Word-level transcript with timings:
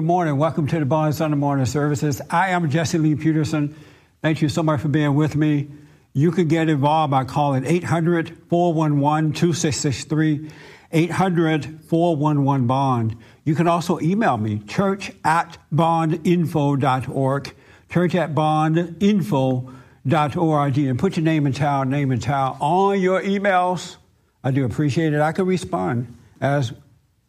Good 0.00 0.06
morning. 0.06 0.38
Welcome 0.38 0.66
to 0.68 0.78
the 0.78 0.86
Bond 0.86 1.14
Sunday 1.14 1.36
morning 1.36 1.66
services. 1.66 2.22
I 2.30 2.52
am 2.52 2.70
Jesse 2.70 2.96
Lee 2.96 3.16
Peterson. 3.16 3.76
Thank 4.22 4.40
you 4.40 4.48
so 4.48 4.62
much 4.62 4.80
for 4.80 4.88
being 4.88 5.14
with 5.14 5.36
me. 5.36 5.68
You 6.14 6.32
can 6.32 6.48
get 6.48 6.70
involved 6.70 7.10
by 7.10 7.24
calling 7.24 7.66
800 7.66 8.34
411 8.48 9.34
2663, 9.34 10.48
800 10.90 11.84
411 11.84 12.66
Bond. 12.66 13.14
You 13.44 13.54
can 13.54 13.68
also 13.68 14.00
email 14.00 14.38
me, 14.38 14.60
church 14.60 15.12
at 15.22 15.58
bondinfo.org, 15.70 17.54
church 17.90 18.14
at 18.14 18.34
bondinfo.org, 18.34 20.78
and 20.78 20.98
put 20.98 21.16
your 21.18 21.24
name 21.24 21.44
and 21.44 21.54
town, 21.54 21.90
name 21.90 22.10
and 22.10 22.22
town 22.22 22.56
on 22.58 22.98
your 22.98 23.20
emails. 23.20 23.98
I 24.42 24.50
do 24.50 24.64
appreciate 24.64 25.12
it. 25.12 25.20
I 25.20 25.32
can 25.32 25.44
respond 25.44 26.16
as 26.40 26.72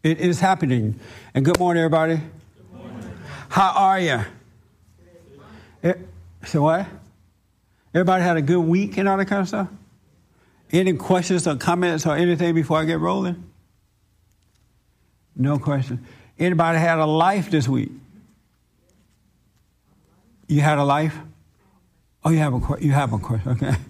it 0.03 0.21
is 0.21 0.39
happening. 0.39 0.97
And 1.33 1.43
good 1.43 1.59
morning, 1.59 1.83
everybody. 1.83 2.21
How 3.51 3.73
are 3.75 3.99
you? 3.99 4.21
It, 5.83 5.99
so 6.45 6.61
what? 6.61 6.87
Everybody 7.93 8.23
had 8.23 8.37
a 8.37 8.41
good 8.41 8.61
week 8.61 8.95
and 8.95 9.09
all 9.09 9.17
that 9.17 9.25
kind 9.25 9.41
of 9.41 9.47
stuff? 9.49 9.67
Any 10.71 10.93
questions 10.93 11.45
or 11.45 11.57
comments 11.57 12.05
or 12.05 12.15
anything 12.15 12.55
before 12.55 12.79
I 12.79 12.85
get 12.85 13.01
rolling? 13.01 13.43
No 15.35 15.59
question. 15.59 16.05
Anybody 16.39 16.79
had 16.79 16.97
a 16.99 17.05
life 17.05 17.51
this 17.51 17.67
week? 17.67 17.91
You 20.47 20.61
had 20.61 20.77
a 20.77 20.85
life? 20.85 21.17
Oh, 22.23 22.29
you 22.29 22.37
have 22.37 22.53
a 22.53 22.77
you 22.79 22.93
have 22.93 23.11
a 23.11 23.17
question. 23.17 23.51
Okay. 23.51 23.75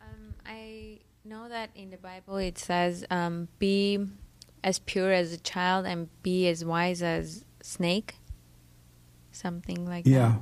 Um, 0.00 0.34
I 0.46 1.00
know 1.24 1.48
that 1.48 1.70
in 1.74 1.90
the 1.90 1.96
Bible 1.96 2.36
it 2.36 2.58
says, 2.58 3.04
um, 3.10 3.48
"Be 3.58 4.06
as 4.62 4.78
pure 4.78 5.12
as 5.12 5.32
a 5.32 5.38
child 5.38 5.84
and 5.84 6.08
be 6.22 6.46
as 6.48 6.64
wise 6.64 7.02
as 7.02 7.44
snake." 7.60 8.19
Something 9.32 9.86
like 9.86 10.06
yeah. 10.06 10.18
that. 10.18 10.24
Yeah. 10.28 10.36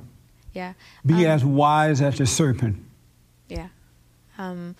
Yeah. 0.53 0.73
Be 1.05 1.25
Um, 1.25 1.31
as 1.31 1.45
wise 1.45 2.01
as 2.01 2.19
a 2.19 2.25
serpent. 2.25 2.83
Yeah. 3.47 3.67
Um, 4.37 4.75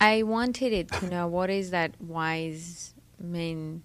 I 0.00 0.22
wanted 0.22 0.72
it 0.72 0.90
to 0.92 1.08
know 1.08 1.26
what 1.26 1.50
is 1.50 1.70
that 1.70 1.92
wise 2.00 2.94
mean? 3.20 3.82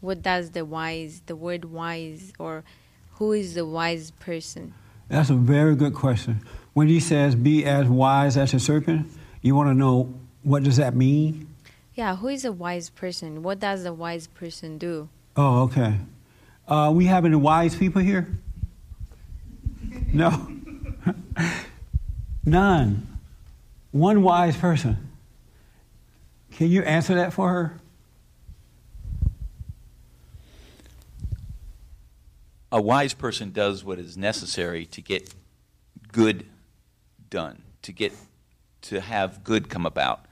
What 0.00 0.22
does 0.22 0.50
the 0.50 0.64
wise, 0.64 1.22
the 1.26 1.36
word 1.36 1.64
wise, 1.64 2.32
or 2.38 2.64
who 3.12 3.32
is 3.32 3.54
the 3.54 3.64
wise 3.64 4.10
person? 4.12 4.74
That's 5.08 5.30
a 5.30 5.34
very 5.34 5.74
good 5.76 5.94
question. 5.94 6.40
When 6.72 6.88
he 6.88 7.00
says 7.00 7.34
be 7.34 7.64
as 7.64 7.86
wise 7.88 8.36
as 8.36 8.52
a 8.52 8.60
serpent, 8.60 9.10
you 9.42 9.54
want 9.54 9.70
to 9.70 9.74
know 9.74 10.14
what 10.42 10.62
does 10.62 10.76
that 10.76 10.94
mean? 10.94 11.48
Yeah, 11.94 12.16
who 12.16 12.28
is 12.28 12.44
a 12.44 12.52
wise 12.52 12.90
person? 12.90 13.42
What 13.42 13.60
does 13.60 13.84
the 13.84 13.92
wise 13.92 14.26
person 14.26 14.78
do? 14.78 15.08
Oh, 15.36 15.62
okay. 15.62 15.94
Uh, 16.66 16.90
we 16.94 17.06
have 17.06 17.24
any 17.24 17.36
wise 17.36 17.76
people 17.76 18.02
here? 18.02 18.26
No. 20.14 20.48
None. 22.46 23.18
One 23.90 24.22
wise 24.22 24.56
person. 24.56 25.10
Can 26.52 26.68
you 26.68 26.82
answer 26.82 27.14
that 27.16 27.32
for 27.32 27.50
her? 27.50 27.80
a 32.74 32.80
wise 32.80 33.14
person 33.14 33.52
does 33.52 33.84
what 33.84 34.00
is 34.00 34.16
necessary 34.16 34.84
to 34.84 35.00
get 35.00 35.32
good 36.10 36.44
done, 37.30 37.62
to 37.82 37.92
get 37.92 38.12
to 38.82 39.00
have 39.00 39.44
good 39.44 39.68
come 39.68 39.86
about. 39.86 40.24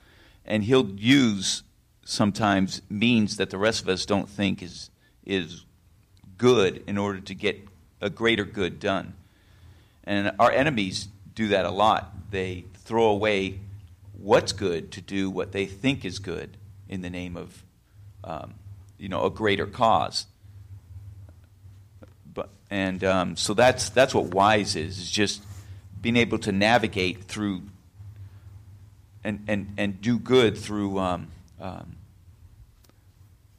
And 0.44 0.64
he'll 0.64 0.90
use 0.90 1.62
sometimes 2.04 2.82
means 2.90 3.36
that 3.36 3.50
the 3.50 3.58
rest 3.58 3.80
of 3.80 3.88
us 3.88 4.04
don't 4.04 4.28
think 4.28 4.60
is 4.60 4.90
is 5.24 5.64
good 6.36 6.82
in 6.88 6.98
order 6.98 7.20
to 7.20 7.32
get 7.32 7.60
a 8.00 8.10
greater 8.10 8.44
good 8.44 8.80
done. 8.80 9.14
And 10.04 10.32
our 10.38 10.50
enemies 10.50 11.08
do 11.34 11.48
that 11.48 11.64
a 11.64 11.70
lot. 11.70 12.30
They 12.30 12.64
throw 12.74 13.06
away 13.06 13.60
what's 14.12 14.52
good 14.52 14.92
to 14.92 15.00
do 15.00 15.30
what 15.30 15.52
they 15.52 15.66
think 15.66 16.04
is 16.04 16.18
good 16.18 16.56
in 16.88 17.02
the 17.02 17.10
name 17.10 17.36
of, 17.36 17.62
um, 18.24 18.54
you 18.98 19.08
know, 19.08 19.24
a 19.24 19.30
greater 19.30 19.66
cause. 19.66 20.26
But 22.32 22.48
and 22.70 23.02
um, 23.04 23.36
so 23.36 23.54
that's 23.54 23.90
that's 23.90 24.14
what 24.14 24.26
wise 24.26 24.76
is 24.76 24.98
is 24.98 25.10
just 25.10 25.42
being 26.00 26.16
able 26.16 26.38
to 26.38 26.52
navigate 26.52 27.24
through 27.24 27.62
and 29.24 29.44
and 29.48 29.74
and 29.76 30.00
do 30.00 30.18
good 30.18 30.56
through 30.56 30.98
um, 30.98 31.28
um, 31.60 31.96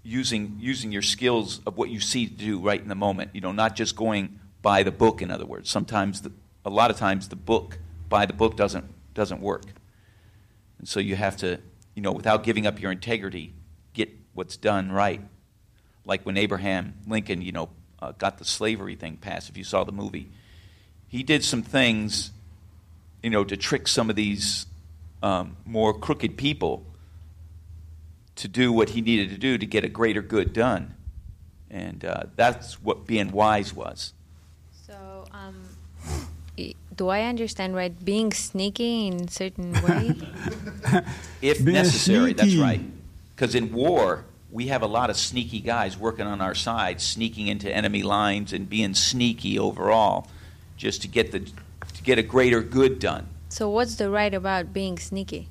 using 0.03 0.57
using 0.59 0.91
your 0.91 1.01
skills 1.01 1.61
of 1.65 1.77
what 1.77 1.89
you 1.89 1.99
see 1.99 2.27
to 2.27 2.33
do 2.33 2.59
right 2.59 2.81
in 2.81 2.87
the 2.87 2.95
moment. 2.95 3.31
You 3.33 3.41
know, 3.41 3.51
not 3.51 3.75
just 3.75 3.95
going 3.95 4.39
by 4.63 4.81
the 4.81 4.91
book. 4.91 5.21
In 5.21 5.29
other 5.29 5.45
words, 5.45 5.69
sometimes 5.69 6.21
the, 6.21 6.31
a 6.65 6.71
lot 6.71 6.89
of 6.89 6.97
times 6.97 7.27
the 7.27 7.35
book 7.35 7.77
by 8.09 8.25
the 8.25 8.33
book 8.33 8.57
doesn't 8.57 8.85
doesn't 9.13 9.41
work, 9.41 9.65
and 10.79 10.87
so 10.87 10.99
you 10.99 11.15
have 11.15 11.37
to 11.37 11.59
you 11.93 12.01
know 12.01 12.11
without 12.11 12.43
giving 12.43 12.65
up 12.65 12.81
your 12.81 12.91
integrity, 12.91 13.53
get 13.93 14.09
what's 14.33 14.57
done 14.57 14.91
right. 14.91 15.21
Like 16.05 16.25
when 16.25 16.37
Abraham 16.37 16.95
Lincoln, 17.05 17.43
you 17.43 17.51
know, 17.51 17.69
uh, 18.01 18.13
got 18.13 18.39
the 18.39 18.45
slavery 18.45 18.95
thing 18.95 19.17
passed. 19.17 19.49
If 19.49 19.57
you 19.57 19.63
saw 19.63 19.83
the 19.83 19.91
movie, 19.91 20.31
he 21.07 21.21
did 21.21 21.43
some 21.43 21.61
things, 21.61 22.31
you 23.21 23.29
know, 23.29 23.43
to 23.43 23.55
trick 23.55 23.87
some 23.87 24.09
of 24.09 24.15
these 24.15 24.65
um, 25.21 25.55
more 25.65 25.93
crooked 25.93 26.37
people 26.37 26.85
to 28.35 28.47
do 28.47 28.73
what 28.73 28.89
he 28.89 29.01
needed 29.01 29.29
to 29.29 29.37
do 29.37 29.57
to 29.57 29.65
get 29.65 29.85
a 29.85 29.89
greater 29.89 30.21
good 30.21 30.53
done. 30.53 30.95
And 31.69 32.03
uh, 32.03 32.23
that's 32.35 32.81
what 32.81 33.05
being 33.05 33.31
wise 33.31 33.73
was. 33.73 34.13
So, 36.57 36.63
i- 36.63 36.73
do 36.95 37.07
I 37.09 37.23
understand 37.23 37.75
right? 37.75 37.93
Being 38.05 38.31
sneaky 38.31 39.07
in 39.07 39.27
certain 39.27 39.73
way? 39.83 40.15
If 41.41 41.63
Being 41.63 41.73
necessary, 41.73 42.33
that's 42.33 42.55
right. 42.55 42.81
Because 43.35 43.55
in 43.55 43.73
war, 43.73 44.25
we 44.51 44.67
have 44.67 44.81
a 44.83 44.87
lot 44.87 45.09
of 45.09 45.17
sneaky 45.17 45.59
guys 45.59 45.97
working 45.97 46.27
on 46.27 46.39
our 46.41 46.53
side, 46.55 47.01
sneaking 47.01 47.47
into 47.47 47.69
enemy 47.73 48.03
lines 48.03 48.53
and 48.53 48.69
being 48.69 48.93
sneaky 48.93 49.57
overall, 49.57 50.27
just 50.77 51.01
to 51.01 51.07
get 51.07 51.31
the 51.31 51.39
to 51.39 52.03
get 52.03 52.17
a 52.19 52.23
greater 52.23 52.61
good 52.61 52.99
done. 52.99 53.27
so, 53.49 53.69
what's 53.69 53.95
the 53.95 54.09
right 54.09 54.33
about 54.33 54.73
being 54.73 54.97
sneaky? 54.97 55.47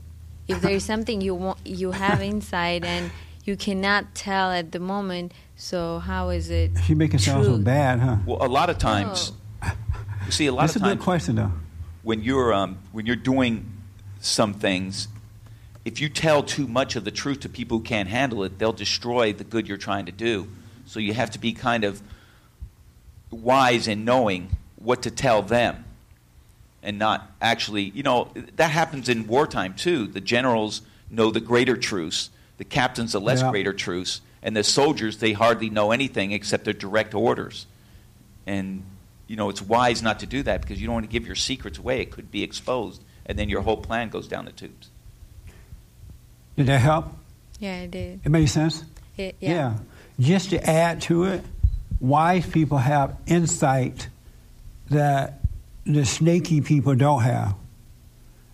If 0.48 0.60
there 0.60 0.72
is 0.72 0.84
something 0.84 1.20
you 1.20 1.34
want, 1.34 1.58
you 1.64 1.92
have 1.92 2.20
inside, 2.32 2.84
and 2.84 3.10
you 3.44 3.56
cannot 3.56 4.14
tell 4.14 4.50
at 4.50 4.70
the 4.72 4.80
moment, 4.80 5.32
so 5.56 5.98
how 6.00 6.30
is 6.30 6.50
it? 6.50 6.70
You 6.88 6.96
make 6.96 7.14
it 7.14 7.20
sound 7.20 7.44
so 7.44 7.58
bad, 7.58 7.98
huh? 8.00 8.16
Well, 8.26 8.38
a 8.40 8.48
lot 8.48 8.70
of 8.70 8.78
times, 8.78 9.32
oh. 9.32 9.36
You 10.27 10.33
see, 10.33 10.47
a 10.47 10.53
lot 10.53 10.62
That's 10.62 10.77
a 10.77 10.81
good 10.81 11.00
question, 11.00 11.37
though. 11.37 11.53
when 12.03 12.22
you're 12.22 12.53
um, 12.53 12.78
when 12.93 13.06
you're 13.06 13.16
doing 13.16 13.71
some 14.21 14.55
things, 14.55 15.09
if 15.84 16.00
you 16.00 16.09
tell 16.09 16.43
too 16.43 16.66
much 16.69 16.97
of 16.97 17.05
the 17.05 17.10
truth 17.10 17.41
to 17.41 17.49
people 17.49 17.78
who 17.78 17.84
can't 17.84 18.09
handle 18.09 18.44
it, 18.44 18.59
they'll 18.59 18.72
destroy 18.72 19.32
the 19.32 19.44
good 19.44 19.66
you're 19.69 19.77
trying 19.78 20.06
to 20.06 20.12
do. 20.12 20.49
So 20.87 21.00
you 21.00 21.15
have 21.15 21.31
to 21.32 21.38
be 21.38 21.53
kind 21.53 21.84
of 21.84 22.00
wise 23.31 23.88
in 23.88 24.05
knowing 24.05 24.50
what 24.77 25.03
to 25.03 25.11
tell 25.11 25.43
them, 25.43 25.84
and 26.82 26.99
not 26.99 27.31
actually. 27.41 27.84
You 27.84 28.03
know 28.03 28.28
that 28.56 28.71
happens 28.71 29.09
in 29.09 29.27
wartime 29.27 29.75
too. 29.75 30.06
The 30.06 30.21
generals 30.21 30.82
know 31.11 31.31
the 31.31 31.41
greater 31.41 31.77
truths. 31.77 32.31
The 32.59 32.65
captains 32.65 33.12
the 33.12 33.21
less 33.21 33.41
Yeah. 33.41 33.50
greater 33.50 33.72
truths, 33.72 34.21
and 34.43 34.56
the 34.56 34.62
soldiers 34.65 35.19
they 35.19 35.32
hardly 35.32 35.71
know 35.71 35.91
anything 35.91 36.32
except 36.32 36.65
their 36.65 36.75
direct 36.75 37.14
orders. 37.14 37.67
And 38.46 38.82
you 39.32 39.37
know 39.37 39.49
it's 39.49 39.62
wise 39.62 40.02
not 40.02 40.19
to 40.19 40.26
do 40.26 40.43
that 40.43 40.61
because 40.61 40.79
you 40.79 40.87
don't 40.87 40.93
want 40.93 41.06
to 41.06 41.11
give 41.11 41.25
your 41.25 41.34
secrets 41.34 41.79
away. 41.79 42.02
It 42.02 42.11
could 42.11 42.31
be 42.31 42.43
exposed, 42.43 43.02
and 43.25 43.38
then 43.38 43.49
your 43.49 43.62
whole 43.62 43.79
plan 43.79 44.11
goes 44.11 44.29
down 44.29 44.44
the 44.44 44.52
tubes. 44.52 44.90
Did 46.55 46.67
that 46.67 46.81
help? 46.81 47.06
Yeah, 47.58 47.81
it 47.81 47.90
did. 47.90 48.20
It 48.23 48.29
made 48.29 48.44
sense? 48.50 48.84
It, 49.17 49.37
yeah. 49.40 49.79
Just 50.20 50.50
to 50.50 50.62
add 50.69 51.00
to 51.02 51.25
it, 51.25 51.43
wise 51.99 52.44
people 52.44 52.76
have 52.76 53.17
insight 53.26 54.06
that 54.90 55.40
the 55.87 56.05
snaky 56.05 56.61
people 56.61 56.94
don't 56.94 57.23
have. 57.23 57.55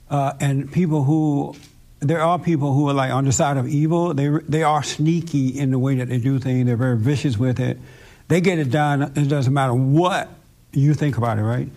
Uh, 0.08 0.34
and 0.38 0.70
people 0.70 1.02
who, 1.02 1.56
there 1.98 2.20
are 2.20 2.38
people 2.38 2.72
who 2.72 2.88
are 2.88 2.94
like 2.94 3.10
on 3.10 3.25
the 3.25 3.32
side 3.32 3.56
of 3.56 3.66
evil. 3.66 4.14
They, 4.14 4.28
they 4.28 4.62
are 4.62 4.84
sneaky 4.84 5.58
in 5.58 5.72
the 5.72 5.78
way 5.80 5.96
that 5.96 6.08
they 6.08 6.19
do 6.19 6.38
things. 6.38 6.66
They're 6.66 6.76
very 6.76 6.98
vicious 6.98 7.36
with 7.36 7.58
it. 7.58 7.80
They 8.28 8.40
get 8.40 8.60
it 8.60 8.70
done. 8.70 9.02
It 9.02 9.28
doesn't 9.28 9.52
matter 9.52 9.75
what 9.75 10.38
you 10.72 10.94
think 10.94 11.16
about 11.16 11.38
it, 11.38 11.42
right? 11.42 11.68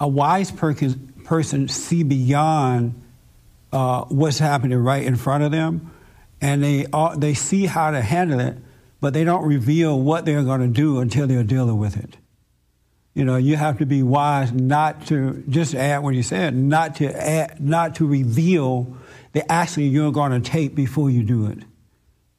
A 0.00 0.08
wise 0.08 0.50
person, 0.50 1.12
person 1.24 1.68
see 1.68 2.02
beyond 2.02 3.00
uh, 3.72 4.04
what's 4.04 4.38
happening 4.38 4.78
right 4.78 5.04
in 5.04 5.16
front 5.16 5.44
of 5.44 5.52
them, 5.52 5.90
and 6.40 6.62
they 6.62 6.86
are, 6.92 7.16
they 7.16 7.34
see 7.34 7.66
how 7.66 7.90
to 7.90 8.02
handle 8.02 8.40
it, 8.40 8.56
but 9.00 9.12
they 9.14 9.24
don't 9.24 9.46
reveal 9.46 9.98
what 9.98 10.24
they're 10.24 10.44
going 10.44 10.60
to 10.60 10.68
do 10.68 11.00
until 11.00 11.26
they're 11.26 11.44
dealing 11.44 11.78
with 11.78 11.96
it. 11.96 12.16
You 13.14 13.24
know, 13.24 13.36
you 13.36 13.56
have 13.56 13.78
to 13.78 13.86
be 13.86 14.02
wise 14.02 14.52
not 14.52 15.06
to 15.08 15.44
just 15.48 15.74
add 15.74 16.02
what 16.02 16.14
you 16.14 16.22
said, 16.22 16.54
not 16.54 16.96
to 16.96 17.06
add, 17.14 17.60
not 17.60 17.96
to 17.96 18.06
reveal 18.06 18.96
the 19.32 19.50
action 19.50 19.84
you're 19.84 20.12
going 20.12 20.32
to 20.32 20.40
take 20.40 20.74
before 20.74 21.10
you 21.10 21.22
do 21.22 21.46
it. 21.46 21.58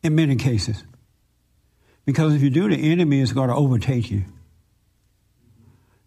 In 0.01 0.15
many 0.15 0.35
cases, 0.35 0.83
Because 2.05 2.33
if 2.33 2.41
you 2.41 2.49
do, 2.49 2.67
the 2.67 2.91
enemy 2.91 3.19
is 3.19 3.31
going 3.31 3.49
to 3.49 3.55
overtake 3.55 4.11
you. 4.11 4.25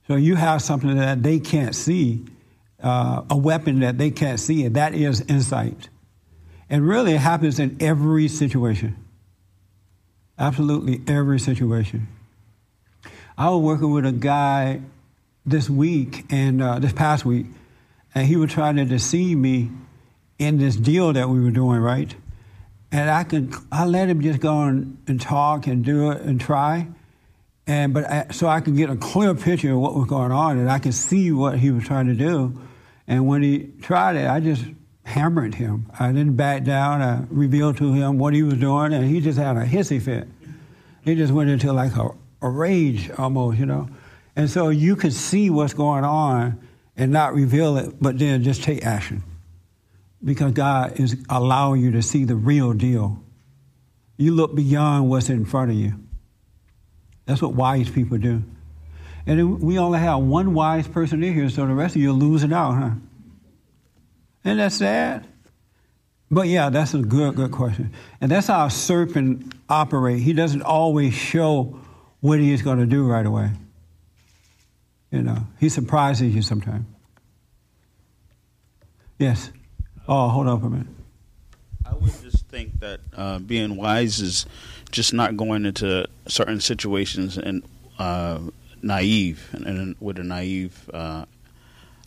So 0.07 0.15
you 0.17 0.37
have 0.37 0.63
something 0.63 0.97
that 0.97 1.23
they 1.23 1.41
can't 1.41 1.75
see, 1.75 2.25
uh, 2.83 3.23
a 3.29 3.37
weapon 3.37 3.81
that 3.81 3.99
they 3.99 4.11
can't 4.11 4.39
see, 4.39 4.65
and 4.65 4.77
that 4.77 4.95
is 4.95 5.21
insight. 5.23 5.89
And 6.71 6.87
really, 6.87 7.15
it 7.15 7.21
happens 7.21 7.59
in 7.59 7.77
every 7.81 8.29
situation. 8.29 8.97
Absolutely 10.39 11.03
every 11.07 11.41
situation. 11.41 12.09
I 13.39 13.51
was 13.51 13.61
working 13.63 13.91
with 13.91 14.07
a 14.07 14.13
guy 14.13 14.81
this 15.45 15.69
week 15.69 16.25
and 16.31 16.63
uh, 16.63 16.79
this 16.79 16.93
past 16.93 17.25
week, 17.25 17.47
and 18.15 18.27
he 18.27 18.37
was 18.37 18.53
trying 18.53 18.77
to 18.77 18.85
deceive 18.85 19.37
me 19.37 19.71
in 20.39 20.59
this 20.59 20.77
deal 20.77 21.13
that 21.13 21.29
we 21.29 21.41
were 21.41 21.51
doing, 21.51 21.81
right? 21.81 22.15
And 22.93 23.11
I 23.11 23.25
could, 23.25 23.55
I 23.73 23.87
let 23.87 24.09
him 24.09 24.21
just 24.21 24.41
go 24.41 24.63
and, 24.63 24.99
and 25.07 25.21
talk 25.21 25.67
and 25.67 25.85
do 25.85 26.11
it 26.11 26.23
and 26.23 26.41
try, 26.41 26.89
and 27.67 27.93
but 27.93 28.09
I, 28.09 28.27
so 28.31 28.47
I 28.47 28.61
could 28.61 28.77
get 28.77 28.91
a 28.91 28.97
clear 28.97 29.35
picture 29.35 29.73
of 29.73 29.79
what 29.79 29.95
was 29.95 30.07
going 30.07 30.33
on, 30.33 30.59
and 30.59 30.71
I 30.71 30.79
could 30.79 30.95
see 30.95 31.33
what 31.33 31.59
he 31.59 31.71
was 31.71 31.85
trying 31.85 32.07
to 32.07 32.15
do. 32.15 32.61
And 33.07 33.27
when 33.27 33.43
he 33.43 33.71
tried 33.83 34.17
it, 34.17 34.29
I 34.29 34.41
just 34.41 34.65
hammered 35.05 35.55
him. 35.55 35.91
I 35.99 36.09
didn't 36.09 36.37
back 36.37 36.65
down. 36.65 37.03
I 37.03 37.25
revealed 37.31 37.77
to 37.79 37.93
him 37.93 38.19
what 38.19 38.35
he 38.35 38.43
was 38.43 38.55
doing, 38.55 38.93
and 38.93 39.05
he 39.05 39.21
just 39.21 39.39
had 39.39 39.57
a 39.57 39.65
hissy 39.65 40.01
fit. 40.01 40.29
He 41.03 41.15
just 41.15 41.33
went 41.33 41.51
into 41.51 41.73
like 41.73 41.97
a, 41.97 42.11
a 42.43 42.49
rage 42.49 43.11
almost, 43.17 43.59
you 43.59 43.67
know. 43.67 43.89
And 44.35 44.51
so 44.51 44.69
you 44.69 44.97
could 44.97 45.13
see 45.13 45.51
what's 45.51 45.75
going 45.75 46.05
on 46.05 46.61
and 46.97 47.13
not 47.13 47.35
reveal 47.35 47.77
it, 47.79 47.95
but 48.01 48.19
then 48.19 48.43
just 48.43 48.63
take 48.63 48.85
action. 48.85 49.23
Because 50.25 50.53
God 50.53 50.99
is 50.99 51.17
allowing 51.29 51.81
you 51.81 51.93
to 51.93 52.03
see 52.03 52.25
the 52.25 52.37
real 52.37 52.73
deal. 52.73 53.23
You 54.17 54.35
look 54.35 54.55
beyond 54.55 55.09
what's 55.09 55.29
in 55.29 55.45
front 55.45 55.71
of 55.71 55.77
you. 55.77 55.95
That's 57.27 57.43
what 57.43 57.55
wise 57.55 57.91
people 57.91 58.19
do. 58.19 58.43
And 59.27 59.61
we 59.61 59.79
only 59.79 59.99
have 59.99 60.21
one 60.21 60.55
wise 60.55 60.87
person 60.87 61.23
in 61.23 61.35
here, 61.35 61.51
so 61.51 61.67
the 61.67 61.75
rest 61.75 61.97
of 61.97 62.03
you 62.03 62.11
are 62.11 62.15
losing 62.15 62.53
out, 62.53 62.73
huh? 62.73 62.91
Isn't 64.45 64.59
that 64.59 64.73
sad? 64.73 65.27
But 66.31 66.47
yeah, 66.49 66.71
that's 66.71 66.95
a 66.95 66.99
good, 66.99 67.35
good 67.35 67.51
question. 67.51 67.93
And 68.21 68.31
that's 68.31 68.47
how 68.47 68.67
a 68.67 68.71
serpent 68.71 69.55
operates. 69.69 70.23
He 70.23 70.33
doesn't 70.33 70.63
always 70.63 71.15
show 71.15 71.79
what 72.21 72.39
he 72.39 72.53
is 72.53 72.63
going 72.63 72.79
to 72.79 72.87
do 72.87 73.07
right 73.07 73.27
away. 73.27 73.51
You 75.11 75.23
know, 75.23 75.47
he 75.59 75.69
surprises 75.69 76.35
you 76.35 76.43
sometimes. 76.43 76.87
Yes. 79.19 79.51
Oh, 80.09 80.29
hold 80.29 80.47
on 80.47 80.61
for 80.61 80.67
a 80.67 80.71
minute. 80.71 80.87
I 81.85 81.95
would 81.95 82.13
just 82.23 82.49
think 82.49 82.81
that 82.81 83.01
uh, 83.17 83.39
being 83.39 83.77
wise 83.77 84.21
is 84.21 84.47
just 84.97 85.13
not 85.13 85.37
going 85.37 85.67
into 85.67 86.09
certain 86.27 86.59
situations 86.59 87.37
and 87.37 87.63
uh, 87.99 88.39
naive 88.83 89.51
and, 89.53 89.67
and, 89.67 89.97
with 90.01 90.19
a 90.19 90.25
naive 90.25 90.91
uh, 90.93 91.27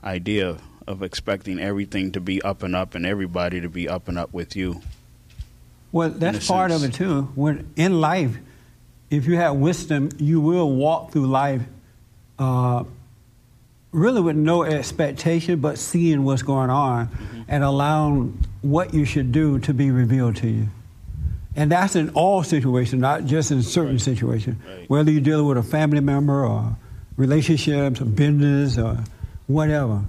idea 0.03 0.57
of 0.87 1.03
expecting 1.03 1.59
everything 1.59 2.11
to 2.11 2.19
be 2.19 2.41
up 2.41 2.63
and 2.63 2.75
up 2.75 2.95
and 2.95 3.05
everybody 3.05 3.61
to 3.61 3.69
be 3.69 3.87
up 3.87 4.07
and 4.07 4.17
up 4.17 4.33
with 4.33 4.55
you. 4.55 4.81
Well, 5.91 6.09
that's 6.09 6.47
part 6.47 6.71
sense. 6.71 6.83
of 6.83 6.89
it 6.89 6.93
too. 6.95 7.21
When 7.35 7.71
in 7.75 8.01
life, 8.01 8.35
if 9.11 9.27
you 9.27 9.35
have 9.35 9.55
wisdom, 9.55 10.09
you 10.17 10.41
will 10.41 10.71
walk 10.71 11.11
through 11.11 11.27
life 11.27 11.61
uh, 12.39 12.85
really 13.91 14.21
with 14.21 14.35
no 14.35 14.63
expectation, 14.63 15.59
but 15.59 15.77
seeing 15.77 16.23
what's 16.23 16.41
going 16.41 16.71
on 16.71 17.07
mm-hmm. 17.07 17.41
and 17.47 17.63
allowing 17.63 18.43
what 18.61 18.95
you 18.95 19.05
should 19.05 19.31
do 19.31 19.59
to 19.59 19.75
be 19.75 19.91
revealed 19.91 20.37
to 20.37 20.47
you. 20.47 20.67
And 21.59 21.69
that's 21.69 21.97
in 21.97 22.11
all 22.11 22.41
situations, 22.41 23.01
not 23.01 23.25
just 23.25 23.51
in 23.51 23.61
certain 23.63 23.95
right. 23.95 24.01
situations. 24.01 24.55
Right. 24.65 24.89
Whether 24.89 25.11
you're 25.11 25.19
dealing 25.19 25.45
with 25.45 25.57
a 25.57 25.63
family 25.63 25.99
member 25.99 26.45
or 26.45 26.77
relationships 27.17 27.99
or 27.99 28.05
business 28.05 28.77
or 28.77 29.03
whatever, 29.47 30.01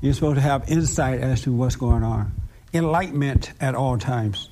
you're 0.00 0.14
supposed 0.14 0.36
to 0.36 0.42
have 0.42 0.70
insight 0.70 1.20
as 1.20 1.40
to 1.40 1.52
what's 1.52 1.74
going 1.74 2.04
on. 2.04 2.30
Enlightenment 2.72 3.50
at 3.60 3.74
all 3.74 3.98
times. 3.98 4.48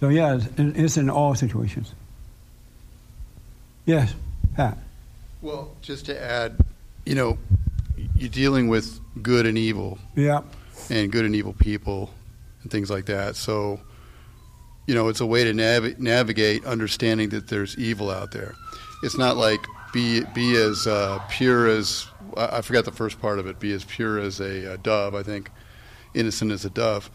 So, 0.00 0.08
yeah, 0.08 0.40
it's 0.56 0.96
in 0.96 1.08
all 1.08 1.36
situations. 1.36 1.94
Yes, 3.86 4.12
Pat. 4.56 4.76
Well, 5.40 5.70
just 5.82 6.06
to 6.06 6.20
add, 6.20 6.56
you 7.06 7.14
know, 7.14 7.38
you're 8.16 8.28
dealing 8.28 8.66
with 8.66 8.98
good 9.22 9.46
and 9.46 9.56
evil. 9.56 10.00
Yeah. 10.16 10.40
And 10.90 11.12
good 11.12 11.24
and 11.24 11.36
evil 11.36 11.52
people 11.52 12.10
and 12.64 12.72
things 12.72 12.90
like 12.90 13.06
that. 13.06 13.36
So, 13.36 13.78
you 14.86 14.94
know, 14.94 15.08
it's 15.08 15.20
a 15.20 15.26
way 15.26 15.44
to 15.44 15.52
nav- 15.52 15.98
navigate 15.98 16.64
understanding 16.64 17.28
that 17.30 17.48
there's 17.48 17.76
evil 17.78 18.10
out 18.10 18.32
there. 18.32 18.54
It's 19.02 19.16
not 19.16 19.36
like 19.36 19.64
be 19.92 20.22
be 20.34 20.56
as 20.56 20.86
uh, 20.86 21.20
pure 21.30 21.68
as 21.68 22.06
I 22.36 22.60
forgot 22.60 22.84
the 22.84 22.92
first 22.92 23.20
part 23.20 23.38
of 23.38 23.46
it. 23.46 23.58
Be 23.58 23.72
as 23.72 23.84
pure 23.84 24.18
as 24.18 24.40
a, 24.40 24.74
a 24.74 24.78
dove. 24.78 25.14
I 25.14 25.22
think 25.22 25.50
innocent 26.14 26.52
as 26.52 26.64
a 26.64 26.70
dove. 26.70 27.10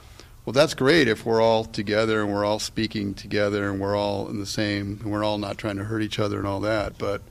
Well, 0.46 0.54
that's 0.54 0.76
great 0.76 1.08
if 1.08 1.26
we're 1.26 1.42
all 1.42 1.66
together 1.66 2.22
and 2.22 2.32
we're 2.32 2.46
all 2.46 2.60
speaking 2.60 3.16
together 3.16 3.70
and 3.70 3.80
we're 3.80 3.96
all 3.96 4.30
in 4.30 4.40
the 4.40 4.46
same 4.46 5.00
and 5.02 5.12
we're 5.12 5.24
all 5.24 5.40
not 5.40 5.58
trying 5.58 5.78
to 5.78 5.84
hurt 5.84 6.04
each 6.04 6.20
other 6.20 6.38
and 6.38 6.46
all 6.46 6.60
that. 6.62 7.00
But 7.00 7.24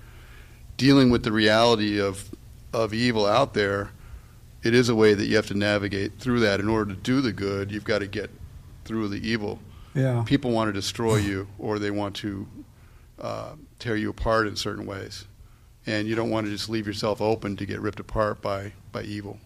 dealing 0.76 1.10
with 1.10 1.22
the 1.22 1.32
reality 1.32 2.00
of 2.00 2.30
of 2.72 2.92
evil 2.92 3.24
out 3.24 3.54
there, 3.54 3.90
it 4.64 4.74
is 4.74 4.88
a 4.88 4.94
way 4.94 5.14
that 5.14 5.26
you 5.26 5.36
have 5.36 5.46
to 5.46 5.54
navigate 5.54 6.18
through 6.18 6.40
that. 6.40 6.58
In 6.58 6.68
order 6.68 6.92
to 6.92 7.00
do 7.00 7.20
the 7.20 7.32
good, 7.32 7.70
you've 7.70 7.84
got 7.84 8.00
to 8.00 8.06
get 8.06 8.30
through 8.84 9.08
the 9.08 9.28
evil. 9.28 9.60
Yeah. 9.94 10.24
People 10.26 10.50
want 10.50 10.68
to 10.68 10.72
destroy 10.72 11.16
you, 11.16 11.46
or 11.58 11.78
they 11.78 11.90
want 11.90 12.16
to 12.16 12.46
uh, 13.20 13.52
tear 13.78 13.96
you 13.96 14.10
apart 14.10 14.46
in 14.48 14.56
certain 14.56 14.86
ways, 14.86 15.24
and 15.86 16.08
you 16.08 16.14
don't 16.14 16.30
want 16.30 16.46
to 16.46 16.52
just 16.52 16.68
leave 16.68 16.86
yourself 16.86 17.20
open 17.20 17.56
to 17.56 17.66
get 17.66 17.80
ripped 17.80 18.00
apart 18.00 18.42
by 18.42 18.72
by 18.90 19.02
evil. 19.02 19.38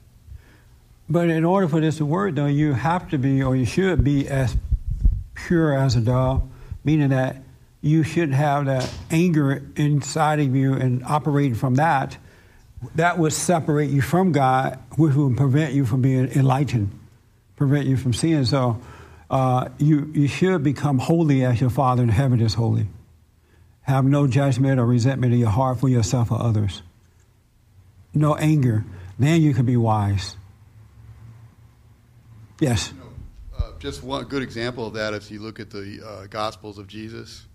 But 1.10 1.30
in 1.30 1.44
order 1.44 1.68
for 1.68 1.80
this 1.80 1.96
to 1.98 2.04
work, 2.04 2.34
though, 2.34 2.46
you 2.46 2.74
have 2.74 3.08
to 3.10 3.18
be, 3.18 3.42
or 3.42 3.56
you 3.56 3.64
should 3.64 4.04
be, 4.04 4.28
as 4.28 4.56
pure 5.34 5.72
as 5.74 5.96
a 5.96 6.00
dove, 6.00 6.42
meaning 6.84 7.08
that 7.10 7.42
you 7.80 8.02
should 8.02 8.32
have 8.32 8.66
that 8.66 8.92
anger 9.10 9.62
inside 9.76 10.40
of 10.40 10.54
you 10.54 10.74
and 10.74 11.04
operating 11.04 11.54
from 11.54 11.76
that. 11.76 12.18
That 12.94 13.18
would 13.18 13.32
separate 13.32 13.90
you 13.90 14.02
from 14.02 14.32
God, 14.32 14.78
which 14.96 15.14
would 15.14 15.37
prevent 15.37 15.73
you 15.73 15.84
from 15.84 16.02
being 16.02 16.28
enlightened, 16.28 16.90
prevent 17.56 17.87
you 17.87 17.96
from 17.96 18.12
seeing. 18.12 18.44
So 18.44 18.80
uh, 19.30 19.68
you, 19.78 20.11
you 20.14 20.28
should 20.28 20.62
become 20.62 20.99
holy 20.99 21.44
as 21.44 21.61
your 21.61 21.70
Father 21.70 22.02
in 22.02 22.08
heaven 22.08 22.40
is 22.40 22.54
holy. 22.54 22.88
Have 23.82 24.04
no 24.04 24.26
judgment 24.26 24.78
or 24.78 24.87
resentment 24.87 25.32
in 25.32 25.38
your 25.38 25.50
heart 25.50 25.80
for 25.80 25.88
yourself 25.88 26.30
or 26.30 26.40
others. 26.40 26.82
No 28.14 28.37
anger. 28.37 28.85
Then 29.18 29.42
you 29.42 29.54
can 29.54 29.66
be 29.66 29.76
wise. 29.76 30.37
Yes. 32.61 32.92
You 32.92 33.00
know, 33.00 33.08
uh, 33.58 33.78
just 33.78 34.02
one 34.02 34.25
good 34.25 34.42
example 34.42 34.87
of 34.87 34.94
that, 34.94 35.14
if 35.14 35.30
you 35.30 35.40
look 35.40 35.61
at 35.61 35.70
the 35.70 36.00
uh, 36.04 36.26
Gospels 36.26 36.78
of 36.78 36.87
Jesus, 36.87 37.47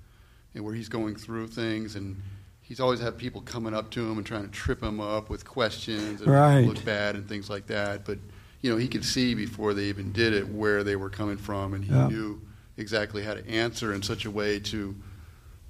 and 0.54 0.64
where 0.64 0.74
he's 0.74 0.90
going 0.90 1.16
through 1.16 1.48
things, 1.48 1.96
and 1.96 2.22
he's 2.62 2.80
always 2.80 3.00
had 3.00 3.18
people 3.18 3.42
coming 3.42 3.74
up 3.74 3.92
to 3.92 4.10
him 4.10 4.18
and 4.18 4.26
trying 4.26 4.44
to 4.44 4.52
trip 4.52 4.82
him 4.82 5.00
up 5.00 5.30
with 5.30 5.46
questions 5.46 6.22
and 6.22 6.32
right. 6.32 6.66
look 6.66 6.84
bad 6.86 7.16
and 7.16 7.28
things 7.28 7.50
like 7.50 7.68
that. 7.68 8.06
But 8.06 8.20
you 8.64 8.72
know, 8.72 8.78
he 8.78 8.88
could 8.88 9.06
see 9.06 9.36
before 9.36 9.74
they 9.74 9.84
even 9.84 10.12
did 10.14 10.34
it 10.34 10.48
where 10.48 10.84
they 10.84 10.96
were 10.96 11.10
coming 11.10 11.36
from, 11.38 11.74
and 11.74 11.84
he 11.84 11.92
yeah. 11.92 12.08
knew 12.08 12.42
exactly 12.78 13.22
how 13.22 13.34
to 13.34 13.48
answer 13.48 13.94
in 13.94 14.02
such 14.02 14.26
a 14.26 14.32
way 14.32 14.58
to 14.58 14.96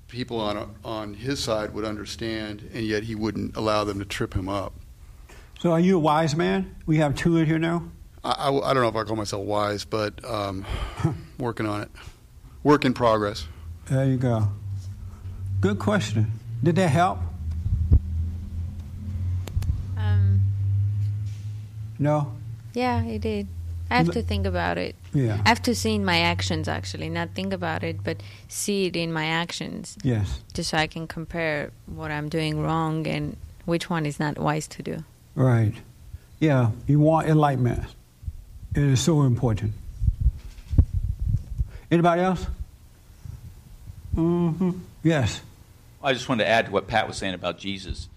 people 0.08 0.40
on 0.40 0.58
a, 0.58 0.70
on 0.86 1.16
his 1.16 1.44
side 1.44 1.74
would 1.74 1.86
understand, 1.86 2.70
and 2.72 2.86
yet 2.86 3.04
he 3.04 3.16
wouldn't 3.16 3.58
allow 3.58 3.84
them 3.84 3.98
to 3.98 4.06
trip 4.06 4.36
him 4.36 4.48
up. 4.48 4.74
So, 5.60 5.72
are 5.72 5.80
you 5.80 5.96
a 5.96 6.00
wise 6.00 6.36
man? 6.36 6.76
We 6.86 6.98
have 6.98 7.16
two 7.16 7.38
in 7.38 7.48
here 7.48 7.58
now. 7.58 7.90
I, 8.24 8.32
I, 8.32 8.70
I 8.70 8.74
don't 8.76 8.84
know 8.84 8.90
if 8.90 8.96
I 8.96 9.04
call 9.04 9.16
myself 9.16 9.44
wise, 9.44 9.86
but 9.86 10.24
um, 10.24 10.64
working 11.40 11.66
on 11.66 11.82
it. 11.82 11.90
Work 12.62 12.86
in 12.86 12.94
progress. 12.94 13.48
There 13.88 14.06
you 14.06 14.18
go. 14.18 14.50
Good 15.62 15.80
question. 15.80 16.32
Did 16.62 16.76
that 16.76 16.90
help? 16.90 17.18
Um, 19.98 20.42
no. 21.98 22.34
Yeah, 22.74 23.04
it 23.04 23.22
did. 23.22 23.48
I 23.90 23.98
have 23.98 24.12
to 24.12 24.24
think 24.24 24.48
about 24.48 24.78
it. 24.80 24.96
Yeah. 25.14 25.40
I 25.46 25.50
have 25.50 25.62
to 25.64 25.76
see 25.76 25.94
in 25.94 26.04
my 26.04 26.20
actions, 26.20 26.68
actually, 26.68 27.10
not 27.10 27.30
think 27.36 27.54
about 27.54 27.84
it, 27.84 28.04
but 28.04 28.24
see 28.48 28.86
it 28.86 28.96
in 28.96 29.14
my 29.14 29.26
actions. 29.26 29.98
Yes. 30.04 30.40
Just 30.54 30.72
so 30.72 30.78
I 30.78 30.88
can 30.88 31.08
compare 31.08 31.72
what 31.86 32.10
I'm 32.10 32.28
doing 32.28 32.60
wrong 32.60 33.06
and 33.06 33.38
which 33.66 33.90
one 33.90 34.08
is 34.08 34.20
not 34.20 34.40
wise 34.40 34.68
to 34.70 34.84
do. 34.84 35.04
Right. 35.36 35.74
Yeah. 36.40 36.72
You 36.88 37.00
want 37.00 37.28
enlightenment. 37.28 37.84
It 38.76 38.84
is 38.84 39.02
so 39.02 39.22
important. 39.22 39.74
Anybody 41.92 42.22
else? 42.22 42.48
Mm-hmm. 44.16 44.72
Yes. 45.04 45.42
I 46.04 46.14
just 46.14 46.28
wanted 46.28 46.46
to 46.46 46.50
add 46.50 46.66
to 46.66 46.72
what 46.72 46.88
Pat 46.88 47.08
was 47.08 47.18
saying 47.18 47.36
about 47.36 47.60
Jesus. 47.60 48.10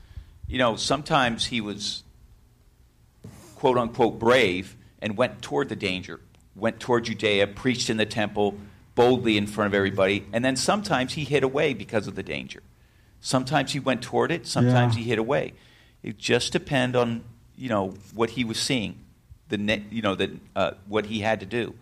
You 0.49 0.59
know, 0.59 0.77
sometimes 0.77 1.47
he 1.47 1.61
was 1.61 2.03
quote 3.57 3.77
unquote 3.77 4.19
brave 4.21 4.77
and 5.03 5.17
went 5.17 5.43
toward 5.43 5.69
the 5.69 5.77
danger, 5.77 6.21
went 6.55 6.79
toward 6.79 7.05
Judea, 7.05 7.49
preached 7.49 7.91
in 7.91 7.97
the 7.97 8.07
temple, 8.07 8.57
boldly 8.95 9.37
in 9.37 9.47
front 9.47 9.67
of 9.67 9.75
everybody, 9.75 10.25
and 10.33 10.45
then 10.45 10.55
sometimes 10.57 11.15
he 11.15 11.25
hid 11.25 11.43
away 11.43 11.75
because 11.75 12.07
of 12.07 12.15
the 12.15 12.23
danger. 12.23 12.63
Sometimes 13.21 13.73
he 13.73 13.81
went 13.81 14.03
toward 14.03 14.31
it. 14.31 14.47
Sometimes 14.47 14.95
Yeah. 14.97 15.03
he 15.03 15.09
hid 15.11 15.19
away. 15.19 15.55
It 16.03 16.19
just 16.19 16.53
depended 16.53 16.97
on 17.01 17.25
you 17.59 17.69
know 17.69 17.95
what 18.15 18.31
he 18.31 18.45
was 18.45 18.59
seeing, 18.59 18.99
the 19.49 19.59
ne- 19.59 19.85
you 19.91 20.03
know 20.03 20.15
that 20.15 20.31
uh, 20.55 20.71
what 20.87 21.07
he 21.07 21.21
had 21.21 21.41
to 21.41 21.47
do, 21.47 21.75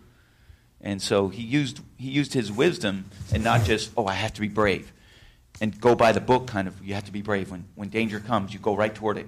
and 0.81 1.01
so 1.01 1.27
he 1.29 1.43
used 1.43 1.81
he 1.97 2.09
used 2.09 2.33
his 2.33 2.51
wisdom 2.51 3.05
and 3.33 3.43
not 3.43 3.65
just 3.65 3.91
oh 3.97 4.05
I 4.07 4.13
have 4.13 4.33
to 4.35 4.41
be 4.41 4.47
brave, 4.47 4.91
and 5.61 5.79
go 5.79 5.93
by 5.95 6.11
the 6.13 6.21
book 6.21 6.47
kind 6.47 6.67
of 6.67 6.83
you 6.83 6.93
have 6.93 7.05
to 7.05 7.11
be 7.11 7.21
brave 7.21 7.51
when 7.51 7.65
when 7.75 7.89
danger 7.89 8.19
comes 8.21 8.53
you 8.53 8.59
go 8.59 8.75
right 8.75 8.95
toward 8.95 9.17
it. 9.17 9.27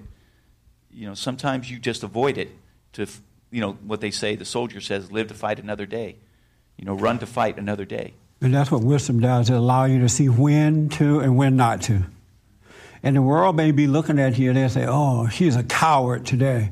You 0.98 1.06
know 1.06 1.13
sometimes 1.13 1.70
you 1.70 1.77
just 1.77 2.01
avoid 2.01 2.39
it 2.39 2.50
to 2.94 3.06
you 3.51 3.62
know 3.62 3.74
what 3.86 4.01
they 4.01 4.10
say 4.10 4.36
the 4.36 4.46
soldier 4.46 4.82
says 4.82 5.12
live 5.12 5.27
to 5.27 5.36
fight 5.36 5.60
another 5.60 5.86
day, 5.86 6.16
you 6.75 6.86
know 6.86 6.96
run 6.96 7.20
to 7.20 7.27
fight 7.27 7.60
another 7.60 7.86
day. 7.86 8.16
And 8.42 8.51
that's 8.51 8.72
what 8.72 8.82
wisdom 8.82 9.20
does. 9.20 9.51
It 9.51 9.54
allows 9.54 9.92
you 9.92 10.00
to 10.00 10.10
see 10.10 10.27
when 10.27 10.89
to 10.89 11.20
and 11.20 11.38
when 11.38 11.56
not 11.56 11.84
to. 11.84 12.01
And 13.04 13.16
the 13.16 13.22
world 13.22 13.56
may 13.56 13.70
be 13.72 13.86
looking 13.86 14.20
at 14.20 14.39
you 14.39 14.50
and 14.50 14.58
they 14.58 14.68
say, 14.70 14.86
oh, 14.88 15.27
she's 15.27 15.56
a 15.56 15.63
coward 15.63 16.25
today. 16.25 16.72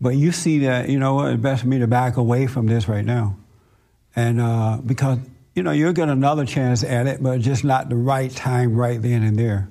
But 0.00 0.16
you 0.16 0.32
see 0.32 0.60
that, 0.60 0.88
you 0.88 0.98
know, 0.98 1.26
it's 1.26 1.40
best 1.40 1.62
for 1.62 1.68
me 1.68 1.78
to 1.80 1.86
back 1.86 2.16
away 2.16 2.46
from 2.46 2.66
this 2.66 2.88
right 2.88 3.04
now. 3.04 3.36
And 4.16 4.40
uh, 4.40 4.78
because, 4.84 5.18
you 5.54 5.62
know, 5.62 5.72
you'll 5.72 5.92
get 5.92 6.08
another 6.08 6.44
chance 6.44 6.84
at 6.84 7.06
it, 7.06 7.22
but 7.22 7.40
just 7.40 7.64
not 7.64 7.88
the 7.88 7.96
right 7.96 8.30
time 8.30 8.74
right 8.74 9.00
then 9.00 9.22
and 9.22 9.38
there. 9.38 9.70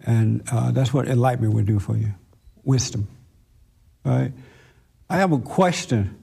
And 0.00 0.42
uh, 0.50 0.70
that's 0.70 0.92
what 0.92 1.08
enlightenment 1.08 1.54
would 1.54 1.66
do 1.66 1.78
for 1.78 1.96
you 1.96 2.14
wisdom. 2.64 3.08
Right? 4.04 4.32
I 5.08 5.16
have 5.16 5.32
a 5.32 5.38
question. 5.38 6.22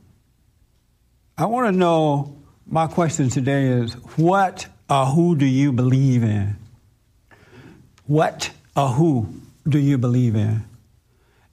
I 1.38 1.46
want 1.46 1.68
to 1.68 1.72
know 1.72 2.38
my 2.66 2.88
question 2.88 3.30
today 3.30 3.68
is 3.68 3.94
what 4.18 4.68
or 4.90 5.06
who 5.06 5.36
do 5.36 5.46
you 5.46 5.72
believe 5.72 6.24
in? 6.24 6.58
What 8.06 8.52
or 8.76 8.90
who 8.90 9.30
do 9.68 9.80
you 9.80 9.98
believe 9.98 10.36
in? 10.36 10.66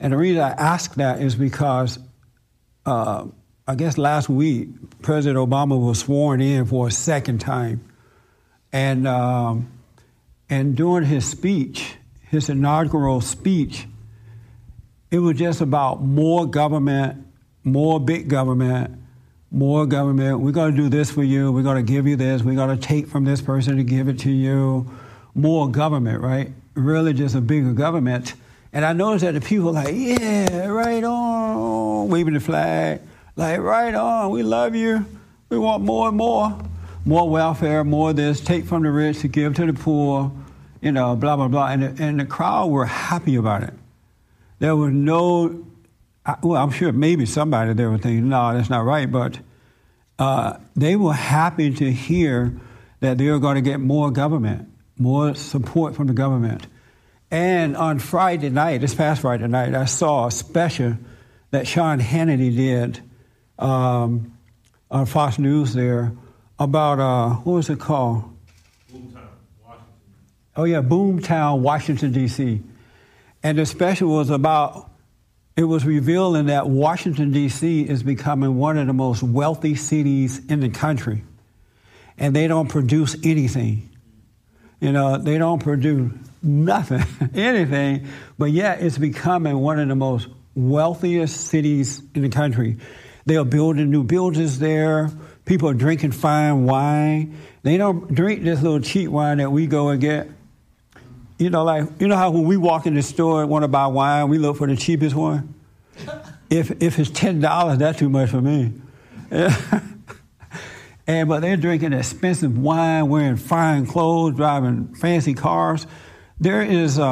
And 0.00 0.12
the 0.12 0.16
reason 0.16 0.42
I 0.42 0.50
ask 0.50 0.94
that 0.94 1.20
is 1.20 1.34
because 1.34 1.98
uh, 2.84 3.26
I 3.66 3.74
guess 3.74 3.98
last 3.98 4.28
week 4.28 4.68
President 5.02 5.38
Obama 5.38 5.78
was 5.80 6.00
sworn 6.00 6.40
in 6.40 6.66
for 6.66 6.88
a 6.88 6.90
second 6.90 7.40
time, 7.40 7.84
and 8.72 9.08
um, 9.08 9.68
and 10.48 10.76
during 10.76 11.04
his 11.04 11.28
speech, 11.28 11.96
his 12.30 12.48
inaugural 12.48 13.20
speech, 13.20 13.86
it 15.10 15.18
was 15.18 15.36
just 15.36 15.60
about 15.60 16.02
more 16.02 16.46
government, 16.46 17.26
more 17.64 18.00
big 18.00 18.28
government, 18.28 18.98
more 19.50 19.86
government. 19.86 20.40
We're 20.40 20.52
going 20.52 20.74
to 20.74 20.76
do 20.76 20.88
this 20.88 21.10
for 21.10 21.22
you. 21.22 21.52
We're 21.52 21.62
going 21.62 21.84
to 21.84 21.92
give 21.92 22.06
you 22.06 22.16
this. 22.16 22.42
We're 22.42 22.56
going 22.56 22.76
to 22.76 22.82
take 22.82 23.06
from 23.06 23.24
this 23.24 23.40
person 23.40 23.76
to 23.76 23.84
give 23.84 24.08
it 24.08 24.18
to 24.20 24.30
you. 24.30 24.90
More 25.34 25.70
government, 25.70 26.22
right? 26.22 26.52
Really, 26.74 27.12
just 27.12 27.34
a 27.34 27.40
bigger 27.40 27.72
government. 27.72 28.34
And 28.72 28.84
I 28.84 28.92
noticed 28.92 29.24
that 29.24 29.32
the 29.32 29.40
people 29.40 29.72
like, 29.72 29.94
yeah, 29.94 30.66
right 30.66 31.02
on, 31.04 32.08
waving 32.08 32.34
the 32.34 32.40
flag, 32.40 33.00
like, 33.36 33.60
right 33.60 33.94
on, 33.94 34.30
we 34.30 34.42
love 34.42 34.74
you. 34.74 35.06
We 35.48 35.58
want 35.58 35.82
more 35.82 36.08
and 36.08 36.16
more. 36.16 36.58
More 37.04 37.30
welfare, 37.30 37.84
more 37.84 38.12
this, 38.12 38.40
take 38.40 38.64
from 38.64 38.82
the 38.82 38.90
rich 38.90 39.20
to 39.20 39.28
give 39.28 39.54
to 39.54 39.66
the 39.66 39.72
poor, 39.72 40.32
you 40.80 40.90
know, 40.90 41.14
blah, 41.14 41.36
blah, 41.36 41.46
blah. 41.46 41.68
And 41.68 41.82
the, 41.84 42.02
and 42.02 42.18
the 42.18 42.24
crowd 42.24 42.66
were 42.70 42.86
happy 42.86 43.36
about 43.36 43.62
it. 43.62 43.74
There 44.58 44.74
was 44.74 44.92
no, 44.92 45.66
well, 46.42 46.62
I'm 46.62 46.70
sure 46.70 46.92
maybe 46.92 47.26
somebody 47.26 47.74
there 47.74 47.90
was 47.90 48.00
thinking, 48.00 48.28
no, 48.28 48.54
that's 48.54 48.70
not 48.70 48.84
right, 48.84 49.10
but 49.10 49.38
uh, 50.18 50.58
they 50.74 50.96
were 50.96 51.12
happy 51.12 51.74
to 51.74 51.92
hear 51.92 52.58
that 53.00 53.18
they 53.18 53.28
were 53.28 53.38
going 53.38 53.56
to 53.56 53.60
get 53.60 53.80
more 53.80 54.10
government, 54.10 54.68
more 54.98 55.34
support 55.34 55.94
from 55.94 56.06
the 56.06 56.14
government. 56.14 56.66
And 57.30 57.76
on 57.76 57.98
Friday 57.98 58.48
night, 58.50 58.80
this 58.80 58.94
past 58.94 59.20
Friday 59.22 59.46
night, 59.46 59.74
I 59.74 59.84
saw 59.84 60.28
a 60.28 60.30
special 60.30 60.96
that 61.50 61.66
Sean 61.66 62.00
Hannity 62.00 62.54
did 62.54 63.00
um, 63.58 64.32
on 64.90 65.06
Fox 65.06 65.38
News 65.38 65.74
there 65.74 66.12
about, 66.58 66.98
uh, 66.98 67.34
what 67.36 67.54
was 67.54 67.70
it 67.70 67.78
called? 67.78 68.24
Boomtown, 68.90 69.28
Washington. 69.62 69.92
Oh, 70.56 70.64
yeah, 70.64 70.80
Boomtown, 70.80 71.58
Washington, 71.60 72.12
D.C. 72.12 72.62
And 73.42 73.58
especially 73.58 73.94
special 73.96 74.08
was 74.08 74.30
about, 74.30 74.90
it 75.56 75.64
was 75.64 75.84
revealing 75.84 76.46
that 76.46 76.68
Washington, 76.68 77.32
D.C. 77.32 77.82
is 77.82 78.02
becoming 78.02 78.56
one 78.56 78.78
of 78.78 78.86
the 78.86 78.92
most 78.92 79.22
wealthy 79.22 79.74
cities 79.74 80.44
in 80.46 80.60
the 80.60 80.68
country. 80.68 81.24
And 82.18 82.34
they 82.34 82.48
don't 82.48 82.68
produce 82.68 83.16
anything. 83.22 83.90
You 84.80 84.92
know, 84.92 85.16
they 85.18 85.38
don't 85.38 85.62
produce 85.62 86.12
nothing, 86.42 87.02
anything, 87.34 88.06
but 88.38 88.46
yet 88.46 88.82
it's 88.82 88.98
becoming 88.98 89.58
one 89.58 89.78
of 89.78 89.88
the 89.88 89.94
most 89.94 90.28
wealthiest 90.54 91.48
cities 91.48 92.02
in 92.14 92.22
the 92.22 92.28
country. 92.28 92.78
They 93.26 93.36
are 93.36 93.44
building 93.44 93.90
new 93.90 94.04
buildings 94.04 94.58
there. 94.58 95.10
People 95.44 95.68
are 95.68 95.74
drinking 95.74 96.12
fine 96.12 96.64
wine. 96.64 97.36
They 97.62 97.76
don't 97.76 98.14
drink 98.14 98.42
this 98.42 98.62
little 98.62 98.80
cheap 98.80 99.10
wine 99.10 99.38
that 99.38 99.50
we 99.50 99.66
go 99.66 99.88
and 99.88 100.00
get. 100.00 100.28
You 101.38 101.50
know, 101.50 101.64
like 101.64 101.84
you 101.98 102.08
know 102.08 102.16
how 102.16 102.30
when 102.30 102.44
we 102.44 102.56
walk 102.56 102.86
in 102.86 102.94
the 102.94 103.02
store 103.02 103.42
and 103.42 103.50
want 103.50 103.62
to 103.62 103.68
buy 103.68 103.86
wine, 103.86 104.28
we 104.28 104.38
look 104.38 104.56
for 104.56 104.66
the 104.66 104.76
cheapest 104.76 105.14
one. 105.14 105.54
If 106.48 106.82
if 106.82 106.98
it's 106.98 107.10
ten 107.10 107.40
dollars, 107.40 107.78
that's 107.78 107.98
too 107.98 108.08
much 108.08 108.30
for 108.30 108.40
me. 108.40 108.72
and 111.06 111.28
but 111.28 111.40
they're 111.40 111.56
drinking 111.56 111.92
expensive 111.92 112.56
wine, 112.56 113.08
wearing 113.08 113.36
fine 113.36 113.86
clothes, 113.86 114.36
driving 114.36 114.94
fancy 114.94 115.34
cars. 115.34 115.86
There 116.40 116.62
is 116.62 116.98
a, 116.98 117.02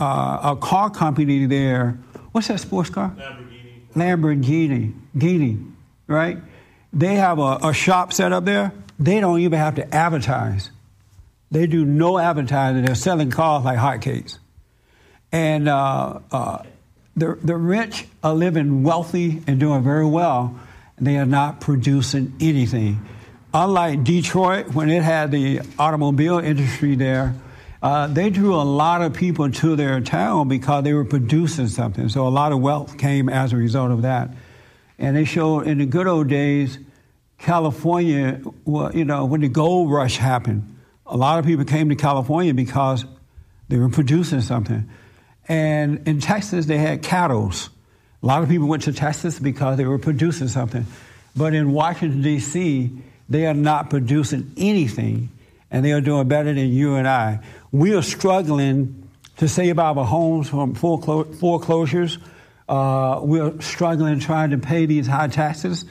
a, 0.00 0.40
a 0.44 0.58
car 0.60 0.90
company 0.90 1.46
there. 1.46 1.98
What's 2.32 2.48
that 2.48 2.60
sports 2.60 2.90
car? 2.90 3.14
Lamborghini. 3.16 3.82
Lamborghini, 3.94 4.94
Guinea, 5.16 5.58
right? 6.06 6.38
They 6.92 7.14
have 7.16 7.38
a, 7.38 7.58
a 7.62 7.72
shop 7.72 8.12
set 8.12 8.32
up 8.32 8.44
there. 8.44 8.72
They 8.98 9.20
don't 9.20 9.40
even 9.40 9.58
have 9.58 9.76
to 9.76 9.94
advertise. 9.94 10.70
They 11.52 11.66
do 11.66 11.84
no 11.84 12.18
advertising. 12.18 12.82
They're 12.84 12.94
selling 12.94 13.30
cars 13.30 13.62
like 13.62 13.78
hotcakes. 13.78 14.38
And 15.30 15.68
uh, 15.68 16.20
uh, 16.32 16.62
the, 17.14 17.38
the 17.42 17.56
rich 17.56 18.06
are 18.24 18.34
living 18.34 18.82
wealthy 18.82 19.42
and 19.46 19.60
doing 19.60 19.82
very 19.82 20.06
well. 20.06 20.58
They 20.98 21.18
are 21.18 21.26
not 21.26 21.60
producing 21.60 22.34
anything. 22.40 23.06
Unlike 23.52 24.04
Detroit, 24.04 24.68
when 24.68 24.88
it 24.88 25.02
had 25.02 25.30
the 25.30 25.60
automobile 25.78 26.38
industry 26.38 26.94
there, 26.94 27.34
uh, 27.82 28.06
they 28.06 28.30
drew 28.30 28.54
a 28.54 28.64
lot 28.64 29.02
of 29.02 29.12
people 29.12 29.50
to 29.50 29.76
their 29.76 30.00
town 30.00 30.48
because 30.48 30.84
they 30.84 30.94
were 30.94 31.04
producing 31.04 31.68
something. 31.68 32.08
So 32.08 32.26
a 32.26 32.30
lot 32.30 32.52
of 32.52 32.60
wealth 32.60 32.96
came 32.96 33.28
as 33.28 33.52
a 33.52 33.56
result 33.58 33.90
of 33.90 34.02
that. 34.02 34.30
And 34.98 35.14
they 35.14 35.26
showed 35.26 35.66
in 35.66 35.78
the 35.78 35.86
good 35.86 36.06
old 36.06 36.28
days, 36.28 36.78
California, 37.36 38.40
well, 38.64 38.94
you 38.96 39.04
know, 39.04 39.26
when 39.26 39.42
the 39.42 39.48
gold 39.48 39.90
rush 39.90 40.16
happened, 40.16 40.71
a 41.12 41.16
lot 41.16 41.38
of 41.38 41.44
people 41.44 41.66
came 41.66 41.90
to 41.90 41.94
California 41.94 42.54
because 42.54 43.04
they 43.68 43.76
were 43.76 43.90
producing 43.90 44.40
something. 44.40 44.88
And 45.46 46.08
in 46.08 46.20
Texas, 46.20 46.64
they 46.64 46.78
had 46.78 47.02
cattle. 47.02 47.52
A 48.22 48.26
lot 48.26 48.42
of 48.42 48.48
people 48.48 48.66
went 48.66 48.84
to 48.84 48.94
Texas 48.94 49.38
because 49.38 49.76
they 49.76 49.84
were 49.84 49.98
producing 49.98 50.48
something. 50.48 50.86
But 51.36 51.52
in 51.52 51.72
Washington, 51.72 52.22
D.C., 52.22 52.90
they 53.28 53.46
are 53.46 53.52
not 53.54 53.90
producing 53.90 54.52
anything, 54.56 55.28
and 55.70 55.84
they 55.84 55.92
are 55.92 56.00
doing 56.00 56.28
better 56.28 56.54
than 56.54 56.70
you 56.70 56.94
and 56.94 57.06
I. 57.06 57.40
We 57.70 57.94
are 57.94 58.02
struggling 58.02 59.06
to 59.36 59.48
save 59.48 59.78
our 59.78 60.04
homes 60.06 60.48
from 60.48 60.74
foreclo- 60.74 61.34
foreclosures. 61.38 62.18
Uh, 62.66 63.20
we're 63.22 63.60
struggling 63.60 64.18
trying 64.18 64.50
to 64.50 64.58
pay 64.58 64.86
these 64.86 65.06
high 65.06 65.28
taxes, 65.28 65.84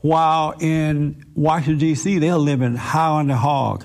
while 0.00 0.54
in 0.58 1.24
Washington, 1.36 1.78
D.C., 1.78 2.18
they're 2.18 2.36
living 2.36 2.74
high 2.74 3.10
on 3.10 3.28
the 3.28 3.36
hog. 3.36 3.84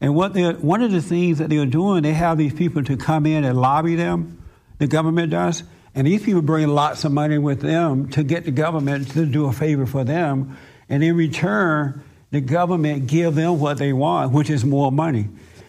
And 0.00 0.14
what 0.14 0.32
they 0.32 0.52
one 0.52 0.82
of 0.82 0.92
the 0.92 1.02
things 1.02 1.38
that 1.38 1.50
they're 1.50 1.66
doing, 1.66 2.02
they 2.02 2.12
have 2.12 2.38
these 2.38 2.54
people 2.54 2.84
to 2.84 2.96
come 2.96 3.26
in 3.26 3.44
and 3.44 3.60
lobby 3.60 3.96
them, 3.96 4.42
the 4.78 4.86
government 4.86 5.30
does, 5.30 5.64
and 5.94 6.06
these 6.06 6.22
people 6.22 6.42
bring 6.42 6.68
lots 6.68 7.04
of 7.04 7.12
money 7.12 7.38
with 7.38 7.60
them 7.60 8.08
to 8.10 8.22
get 8.22 8.44
the 8.44 8.52
government 8.52 9.10
to 9.10 9.26
do 9.26 9.46
a 9.46 9.52
favor 9.52 9.86
for 9.86 10.04
them, 10.04 10.56
and 10.88 11.02
in 11.02 11.16
return, 11.16 12.04
the 12.30 12.40
government 12.40 13.06
give 13.06 13.34
them 13.34 13.58
what 13.58 13.78
they 13.78 13.92
want, 13.92 14.32
which 14.32 14.50
is 14.50 14.64
more 14.64 14.92
money. 14.92 15.28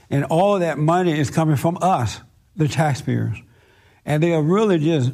And 0.09 0.25
all 0.25 0.59
that 0.59 0.77
money 0.77 1.17
is 1.17 1.29
coming 1.29 1.55
from 1.55 1.77
us, 1.81 2.19
the 2.55 2.67
taxpayers. 2.67 3.38
And 4.05 4.21
they 4.21 4.33
are 4.33 4.41
really 4.41 4.79
just 4.79 5.12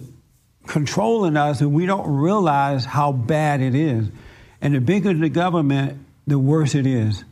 controlling 0.67 1.37
us, 1.37 1.61
and 1.61 1.73
we 1.73 1.85
don't 1.85 2.07
realize 2.07 2.85
how 2.85 3.11
bad 3.11 3.61
it 3.61 3.75
is. 3.75 4.09
And 4.61 4.73
the 4.73 4.81
bigger 4.81 5.13
the 5.13 5.29
government, 5.29 5.99
the 6.25 6.39
worse 6.39 6.75
it 6.75 6.87
is. 6.87 7.23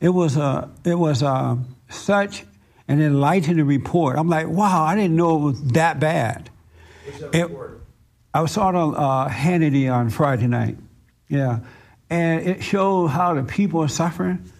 It 0.00 0.10
was 0.10 0.36
a, 0.36 0.70
it 0.84 0.94
was 0.98 1.22
a, 1.22 1.58
such 1.88 2.44
an 2.88 3.00
enlightening 3.00 3.66
report. 3.66 4.18
I'm 4.18 4.28
like, 4.28 4.48
wow, 4.48 4.84
I 4.84 4.94
didn't 4.94 5.16
know 5.16 5.36
it 5.36 5.40
was 5.40 5.62
that 5.72 5.98
bad. 6.00 6.50
It, 7.32 7.50
I 8.34 8.46
saw 8.46 8.68
it 8.68 8.74
on 8.74 8.94
uh, 8.94 9.28
Hannity 9.28 9.92
on 9.92 10.10
Friday 10.10 10.46
night. 10.46 10.76
Yeah. 11.28 11.60
and 12.08 12.46
it 12.46 12.62
shows 12.62 13.10
how 13.10 13.34
the 13.34 13.42
people 13.42 13.82
are 13.82 13.88
suffering, 13.88 14.50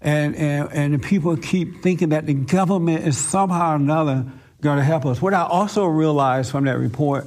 and, 0.00 0.34
and, 0.36 0.72
and 0.72 0.94
the 0.94 0.98
people 0.98 1.36
keep 1.36 1.82
thinking 1.82 2.10
that 2.10 2.26
the 2.26 2.34
government 2.34 3.06
is 3.06 3.16
somehow 3.18 3.72
or 3.72 3.76
another 3.76 4.26
going 4.60 4.78
to 4.78 4.84
help 4.84 5.06
us. 5.06 5.22
What 5.22 5.34
I 5.34 5.42
also 5.44 5.86
realized 5.86 6.50
from 6.50 6.64
that 6.64 6.78
report, 6.78 7.26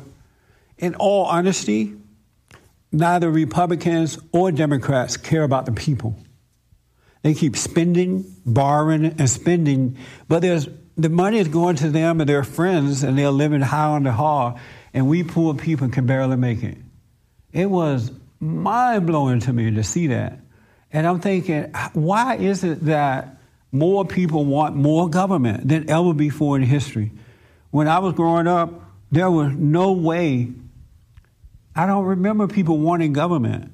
in 0.78 0.96
all 0.96 1.26
honesty, 1.26 1.94
neither 2.92 3.30
Republicans 3.30 4.20
or 4.32 4.52
Democrats 4.52 5.18
care 5.18 5.44
about 5.44 5.66
the 5.66 5.72
people. 5.72 6.16
They 7.24 7.34
keep 7.34 7.56
spending, 7.56 8.25
borrowing, 8.46 9.06
and 9.06 9.30
spending, 9.30 9.98
but 10.27 10.42
there's 10.42 10.68
the 10.96 11.10
money 11.10 11.39
is 11.39 11.48
going 11.48 11.77
to 11.77 11.89
them 11.89 12.22
and 12.22 12.30
their 12.30 12.44
friends, 12.44 13.03
and 13.03 13.18
they're 13.18 13.32
living 13.32 13.62
high 13.62 13.88
on 13.88 14.03
the 14.03 14.12
hog, 14.12 14.60
and 14.94 15.08
we 15.08 15.24
poor 15.24 15.56
people 15.56 15.89
can 15.89 16.06
barely 16.06 16.38
make 16.38 16.63
it. 16.63 16.77
It 17.51 17.65
was 17.65 18.12
mind 18.39 19.08
blowing 19.08 19.39
to 19.42 19.53
me 19.53 19.72
to 19.72 19.84
see 19.84 20.08
that. 20.08 20.39
And 20.92 21.08
I'm 21.08 21.20
thinking, 21.20 21.74
why 21.94 22.36
is 22.36 22.63
it 22.63 22.86
that 22.86 23.38
more 23.72 24.06
people 24.06 24.46
want 24.46 24.75
more 24.75 25.10
government 25.10 25.68
than 25.68 25.89
ever 25.89 26.13
before 26.13 26.58
in 26.58 26.62
history? 26.62 27.12
When 27.72 27.88
I 27.88 27.98
was 28.00 28.13
growing 28.13 28.48
up, 28.48 28.84
there 29.12 29.32
was 29.32 29.51
no 29.51 29.94
way. 29.94 30.51
I 31.75 31.88
don't 31.88 32.06
remember 32.06 32.48
people 32.48 32.77
wanting 32.77 33.13
government. 33.13 33.73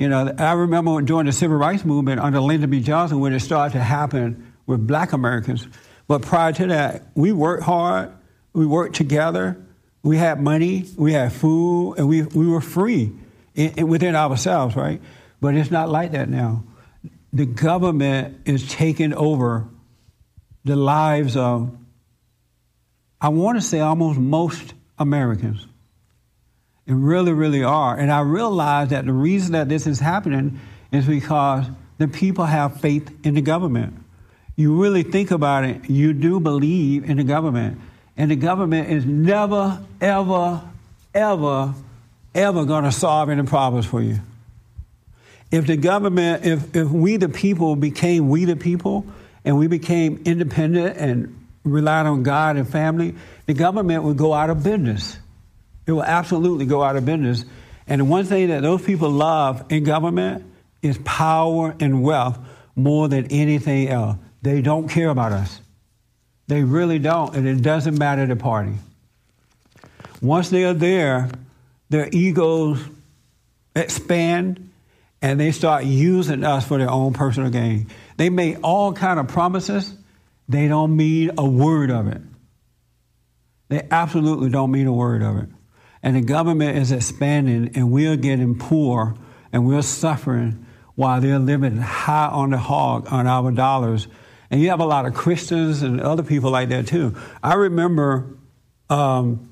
You 0.00 0.08
know, 0.08 0.34
I 0.38 0.52
remember 0.52 0.98
during 1.02 1.26
the 1.26 1.32
civil 1.32 1.58
rights 1.58 1.84
movement 1.84 2.22
under 2.22 2.40
Lyndon 2.40 2.70
B. 2.70 2.80
Johnson 2.80 3.20
when 3.20 3.34
it 3.34 3.40
started 3.40 3.74
to 3.74 3.84
happen 3.84 4.54
with 4.64 4.86
black 4.86 5.12
Americans. 5.12 5.68
But 6.08 6.22
prior 6.22 6.54
to 6.54 6.68
that, 6.68 7.08
we 7.14 7.32
worked 7.32 7.64
hard, 7.64 8.10
we 8.54 8.64
worked 8.64 8.96
together, 8.96 9.62
we 10.02 10.16
had 10.16 10.40
money, 10.40 10.86
we 10.96 11.12
had 11.12 11.34
food, 11.34 11.96
and 11.98 12.08
we, 12.08 12.22
we 12.22 12.46
were 12.46 12.62
free 12.62 13.12
in, 13.54 13.72
in, 13.72 13.88
within 13.88 14.16
ourselves, 14.16 14.74
right? 14.74 15.02
But 15.38 15.54
it's 15.54 15.70
not 15.70 15.90
like 15.90 16.12
that 16.12 16.30
now. 16.30 16.64
The 17.34 17.44
government 17.44 18.40
is 18.46 18.66
taking 18.70 19.12
over 19.12 19.68
the 20.64 20.76
lives 20.76 21.36
of, 21.36 21.76
I 23.20 23.28
want 23.28 23.58
to 23.58 23.62
say, 23.62 23.80
almost 23.80 24.18
most 24.18 24.72
Americans. 24.98 25.66
It 26.90 26.94
really, 26.94 27.32
really 27.32 27.62
are. 27.62 27.96
And 27.96 28.10
I 28.10 28.22
realize 28.22 28.88
that 28.88 29.06
the 29.06 29.12
reason 29.12 29.52
that 29.52 29.68
this 29.68 29.86
is 29.86 30.00
happening 30.00 30.58
is 30.90 31.06
because 31.06 31.64
the 31.98 32.08
people 32.08 32.44
have 32.44 32.80
faith 32.80 33.08
in 33.24 33.34
the 33.34 33.40
government. 33.40 33.94
You 34.56 34.82
really 34.82 35.04
think 35.04 35.30
about 35.30 35.62
it, 35.62 35.88
you 35.88 36.12
do 36.12 36.40
believe 36.40 37.08
in 37.08 37.16
the 37.16 37.22
government. 37.22 37.80
And 38.16 38.28
the 38.28 38.34
government 38.34 38.90
is 38.90 39.06
never, 39.06 39.80
ever, 40.00 40.62
ever, 41.14 41.74
ever 42.34 42.64
going 42.64 42.82
to 42.82 42.90
solve 42.90 43.30
any 43.30 43.44
problems 43.44 43.86
for 43.86 44.02
you. 44.02 44.18
If 45.52 45.68
the 45.68 45.76
government, 45.76 46.44
if, 46.44 46.74
if 46.74 46.88
we 46.88 47.18
the 47.18 47.28
people 47.28 47.76
became 47.76 48.28
we 48.28 48.46
the 48.46 48.56
people 48.56 49.06
and 49.44 49.56
we 49.56 49.68
became 49.68 50.22
independent 50.24 50.96
and 50.96 51.36
relied 51.62 52.06
on 52.06 52.24
God 52.24 52.56
and 52.56 52.68
family, 52.68 53.14
the 53.46 53.54
government 53.54 54.02
would 54.02 54.16
go 54.16 54.34
out 54.34 54.50
of 54.50 54.64
business. 54.64 55.19
It 55.90 55.94
will 55.94 56.04
absolutely 56.04 56.66
go 56.66 56.84
out 56.84 56.94
of 56.94 57.04
business. 57.04 57.44
And 57.88 58.00
the 58.00 58.04
one 58.04 58.24
thing 58.24 58.50
that 58.50 58.62
those 58.62 58.80
people 58.80 59.10
love 59.10 59.64
in 59.70 59.82
government 59.82 60.44
is 60.82 60.96
power 60.98 61.74
and 61.80 62.04
wealth 62.04 62.38
more 62.76 63.08
than 63.08 63.26
anything 63.32 63.88
else. 63.88 64.16
They 64.40 64.62
don't 64.62 64.86
care 64.86 65.08
about 65.08 65.32
us. 65.32 65.60
They 66.46 66.62
really 66.62 67.00
don't, 67.00 67.34
and 67.34 67.44
it 67.44 67.60
doesn't 67.60 67.98
matter 67.98 68.24
the 68.24 68.36
party. 68.36 68.74
Once 70.22 70.48
they 70.50 70.62
are 70.62 70.74
there, 70.74 71.28
their 71.88 72.08
egos 72.12 72.80
expand 73.74 74.70
and 75.20 75.40
they 75.40 75.50
start 75.50 75.84
using 75.84 76.44
us 76.44 76.64
for 76.64 76.78
their 76.78 76.88
own 76.88 77.14
personal 77.14 77.50
gain. 77.50 77.88
They 78.16 78.30
make 78.30 78.58
all 78.62 78.92
kind 78.92 79.18
of 79.18 79.26
promises. 79.26 79.92
They 80.48 80.68
don't 80.68 80.96
mean 80.96 81.32
a 81.36 81.44
word 81.44 81.90
of 81.90 82.06
it. 82.06 82.22
They 83.70 83.88
absolutely 83.90 84.50
don't 84.50 84.70
mean 84.70 84.86
a 84.86 84.92
word 84.92 85.22
of 85.22 85.36
it. 85.38 85.48
And 86.02 86.16
the 86.16 86.22
government 86.22 86.78
is 86.78 86.92
expanding, 86.92 87.72
and 87.74 87.90
we're 87.90 88.16
getting 88.16 88.58
poor, 88.58 89.14
and 89.52 89.66
we're 89.66 89.82
suffering 89.82 90.66
while 90.94 91.20
they're 91.20 91.38
living 91.38 91.76
high 91.76 92.28
on 92.28 92.50
the 92.50 92.58
hog 92.58 93.08
on 93.10 93.26
our 93.26 93.50
dollars 93.50 94.06
and 94.50 94.60
you 94.60 94.70
have 94.70 94.80
a 94.80 94.84
lot 94.84 95.06
of 95.06 95.14
Christians 95.14 95.82
and 95.82 96.00
other 96.00 96.24
people 96.24 96.50
like 96.50 96.70
that 96.70 96.88
too. 96.88 97.16
I 97.42 97.54
remember 97.54 98.36
um, 98.88 99.48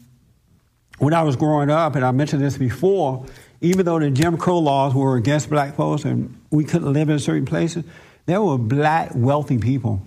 when 0.98 1.14
I 1.14 1.22
was 1.22 1.36
growing 1.36 1.70
up, 1.70 1.94
and 1.94 2.04
I 2.04 2.10
mentioned 2.10 2.42
this 2.42 2.58
before, 2.58 3.24
even 3.60 3.86
though 3.86 4.00
the 4.00 4.10
Jim 4.10 4.36
Crow 4.36 4.58
laws 4.58 4.94
were 4.94 5.16
against 5.16 5.50
black 5.50 5.76
folks 5.76 6.04
and 6.04 6.40
we 6.50 6.64
couldn't 6.64 6.92
live 6.92 7.08
in 7.08 7.18
certain 7.20 7.46
places, 7.46 7.84
there 8.26 8.42
were 8.42 8.58
black 8.58 9.12
wealthy 9.14 9.58
people. 9.58 10.02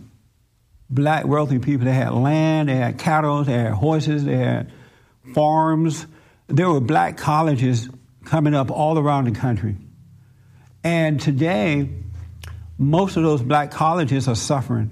Black 0.90 1.26
wealthy 1.26 1.60
people. 1.60 1.86
They 1.86 1.94
had 1.94 2.14
land, 2.14 2.68
they 2.68 2.76
had 2.76 2.98
cattle, 2.98 3.46
they 3.46 3.54
had 3.54 3.72
horses, 3.72 4.26
they 4.26 4.38
had 4.38 4.72
farms. 5.34 6.06
There 6.52 6.70
were 6.70 6.82
black 6.82 7.18
colleges 7.18 7.90
coming 8.26 8.54
up 8.54 8.72
all 8.72 8.98
around 8.98 9.26
the 9.26 9.32
country. 9.32 9.78
And 10.84 11.20
today, 11.20 11.90
most 12.78 13.16
of 13.16 13.24
those 13.24 13.42
black 13.42 13.72
colleges 13.72 14.28
are 14.28 14.36
suffering. 14.36 14.90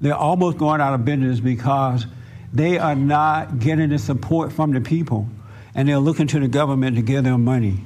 They're 0.00 0.14
almost 0.14 0.58
going 0.58 0.80
out 0.80 0.94
of 0.94 1.04
business 1.04 1.38
because 1.38 2.06
they 2.52 2.78
are 2.78 2.96
not 2.96 3.60
getting 3.60 3.90
the 3.90 3.98
support 3.98 4.52
from 4.52 4.72
the 4.72 4.80
people 4.80 5.28
and 5.74 5.88
they're 5.88 5.98
looking 5.98 6.26
to 6.26 6.40
the 6.40 6.48
government 6.48 6.96
to 6.96 7.02
give 7.02 7.24
them 7.24 7.44
money. 7.44 7.84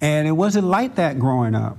And 0.00 0.26
it 0.26 0.32
wasn't 0.32 0.66
like 0.66 0.94
that 0.94 1.18
growing 1.18 1.54
up. 1.54 1.76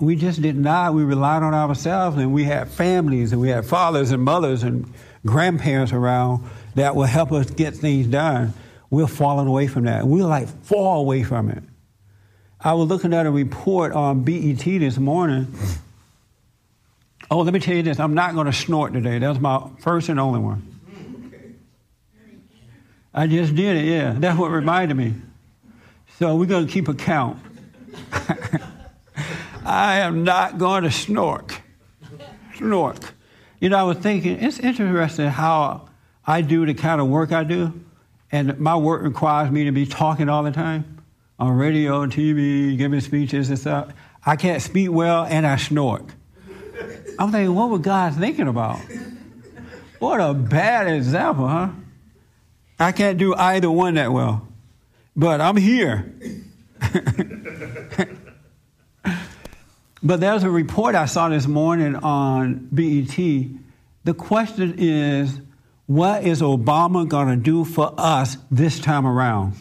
We 0.00 0.16
just 0.16 0.42
did 0.42 0.56
not. 0.56 0.94
We 0.94 1.04
relied 1.04 1.42
on 1.42 1.54
ourselves 1.54 2.16
and 2.16 2.32
we 2.32 2.44
had 2.44 2.68
families 2.68 3.32
and 3.32 3.40
we 3.40 3.50
had 3.50 3.64
fathers 3.64 4.10
and 4.10 4.22
mothers 4.22 4.64
and 4.64 4.92
grandparents 5.24 5.92
around 5.92 6.48
that 6.74 6.96
would 6.96 7.08
help 7.08 7.30
us 7.32 7.50
get 7.50 7.76
things 7.76 8.06
done. 8.08 8.52
We're 8.90 9.06
falling 9.06 9.46
away 9.46 9.68
from 9.68 9.84
that. 9.84 10.06
We're 10.06 10.26
like 10.26 10.48
far 10.64 10.96
away 10.96 11.22
from 11.22 11.48
it. 11.48 11.62
I 12.60 12.74
was 12.74 12.88
looking 12.88 13.14
at 13.14 13.24
a 13.24 13.30
report 13.30 13.92
on 13.92 14.24
BET 14.24 14.64
this 14.64 14.98
morning 14.98 15.46
Oh, 17.30 17.42
let 17.42 17.54
me 17.54 17.60
tell 17.60 17.76
you 17.76 17.82
this. 17.84 18.00
I'm 18.00 18.14
not 18.14 18.34
going 18.34 18.46
to 18.46 18.52
snort 18.52 18.92
today. 18.92 19.20
That's 19.20 19.38
my 19.38 19.68
first 19.78 20.08
and 20.08 20.18
only 20.18 20.40
one. 20.40 20.66
I 23.14 23.28
just 23.28 23.54
did 23.54 23.76
it, 23.76 23.84
yeah. 23.84 24.14
That's 24.18 24.38
what 24.38 24.50
reminded 24.50 24.96
me. 24.96 25.14
So 26.18 26.34
we're 26.36 26.46
going 26.46 26.66
to 26.66 26.72
keep 26.72 26.88
a 26.88 26.94
count. 26.94 27.38
I 29.64 30.00
am 30.00 30.24
not 30.24 30.58
going 30.58 30.82
to 30.82 30.90
snort. 30.90 31.60
Snort. 32.56 33.12
You 33.60 33.68
know, 33.68 33.78
I 33.78 33.82
was 33.84 33.98
thinking, 33.98 34.42
it's 34.42 34.58
interesting 34.58 35.28
how 35.28 35.88
I 36.26 36.40
do 36.40 36.66
the 36.66 36.74
kind 36.74 37.00
of 37.00 37.08
work 37.08 37.30
I 37.30 37.44
do, 37.44 37.80
and 38.32 38.58
my 38.58 38.76
work 38.76 39.02
requires 39.02 39.50
me 39.50 39.64
to 39.64 39.72
be 39.72 39.86
talking 39.86 40.28
all 40.28 40.42
the 40.42 40.52
time 40.52 41.00
on 41.40 41.56
radio, 41.56 42.02
and 42.02 42.12
TV, 42.12 42.76
giving 42.76 43.00
speeches 43.00 43.48
and 43.48 43.58
stuff. 43.58 43.92
I 44.24 44.36
can't 44.36 44.60
speak 44.60 44.90
well, 44.90 45.24
and 45.24 45.46
I 45.46 45.56
snort. 45.56 46.04
I'm 47.18 47.32
thinking, 47.32 47.54
what 47.54 47.70
was 47.70 47.80
God 47.80 48.14
thinking 48.14 48.46
about? 48.46 48.78
What 49.98 50.20
a 50.20 50.34
bad 50.34 50.86
example, 50.86 51.48
huh? 51.48 51.70
I 52.78 52.92
can't 52.92 53.18
do 53.18 53.34
either 53.34 53.70
one 53.70 53.94
that 53.94 54.12
well, 54.12 54.46
but 55.16 55.40
I'm 55.40 55.56
here. 55.56 56.12
but 60.02 60.20
there's 60.20 60.42
a 60.42 60.50
report 60.50 60.94
I 60.94 61.06
saw 61.06 61.30
this 61.30 61.46
morning 61.46 61.96
on 61.96 62.68
BET. 62.70 63.16
The 64.04 64.14
question 64.14 64.74
is, 64.78 65.40
what 65.90 66.22
is 66.22 66.40
Obama 66.40 67.08
going 67.08 67.26
to 67.26 67.36
do 67.36 67.64
for 67.64 67.92
us 67.98 68.36
this 68.48 68.78
time 68.78 69.08
around? 69.08 69.54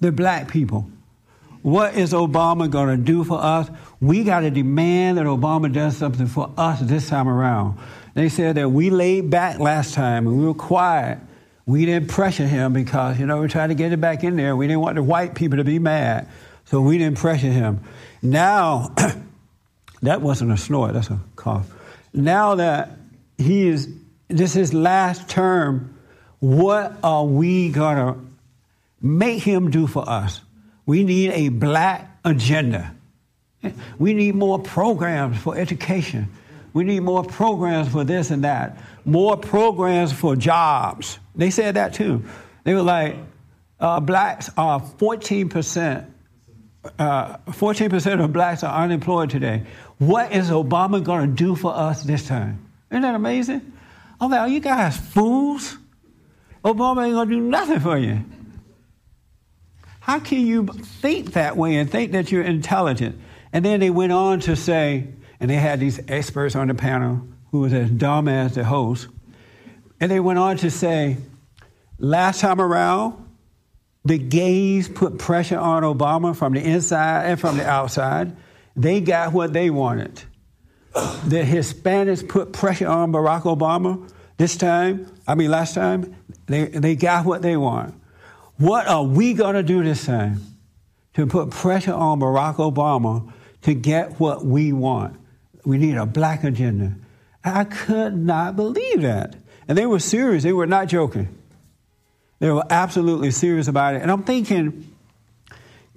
The 0.00 0.12
black 0.12 0.50
people. 0.50 0.90
What 1.62 1.94
is 1.94 2.12
Obama 2.12 2.70
going 2.70 2.98
to 2.98 3.02
do 3.02 3.24
for 3.24 3.42
us? 3.42 3.70
We 3.98 4.24
got 4.24 4.40
to 4.40 4.50
demand 4.50 5.16
that 5.16 5.24
Obama 5.24 5.72
does 5.72 5.96
something 5.96 6.26
for 6.26 6.52
us 6.54 6.80
this 6.80 7.08
time 7.08 7.30
around. 7.30 7.78
They 8.12 8.28
said 8.28 8.56
that 8.56 8.68
we 8.68 8.90
laid 8.90 9.30
back 9.30 9.58
last 9.58 9.94
time 9.94 10.26
and 10.26 10.38
we 10.38 10.44
were 10.44 10.52
quiet. 10.52 11.18
We 11.64 11.86
didn't 11.86 12.08
pressure 12.10 12.46
him 12.46 12.74
because, 12.74 13.18
you 13.18 13.24
know, 13.24 13.40
we 13.40 13.48
tried 13.48 13.68
to 13.68 13.74
get 13.74 13.92
it 13.92 14.02
back 14.02 14.22
in 14.22 14.36
there. 14.36 14.54
We 14.54 14.66
didn't 14.66 14.82
want 14.82 14.96
the 14.96 15.02
white 15.02 15.34
people 15.34 15.56
to 15.56 15.64
be 15.64 15.78
mad. 15.78 16.28
So 16.66 16.82
we 16.82 16.98
didn't 16.98 17.16
pressure 17.16 17.50
him. 17.50 17.84
Now, 18.20 18.94
that 20.02 20.20
wasn't 20.20 20.52
a 20.52 20.58
snort, 20.58 20.92
that's 20.92 21.08
a 21.08 21.18
cough. 21.36 21.72
Now 22.12 22.56
that 22.56 22.98
he 23.38 23.66
is, 23.66 23.88
this 24.30 24.56
is 24.56 24.72
last 24.72 25.28
term, 25.28 25.96
what 26.38 26.96
are 27.02 27.24
we 27.24 27.70
going 27.70 27.96
to 27.96 28.20
make 29.00 29.42
him 29.42 29.70
do 29.70 29.86
for 29.86 30.08
us? 30.08 30.40
We 30.86 31.04
need 31.04 31.32
a 31.32 31.48
black 31.48 32.18
agenda. 32.24 32.94
We 33.98 34.14
need 34.14 34.34
more 34.34 34.58
programs 34.58 35.38
for 35.38 35.56
education. 35.56 36.28
We 36.72 36.84
need 36.84 37.00
more 37.00 37.24
programs 37.24 37.88
for 37.88 38.04
this 38.04 38.30
and 38.30 38.44
that. 38.44 38.78
More 39.04 39.36
programs 39.36 40.12
for 40.12 40.36
jobs. 40.36 41.18
They 41.34 41.50
said 41.50 41.76
that 41.76 41.94
too. 41.94 42.24
They 42.64 42.74
were 42.74 42.82
like, 42.82 43.16
uh, 43.78 44.00
blacks 44.00 44.50
are 44.56 44.80
14% 44.80 46.06
uh, 46.98 47.36
14% 47.48 48.24
of 48.24 48.32
blacks 48.32 48.64
are 48.64 48.82
unemployed 48.82 49.30
today. 49.30 49.64
What 49.98 50.32
is 50.32 50.50
Obama 50.50 51.02
going 51.02 51.28
to 51.28 51.34
do 51.34 51.54
for 51.54 51.74
us 51.74 52.02
this 52.02 52.26
time? 52.26 52.66
Isn't 52.90 53.02
that 53.02 53.14
amazing? 53.14 53.72
Oh, 54.20 54.28
well, 54.28 54.48
you 54.48 54.60
guys 54.60 54.96
fools. 54.96 55.78
Obama 56.64 57.06
ain't 57.06 57.28
to 57.28 57.34
do 57.34 57.40
nothing 57.40 57.80
for 57.80 57.96
you. 57.96 58.24
How 60.00 60.18
can 60.18 60.46
you 60.46 60.66
think 60.66 61.32
that 61.32 61.56
way 61.56 61.76
and 61.76 61.90
think 61.90 62.12
that 62.12 62.30
you're 62.30 62.42
intelligent? 62.42 63.18
And 63.52 63.64
then 63.64 63.80
they 63.80 63.90
went 63.90 64.12
on 64.12 64.40
to 64.40 64.56
say, 64.56 65.08
and 65.38 65.50
they 65.50 65.56
had 65.56 65.80
these 65.80 66.00
experts 66.08 66.54
on 66.54 66.68
the 66.68 66.74
panel 66.74 67.26
who 67.50 67.60
was 67.60 67.72
as 67.72 67.90
dumb 67.90 68.28
as 68.28 68.54
the 68.54 68.64
host, 68.64 69.08
and 70.00 70.10
they 70.10 70.20
went 70.20 70.38
on 70.38 70.56
to 70.58 70.70
say, 70.70 71.16
last 71.98 72.40
time 72.40 72.60
around, 72.60 73.26
the 74.04 74.18
gays 74.18 74.88
put 74.88 75.18
pressure 75.18 75.58
on 75.58 75.82
Obama 75.82 76.34
from 76.34 76.54
the 76.54 76.60
inside 76.60 77.26
and 77.26 77.40
from 77.40 77.56
the 77.56 77.66
outside. 77.66 78.34
They 78.76 79.00
got 79.00 79.32
what 79.32 79.52
they 79.52 79.68
wanted. 79.68 80.22
The 80.92 81.42
Hispanics 81.42 82.26
put 82.28 82.52
pressure 82.52 82.88
on 82.88 83.12
Barack 83.12 83.42
Obama 83.42 84.10
this 84.40 84.56
time, 84.56 85.06
I 85.28 85.34
mean, 85.34 85.50
last 85.50 85.74
time, 85.74 86.16
they, 86.46 86.64
they 86.64 86.96
got 86.96 87.26
what 87.26 87.42
they 87.42 87.58
want. 87.58 87.94
What 88.56 88.86
are 88.86 89.04
we 89.04 89.34
going 89.34 89.54
to 89.54 89.62
do 89.62 89.84
this 89.84 90.06
time 90.06 90.40
to 91.12 91.26
put 91.26 91.50
pressure 91.50 91.92
on 91.92 92.20
Barack 92.20 92.56
Obama 92.56 93.30
to 93.62 93.74
get 93.74 94.18
what 94.18 94.42
we 94.42 94.72
want? 94.72 95.20
We 95.66 95.76
need 95.76 95.96
a 95.96 96.06
black 96.06 96.42
agenda. 96.42 96.94
I 97.44 97.64
could 97.64 98.16
not 98.16 98.56
believe 98.56 99.02
that. 99.02 99.36
And 99.68 99.76
they 99.76 99.84
were 99.84 99.98
serious, 99.98 100.42
they 100.42 100.54
were 100.54 100.66
not 100.66 100.88
joking. 100.88 101.28
They 102.38 102.50
were 102.50 102.64
absolutely 102.70 103.32
serious 103.32 103.68
about 103.68 103.94
it. 103.94 104.00
And 104.00 104.10
I'm 104.10 104.22
thinking, 104.22 104.90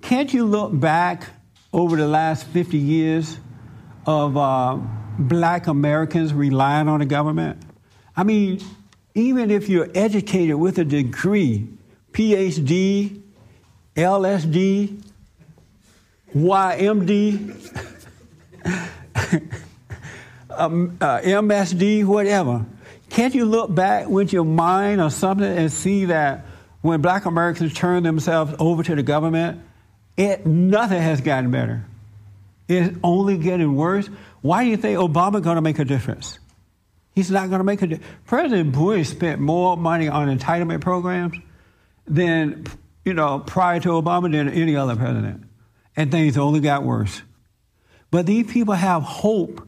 can't 0.01 0.34
you 0.34 0.43
look 0.43 0.77
back 0.77 1.29
over 1.71 1.95
the 1.95 2.08
last 2.08 2.45
50 2.47 2.77
years 2.77 3.38
of 4.05 4.37
uh, 4.37 4.79
black 5.17 5.67
Americans 5.67 6.33
relying 6.33 6.87
on 6.87 6.99
the 6.99 7.05
government? 7.05 7.61
I 8.15 8.23
mean, 8.23 8.61
even 9.15 9.51
if 9.51 9.69
you're 9.69 9.89
educated 9.93 10.55
with 10.55 10.77
a 10.77 10.85
degree, 10.85 11.67
PhD, 12.11 13.21
LSD, 13.95 15.01
YMD, 16.35 17.79
um, 20.49 20.97
uh, 20.99 21.19
MSD, 21.19 22.05
whatever, 22.05 22.65
can't 23.09 23.35
you 23.35 23.45
look 23.45 23.73
back 23.73 24.07
with 24.07 24.33
your 24.33 24.45
mind 24.45 24.99
or 24.99 25.11
something 25.11 25.45
and 25.45 25.71
see 25.71 26.05
that 26.05 26.45
when 26.81 27.01
black 27.01 27.25
Americans 27.25 27.73
turn 27.73 28.03
themselves 28.03 28.53
over 28.59 28.83
to 28.83 28.95
the 28.95 29.03
government, 29.03 29.61
it, 30.17 30.45
nothing 30.45 31.01
has 31.01 31.21
gotten 31.21 31.51
better. 31.51 31.85
It's 32.67 32.95
only 33.04 33.38
getting 33.38 33.76
worse. 33.76 34.08
Why 34.41 34.63
do 34.63 34.69
you 34.69 34.78
think 34.78 34.97
Obama 34.97 35.41
going 35.41 35.56
to 35.56 35.62
make 35.62 35.80
a 35.80 35.86
difference? 35.86 36.39
He's 37.13 37.30
not 37.30 37.49
going 37.49 37.60
to 37.60 37.63
make 37.63 37.82
a 37.82 37.88
difference. 37.88 38.12
President 38.26 38.71
Bush 38.71 39.10
spent 39.10 39.39
more 39.39 39.78
money 39.78 40.08
on 40.08 40.36
entitlement 40.36 40.82
programs 40.82 41.38
than, 42.08 42.65
you 43.06 43.13
know, 43.13 43.39
prior 43.39 43.80
to 43.82 43.89
Obama 43.89 44.32
than 44.32 44.49
any 44.49 44.76
other 44.76 44.95
president. 44.95 45.43
And 45.95 46.10
things 46.10 46.38
only 46.38 46.60
got 46.60 46.84
worse. 46.84 47.21
But 48.10 48.26
these 48.26 48.52
people 48.52 48.73
have 48.73 49.04
hope 49.04 49.67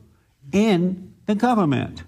in 0.52 1.14
the 1.26 1.36
government. 1.36 2.04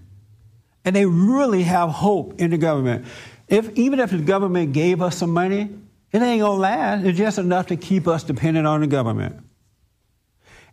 And 0.86 0.96
they 0.96 1.06
really 1.06 1.64
have 1.64 1.90
hope 1.90 2.40
in 2.40 2.52
the 2.52 2.58
government. 2.58 3.06
If, 3.48 3.72
even 3.78 4.00
if 4.00 4.12
the 4.12 4.20
government 4.20 4.74
gave 4.74 5.02
us 5.02 5.18
some 5.18 5.32
money, 5.32 5.70
it 6.12 6.22
ain't 6.22 6.42
gonna 6.42 6.60
last. 6.60 7.06
It's 7.06 7.18
just 7.18 7.38
enough 7.38 7.68
to 7.68 7.76
keep 7.76 8.08
us 8.08 8.24
dependent 8.24 8.66
on 8.66 8.82
the 8.82 8.88
government. 8.88 9.47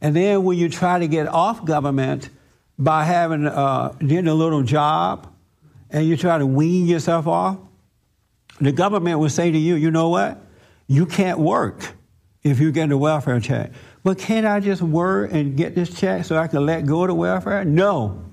And 0.04 0.14
then 0.14 0.44
when 0.44 0.58
you 0.58 0.68
try 0.68 0.98
to 0.98 1.08
get 1.08 1.26
off 1.28 1.64
government 1.64 2.28
by 2.78 3.04
having 3.04 3.46
uh, 3.46 3.88
getting 4.00 4.28
a 4.28 4.34
little 4.34 4.62
job, 4.62 5.32
and 5.88 6.06
you 6.06 6.18
try 6.18 6.36
to 6.36 6.44
wean 6.44 6.84
yourself 6.86 7.26
off, 7.26 7.56
the 8.60 8.70
government 8.70 9.18
will 9.18 9.30
say 9.30 9.50
to 9.50 9.56
you, 9.56 9.76
"You 9.76 9.90
know 9.90 10.10
what? 10.10 10.38
You 10.88 11.06
can't 11.06 11.38
work 11.38 11.94
if 12.42 12.60
you 12.60 12.70
get 12.70 12.90
a 12.90 12.98
welfare 12.98 13.40
check. 13.40 13.72
But 14.02 14.18
can't 14.18 14.44
I 14.44 14.60
just 14.60 14.82
work 14.82 15.32
and 15.32 15.56
get 15.56 15.74
this 15.74 15.88
check 15.88 16.26
so 16.26 16.36
I 16.36 16.48
can 16.48 16.66
let 16.66 16.84
go 16.84 17.04
of 17.04 17.08
the 17.08 17.14
welfare? 17.14 17.64
No. 17.64 18.26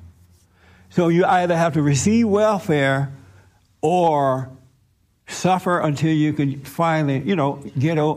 So 0.90 1.08
you 1.08 1.24
either 1.24 1.56
have 1.56 1.76
to 1.76 1.82
receive 1.82 2.28
welfare 2.28 3.14
or 3.82 4.50
suffer 5.28 5.80
until 5.80 6.12
you 6.12 6.34
can 6.34 6.64
finally, 6.64 7.20
you 7.20 7.36
know, 7.36 7.64
get, 7.78 7.98
a, 7.98 8.16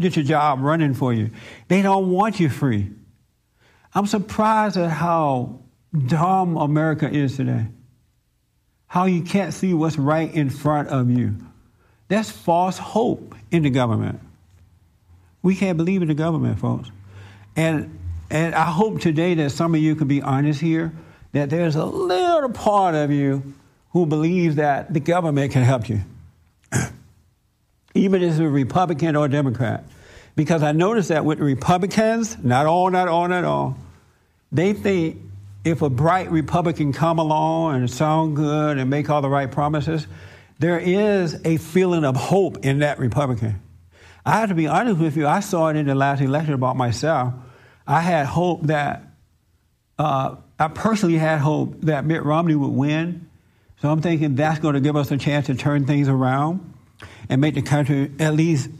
get 0.00 0.16
your 0.16 0.24
job 0.24 0.60
running 0.60 0.94
for 0.94 1.12
you. 1.12 1.30
They 1.68 1.82
don't 1.82 2.10
want 2.10 2.40
you 2.40 2.48
free. 2.48 2.90
I'm 3.94 4.06
surprised 4.06 4.76
at 4.76 4.90
how 4.90 5.60
dumb 6.06 6.56
America 6.56 7.08
is 7.10 7.36
today. 7.36 7.66
How 8.86 9.06
you 9.06 9.22
can't 9.22 9.52
see 9.52 9.74
what's 9.74 9.98
right 9.98 10.32
in 10.32 10.50
front 10.50 10.88
of 10.88 11.10
you. 11.10 11.36
That's 12.08 12.30
false 12.30 12.78
hope 12.78 13.34
in 13.50 13.62
the 13.62 13.70
government. 13.70 14.20
We 15.42 15.56
can't 15.56 15.76
believe 15.76 16.02
in 16.02 16.08
the 16.08 16.14
government, 16.14 16.58
folks. 16.58 16.90
And 17.56 17.98
and 18.30 18.54
I 18.54 18.64
hope 18.64 19.00
today 19.00 19.34
that 19.34 19.50
some 19.50 19.74
of 19.74 19.80
you 19.80 19.94
can 19.94 20.08
be 20.08 20.22
honest 20.22 20.60
here 20.60 20.92
that 21.32 21.50
there's 21.50 21.76
a 21.76 21.84
little 21.84 22.50
part 22.50 22.94
of 22.94 23.10
you 23.10 23.54
who 23.90 24.06
believes 24.06 24.56
that 24.56 24.92
the 24.92 25.00
government 25.00 25.52
can 25.52 25.62
help 25.62 25.88
you, 25.88 26.00
even 27.94 28.22
as 28.22 28.38
a 28.38 28.48
Republican 28.48 29.16
or 29.16 29.28
Democrat. 29.28 29.84
Because 30.34 30.62
I 30.62 30.72
noticed 30.72 31.10
that 31.10 31.24
with 31.24 31.40
Republicans, 31.40 32.38
not 32.42 32.66
all, 32.66 32.90
not 32.90 33.08
all, 33.08 33.28
not 33.28 33.44
all, 33.44 33.76
they 34.50 34.72
think 34.72 35.18
if 35.64 35.82
a 35.82 35.90
bright 35.90 36.30
Republican 36.30 36.92
come 36.92 37.18
along 37.18 37.76
and 37.76 37.90
sound 37.90 38.36
good 38.36 38.78
and 38.78 38.88
make 38.88 39.10
all 39.10 39.22
the 39.22 39.28
right 39.28 39.50
promises, 39.50 40.06
there 40.58 40.78
is 40.78 41.40
a 41.44 41.56
feeling 41.58 42.04
of 42.04 42.16
hope 42.16 42.64
in 42.64 42.80
that 42.80 42.98
Republican. 42.98 43.60
I 44.24 44.40
have 44.40 44.48
to 44.48 44.54
be 44.54 44.68
honest 44.68 45.00
with 45.00 45.16
you, 45.16 45.26
I 45.26 45.40
saw 45.40 45.68
it 45.68 45.76
in 45.76 45.86
the 45.86 45.94
last 45.94 46.20
election 46.20 46.54
about 46.54 46.76
myself. 46.76 47.34
I 47.86 48.00
had 48.00 48.26
hope 48.26 48.68
that 48.68 49.02
uh, 49.98 50.36
I 50.58 50.68
personally 50.68 51.18
had 51.18 51.40
hope 51.40 51.80
that 51.82 52.04
Mitt 52.04 52.24
Romney 52.24 52.54
would 52.54 52.68
win. 52.68 53.28
So 53.80 53.90
I'm 53.90 54.00
thinking 54.00 54.36
that's 54.36 54.60
going 54.60 54.74
to 54.74 54.80
give 54.80 54.96
us 54.96 55.10
a 55.10 55.18
chance 55.18 55.46
to 55.46 55.56
turn 55.56 55.86
things 55.86 56.08
around 56.08 56.71
and 57.28 57.40
make 57.40 57.54
the 57.54 57.62
country 57.62 58.10
at 58.18 58.34
least 58.34 58.70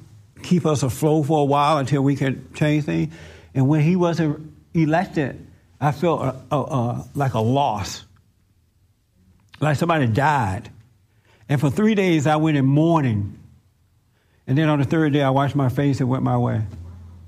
keep 0.42 0.66
us 0.66 0.82
afloat 0.82 1.26
for 1.26 1.40
a 1.40 1.44
while 1.44 1.78
until 1.78 2.02
we 2.02 2.16
can 2.16 2.52
change 2.54 2.84
things. 2.84 3.14
And 3.54 3.68
when 3.68 3.80
he 3.80 3.96
wasn't 3.96 4.52
elected, 4.74 5.46
I 5.80 5.92
felt 5.92 6.22
a, 6.22 6.36
a, 6.50 6.60
a, 6.60 7.08
like 7.14 7.34
a 7.34 7.40
loss, 7.40 8.04
like 9.60 9.76
somebody 9.76 10.06
died. 10.06 10.70
And 11.48 11.60
for 11.60 11.70
three 11.70 11.94
days, 11.94 12.26
I 12.26 12.36
went 12.36 12.56
in 12.56 12.64
mourning. 12.64 13.38
And 14.46 14.56
then 14.56 14.68
on 14.68 14.78
the 14.78 14.84
third 14.84 15.12
day, 15.12 15.22
I 15.22 15.30
washed 15.30 15.54
my 15.54 15.68
face 15.68 16.00
and 16.00 16.08
went 16.08 16.22
my 16.22 16.38
way. 16.38 16.62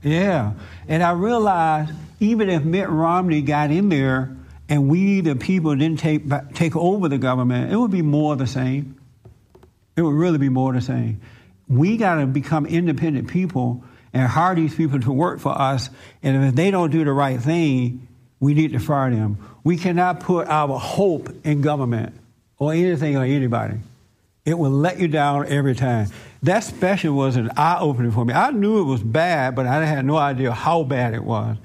Yeah. 0.03 0.55
And 0.89 1.03
I 1.03 1.13
realized 1.13 1.93
even 2.21 2.49
if 2.49 2.65
Mitt 2.65 2.89
Romney 2.89 3.43
got 3.43 3.71
in 3.71 3.89
there 3.89 4.37
and 4.69 4.89
we, 4.89 5.21
the 5.21 5.37
people, 5.37 5.75
didn't 5.75 5.99
take, 5.99 6.23
take 6.55 6.77
over 6.77 7.09
the 7.09 7.19
government, 7.19 7.73
it 7.73 7.77
would 7.77 7.91
be 7.91 8.03
more 8.03 8.33
of 8.33 8.39
the 8.39 8.47
same. 8.47 8.99
It 9.97 10.03
would 10.03 10.15
really 10.15 10.39
be 10.39 10.49
more 10.49 10.73
the 10.73 10.81
same. 10.81 11.21
We 11.69 11.97
got 11.97 12.17
to 12.17 12.27
become 12.27 12.67
independent 12.67 13.29
people 13.29 13.85
and 14.13 14.29
hire 14.29 14.55
these 14.55 14.75
people 14.75 15.01
to 15.01 15.13
work 15.13 15.41
for 15.41 15.51
us. 15.51 15.91
And 16.23 16.45
if 16.45 16.55
they 16.55 16.71
don't 16.71 16.91
do 16.91 17.05
the 17.05 17.13
right 17.13 17.41
thing, 17.41 18.07
we 18.41 18.55
need 18.55 18.73
to 18.73 18.79
fire 18.79 19.11
them. 19.11 19.39
We 19.65 19.77
cannot 19.77 20.21
put 20.21 20.49
our 20.49 20.79
hope 20.79 21.31
in 21.45 21.63
government 21.63 22.15
or 22.59 22.73
anything 22.73 23.17
or 23.17 23.25
anybody. 23.25 23.79
It 24.45 24.59
will 24.59 24.71
let 24.71 25.01
you 25.01 25.09
down 25.09 25.47
every 25.49 25.75
time. 25.75 26.09
That 26.43 26.65
special 26.65 27.15
was 27.15 27.37
an 27.37 27.51
eye 27.57 27.79
opener 27.81 28.11
for 28.13 28.25
me. 28.25 28.35
I 28.35 28.51
knew 28.51 28.81
it 28.81 28.85
was 28.85 29.03
bad, 29.03 29.55
but 29.55 29.67
I 29.67 29.85
had 29.87 30.05
no 30.05 30.19
idea 30.19 30.53
how 30.53 30.83
bad 30.83 31.15
it 31.15 31.25
was. 31.25 31.57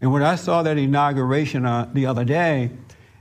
And 0.00 0.12
when 0.12 0.22
I 0.22 0.36
saw 0.36 0.62
that 0.62 0.78
inauguration 0.78 1.66
uh, 1.66 1.90
the 1.92 2.06
other 2.06 2.24
day, 2.24 2.70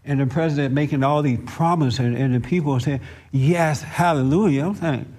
and 0.07 0.19
the 0.19 0.25
president 0.25 0.73
making 0.73 1.03
all 1.03 1.21
these 1.21 1.39
promises, 1.45 1.99
and, 1.99 2.15
and 2.17 2.33
the 2.33 2.39
people 2.39 2.79
saying, 2.79 3.01
Yes, 3.31 3.81
hallelujah, 3.81 4.65
I'm 4.65 4.75
saying, 4.75 5.13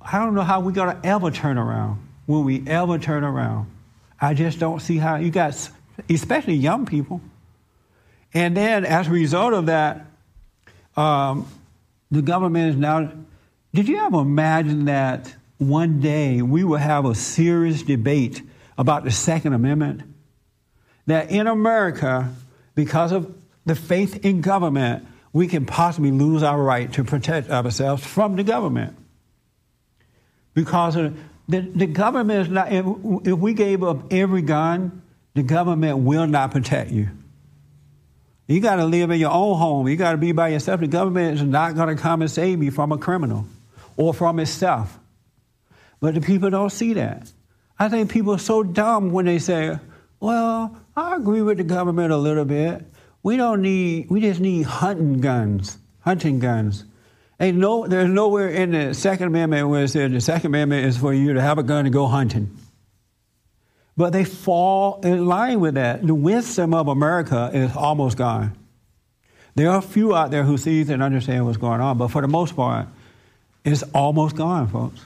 I 0.00 0.18
don't 0.18 0.34
know 0.34 0.42
how 0.42 0.60
we're 0.60 0.72
going 0.72 0.96
to 0.96 1.06
ever 1.06 1.30
turn 1.30 1.58
around. 1.58 2.00
Will 2.26 2.42
we 2.42 2.66
ever 2.66 2.98
turn 2.98 3.22
around? 3.24 3.70
I 4.20 4.34
just 4.34 4.58
don't 4.58 4.80
see 4.80 4.96
how. 4.96 5.16
You 5.16 5.30
got, 5.30 5.70
especially 6.08 6.54
young 6.54 6.86
people. 6.86 7.20
And 8.34 8.56
then 8.56 8.84
as 8.84 9.08
a 9.08 9.10
result 9.10 9.52
of 9.52 9.66
that, 9.66 10.06
um, 10.96 11.46
the 12.10 12.22
government 12.22 12.70
is 12.70 12.76
now. 12.76 13.12
Did 13.74 13.88
you 13.88 13.98
ever 13.98 14.20
imagine 14.20 14.86
that 14.86 15.34
one 15.58 16.00
day 16.00 16.42
we 16.42 16.64
will 16.64 16.78
have 16.78 17.04
a 17.04 17.14
serious 17.14 17.82
debate 17.82 18.42
about 18.76 19.04
the 19.04 19.10
Second 19.10 19.54
Amendment? 19.54 20.02
that 21.06 21.30
in 21.30 21.46
America, 21.46 22.32
because 22.74 23.12
of 23.12 23.34
the 23.64 23.74
faith 23.74 24.24
in 24.24 24.40
government, 24.40 25.06
we 25.32 25.46
can 25.46 25.66
possibly 25.66 26.10
lose 26.10 26.42
our 26.42 26.62
right 26.62 26.92
to 26.92 27.04
protect 27.04 27.50
ourselves 27.50 28.04
from 28.04 28.36
the 28.36 28.44
government. 28.44 28.96
Because 30.54 30.96
The, 31.48 31.60
the 31.60 31.86
government 31.86 32.46
is 32.46 32.48
not, 32.48 32.72
if, 32.72 32.86
if 33.26 33.38
we 33.38 33.52
gave 33.52 33.82
up 33.82 34.12
every 34.12 34.42
gun, 34.42 35.02
the 35.34 35.42
government 35.42 35.98
will 35.98 36.26
not 36.26 36.52
protect 36.52 36.92
you. 36.92 37.08
You 38.46 38.60
got 38.60 38.76
to 38.76 38.84
live 38.84 39.10
in 39.10 39.18
your 39.18 39.32
own 39.32 39.58
home. 39.58 39.88
You 39.88 39.96
got 39.96 40.12
to 40.12 40.18
be 40.18 40.32
by 40.32 40.48
yourself. 40.48 40.80
The 40.80 40.86
government 40.86 41.40
is 41.40 41.42
not 41.42 41.74
going 41.74 41.94
to 41.94 42.00
come 42.00 42.22
and 42.22 42.30
save 42.30 42.62
you 42.62 42.70
from 42.70 42.92
a 42.92 42.96
criminal 42.96 43.44
or 43.96 44.14
from 44.14 44.38
itself. 44.38 44.98
But 46.00 46.14
the 46.14 46.20
people 46.20 46.48
don't 46.48 46.70
see 46.70 46.94
that. 46.94 47.30
I 47.76 47.88
think 47.88 48.10
people 48.10 48.34
are 48.34 48.38
so 48.38 48.62
dumb 48.62 49.10
when 49.10 49.26
they 49.26 49.40
say, 49.40 49.78
well, 50.20 50.76
I 50.96 51.16
agree 51.16 51.42
with 51.42 51.58
the 51.58 51.64
government 51.64 52.12
a 52.12 52.16
little 52.16 52.44
bit. 52.44 52.84
We 53.22 53.36
don't 53.36 53.62
need, 53.62 54.10
we 54.10 54.20
just 54.20 54.40
need 54.40 54.64
hunting 54.64 55.20
guns, 55.20 55.78
hunting 56.00 56.38
guns. 56.38 56.84
Ain't 57.38 57.56
no, 57.56 57.86
there's 57.86 58.08
nowhere 58.08 58.48
in 58.48 58.72
the 58.72 58.94
Second 58.94 59.28
Amendment 59.28 59.68
where 59.68 59.84
it 59.84 59.88
says 59.88 60.10
the 60.10 60.20
Second 60.20 60.46
Amendment 60.46 60.86
is 60.86 60.96
for 60.96 61.12
you 61.12 61.34
to 61.34 61.40
have 61.40 61.58
a 61.58 61.62
gun 61.62 61.86
and 61.86 61.92
go 61.92 62.06
hunting. 62.06 62.56
But 63.96 64.12
they 64.12 64.24
fall 64.24 65.00
in 65.02 65.26
line 65.26 65.60
with 65.60 65.74
that. 65.74 66.06
The 66.06 66.14
wisdom 66.14 66.72
of 66.74 66.88
America 66.88 67.50
is 67.52 67.76
almost 67.76 68.16
gone. 68.16 68.56
There 69.54 69.70
are 69.70 69.78
a 69.78 69.82
few 69.82 70.16
out 70.16 70.30
there 70.30 70.44
who 70.44 70.56
sees 70.56 70.88
and 70.88 71.02
understand 71.02 71.44
what's 71.44 71.58
going 71.58 71.80
on, 71.80 71.98
but 71.98 72.08
for 72.08 72.22
the 72.22 72.28
most 72.28 72.56
part, 72.56 72.88
it's 73.64 73.82
almost 73.94 74.34
gone, 74.34 74.66
folks. 74.68 75.00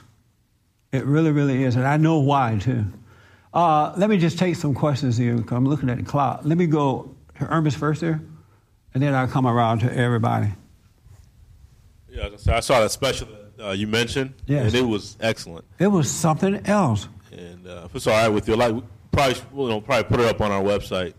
It 0.91 1.05
really, 1.05 1.31
really 1.31 1.63
is, 1.63 1.75
and 1.75 1.85
I 1.85 1.97
know 1.97 2.19
why 2.19 2.57
too. 2.59 2.85
Uh, 3.53 3.93
let 3.97 4.09
me 4.09 4.17
just 4.17 4.39
take 4.39 4.55
some 4.55 4.73
questions 4.73 5.17
here. 5.17 5.43
I'm 5.51 5.65
looking 5.65 5.89
at 5.89 5.97
the 5.97 6.03
clock. 6.03 6.41
Let 6.43 6.57
me 6.57 6.65
go 6.65 7.13
to 7.39 7.45
Ernest 7.47 7.77
first 7.77 8.01
there, 8.01 8.21
and 8.93 9.01
then 9.03 9.13
I'll 9.13 9.27
come 9.27 9.45
around 9.47 9.79
to 9.79 9.95
everybody. 9.95 10.49
Yeah, 12.09 12.29
so 12.37 12.53
I 12.53 12.59
saw 12.61 12.81
that 12.81 12.91
special 12.91 13.27
uh, 13.61 13.71
you 13.71 13.87
mentioned, 13.87 14.33
Yes. 14.45 14.67
and 14.67 14.75
it 14.75 14.87
was 14.87 15.17
excellent. 15.19 15.65
It 15.79 15.87
was 15.87 16.09
something 16.09 16.65
else. 16.65 17.07
And 17.31 17.67
uh, 17.67 17.83
if 17.85 17.95
it's 17.95 18.07
all 18.07 18.13
right 18.13 18.29
with 18.29 18.47
you, 18.47 18.55
like 18.55 18.73
we 18.73 18.81
probably 19.11 19.35
you 19.63 19.69
know 19.69 19.81
probably 19.81 20.03
put 20.05 20.19
it 20.19 20.25
up 20.27 20.41
on 20.41 20.51
our 20.51 20.61
website 20.63 21.13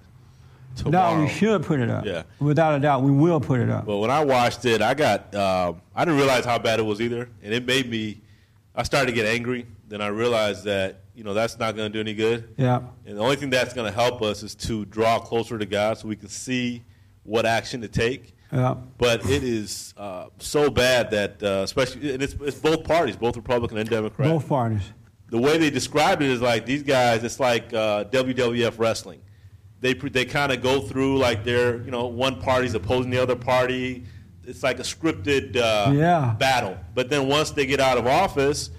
tomorrow. 0.76 1.16
No, 1.16 1.22
we 1.22 1.28
should 1.28 1.62
put 1.64 1.78
it 1.80 1.90
up. 1.90 2.04
Yeah. 2.04 2.22
Without 2.40 2.74
a 2.74 2.80
doubt, 2.80 3.02
we 3.02 3.10
will 3.12 3.40
put 3.40 3.60
it 3.60 3.70
up. 3.70 3.86
But 3.86 3.98
when 3.98 4.10
I 4.10 4.24
watched 4.24 4.64
it, 4.64 4.82
I 4.82 4.94
got 4.94 5.34
um, 5.34 5.80
I 5.94 6.04
didn't 6.04 6.18
realize 6.18 6.44
how 6.44 6.58
bad 6.58 6.80
it 6.80 6.84
was 6.84 7.00
either, 7.00 7.28
and 7.42 7.52
it 7.54 7.64
made 7.66 7.88
me. 7.88 8.20
I 8.74 8.82
started 8.84 9.06
to 9.06 9.12
get 9.12 9.26
angry. 9.26 9.66
Then 9.88 10.00
I 10.00 10.08
realized 10.08 10.64
that 10.64 11.00
you 11.18 11.24
know 11.24 11.34
that's 11.34 11.58
not 11.58 11.74
going 11.74 11.90
to 11.90 11.96
do 11.96 12.00
any 12.00 12.14
good. 12.14 12.54
Yeah. 12.56 12.80
And 13.04 13.18
the 13.18 13.20
only 13.20 13.34
thing 13.36 13.50
that's 13.50 13.74
going 13.74 13.90
to 13.90 13.94
help 13.94 14.22
us 14.22 14.42
is 14.44 14.54
to 14.54 14.84
draw 14.84 15.18
closer 15.18 15.58
to 15.58 15.66
God, 15.66 15.98
so 15.98 16.06
we 16.06 16.14
can 16.16 16.28
see 16.28 16.84
what 17.24 17.44
action 17.44 17.80
to 17.82 17.88
take. 17.88 18.34
Yeah. 18.52 18.76
But 18.96 19.28
it 19.28 19.42
is 19.42 19.92
uh, 19.98 20.26
so 20.38 20.70
bad 20.70 21.10
that, 21.10 21.42
uh, 21.42 21.62
especially, 21.64 22.14
and 22.14 22.22
it's, 22.22 22.34
it's 22.40 22.56
both 22.58 22.84
parties, 22.84 23.16
both 23.16 23.36
Republican 23.36 23.76
and 23.78 23.90
Democrat. 23.90 24.28
Both 24.30 24.48
parties. 24.48 24.80
The 25.30 25.38
way 25.38 25.58
they 25.58 25.68
described 25.70 26.22
it 26.22 26.30
is 26.30 26.40
like 26.40 26.64
these 26.64 26.82
guys. 26.84 27.24
It's 27.24 27.40
like 27.40 27.74
uh, 27.74 28.04
WWF 28.04 28.78
wrestling. 28.78 29.20
They 29.80 29.92
they 29.94 30.24
kind 30.24 30.50
of 30.52 30.62
go 30.62 30.80
through 30.80 31.18
like 31.18 31.44
they're 31.44 31.82
you 31.82 31.90
know 31.90 32.06
one 32.06 32.40
party's 32.40 32.74
opposing 32.74 33.10
the 33.10 33.18
other 33.22 33.36
party. 33.36 34.04
It's 34.44 34.62
like 34.62 34.78
a 34.78 34.82
scripted 34.82 35.56
uh, 35.56 35.90
Yeah. 35.92 36.34
battle. 36.38 36.78
But 36.94 37.10
then 37.10 37.26
once 37.28 37.50
they 37.50 37.66
get 37.66 37.80
out 37.80 37.98
of 37.98 38.06
office, 38.06 38.70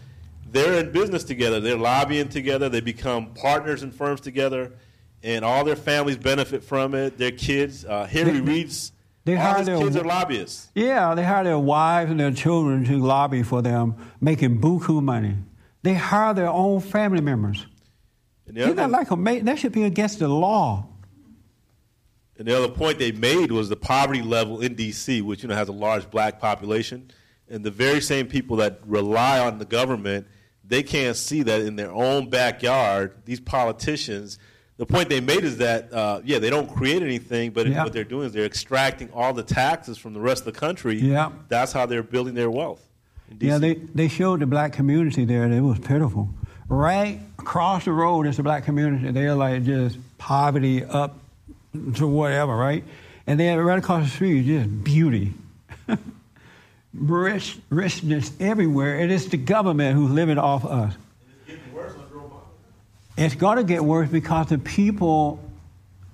they're 0.51 0.79
in 0.79 0.91
business 0.91 1.23
together. 1.23 1.59
They're 1.59 1.77
lobbying 1.77 2.29
together. 2.29 2.69
They 2.69 2.81
become 2.81 3.33
partners 3.33 3.83
in 3.83 3.91
firms 3.91 4.21
together, 4.21 4.71
and 5.23 5.43
all 5.45 5.63
their 5.63 5.75
families 5.75 6.17
benefit 6.17 6.63
from 6.63 6.93
it. 6.95 7.17
Their 7.17 7.31
kids, 7.31 7.85
uh, 7.85 8.05
Henry 8.05 8.41
Reid's, 8.41 8.91
they 9.25 9.35
all 9.35 9.41
hire 9.41 9.57
his 9.59 9.67
their- 9.67 9.77
kids 9.77 9.95
are 9.95 10.03
lobbyists. 10.03 10.69
Yeah, 10.75 11.13
they 11.15 11.23
hire 11.23 11.43
their 11.43 11.59
wives 11.59 12.09
and 12.11 12.19
their 12.19 12.31
children 12.31 12.85
to 12.85 12.97
lobby 12.97 13.43
for 13.43 13.61
them, 13.61 13.95
making 14.21 14.59
buku 14.61 15.01
money. 15.03 15.35
They 15.83 15.93
hire 15.93 16.33
their 16.33 16.49
own 16.49 16.79
family 16.81 17.21
members. 17.21 17.65
And 18.47 18.57
the 18.57 18.61
Isn't 18.61 18.75
that 18.77 18.89
like 18.91 19.11
a 19.11 19.41
that 19.43 19.59
should 19.59 19.71
be 19.71 19.83
against 19.83 20.19
the 20.19 20.27
law? 20.27 20.87
And 22.37 22.47
the 22.47 22.57
other 22.57 22.69
point 22.69 22.99
they 22.99 23.11
made 23.11 23.51
was 23.51 23.67
the 23.69 23.75
poverty 23.75 24.21
level 24.21 24.61
in 24.61 24.73
D.C., 24.75 25.21
which 25.21 25.43
you 25.43 25.49
know 25.49 25.55
has 25.55 25.67
a 25.67 25.73
large 25.73 26.09
black 26.09 26.39
population, 26.39 27.11
and 27.49 27.63
the 27.63 27.71
very 27.71 27.99
same 28.01 28.27
people 28.27 28.55
that 28.57 28.79
rely 28.85 29.39
on 29.39 29.59
the 29.59 29.65
government, 29.65 30.25
they 30.69 30.83
can't 30.83 31.17
see 31.17 31.43
that 31.43 31.61
in 31.61 31.75
their 31.75 31.91
own 31.91 32.29
backyard. 32.29 33.11
These 33.25 33.41
politicians, 33.41 34.39
the 34.77 34.85
point 34.85 35.09
they 35.09 35.19
made 35.19 35.43
is 35.43 35.57
that 35.57 35.91
uh, 35.91 36.21
yeah, 36.23 36.39
they 36.39 36.49
don't 36.49 36.73
create 36.73 37.01
anything, 37.01 37.51
but 37.51 37.67
Yeah. 37.67 37.83
what 37.83 37.91
they're 37.91 38.03
doing 38.05 38.27
is 38.27 38.33
they're 38.33 38.45
extracting 38.45 39.09
all 39.11 39.33
the 39.33 39.43
taxes 39.43 39.97
from 39.97 40.13
the 40.13 40.19
rest 40.21 40.45
of 40.47 40.53
the 40.53 40.59
country. 40.59 40.97
Yeah. 40.99 41.31
that's 41.49 41.73
how 41.73 41.85
they're 41.85 42.03
building 42.03 42.35
their 42.35 42.49
wealth. 42.51 42.81
Yeah, 43.39 43.57
they, 43.59 43.73
they 43.75 44.07
showed 44.07 44.39
the 44.39 44.47
black 44.47 44.73
community 44.73 45.23
there, 45.25 45.43
and 45.43 45.53
it 45.53 45.61
was 45.61 45.77
pitiful. 45.79 46.29
Right 46.67 47.19
across 47.37 47.85
the 47.85 47.91
road 47.91 48.25
is 48.25 48.37
the 48.37 48.43
black 48.43 48.63
community. 48.63 49.11
They're 49.11 49.35
like 49.35 49.63
just 49.65 49.97
poverty 50.17 50.83
up 50.83 51.17
to 51.95 52.07
whatever, 52.07 52.55
right? 52.55 52.83
And 53.27 53.39
then 53.39 53.59
right 53.59 53.77
across 53.79 54.03
the 54.05 54.09
street 54.09 54.39
is 54.39 54.45
just 54.45 54.83
beauty. 54.83 55.33
Rich, 56.93 57.57
richness 57.69 58.31
everywhere. 58.39 58.99
And 58.99 59.11
it's 59.11 59.25
the 59.25 59.37
government 59.37 59.95
who's 59.95 60.11
living 60.11 60.37
off 60.37 60.65
us. 60.65 60.93
It's 63.17 63.35
going 63.35 63.57
to 63.57 63.63
get 63.63 63.83
worse 63.83 64.09
because 64.09 64.47
the 64.47 64.57
people 64.57 65.39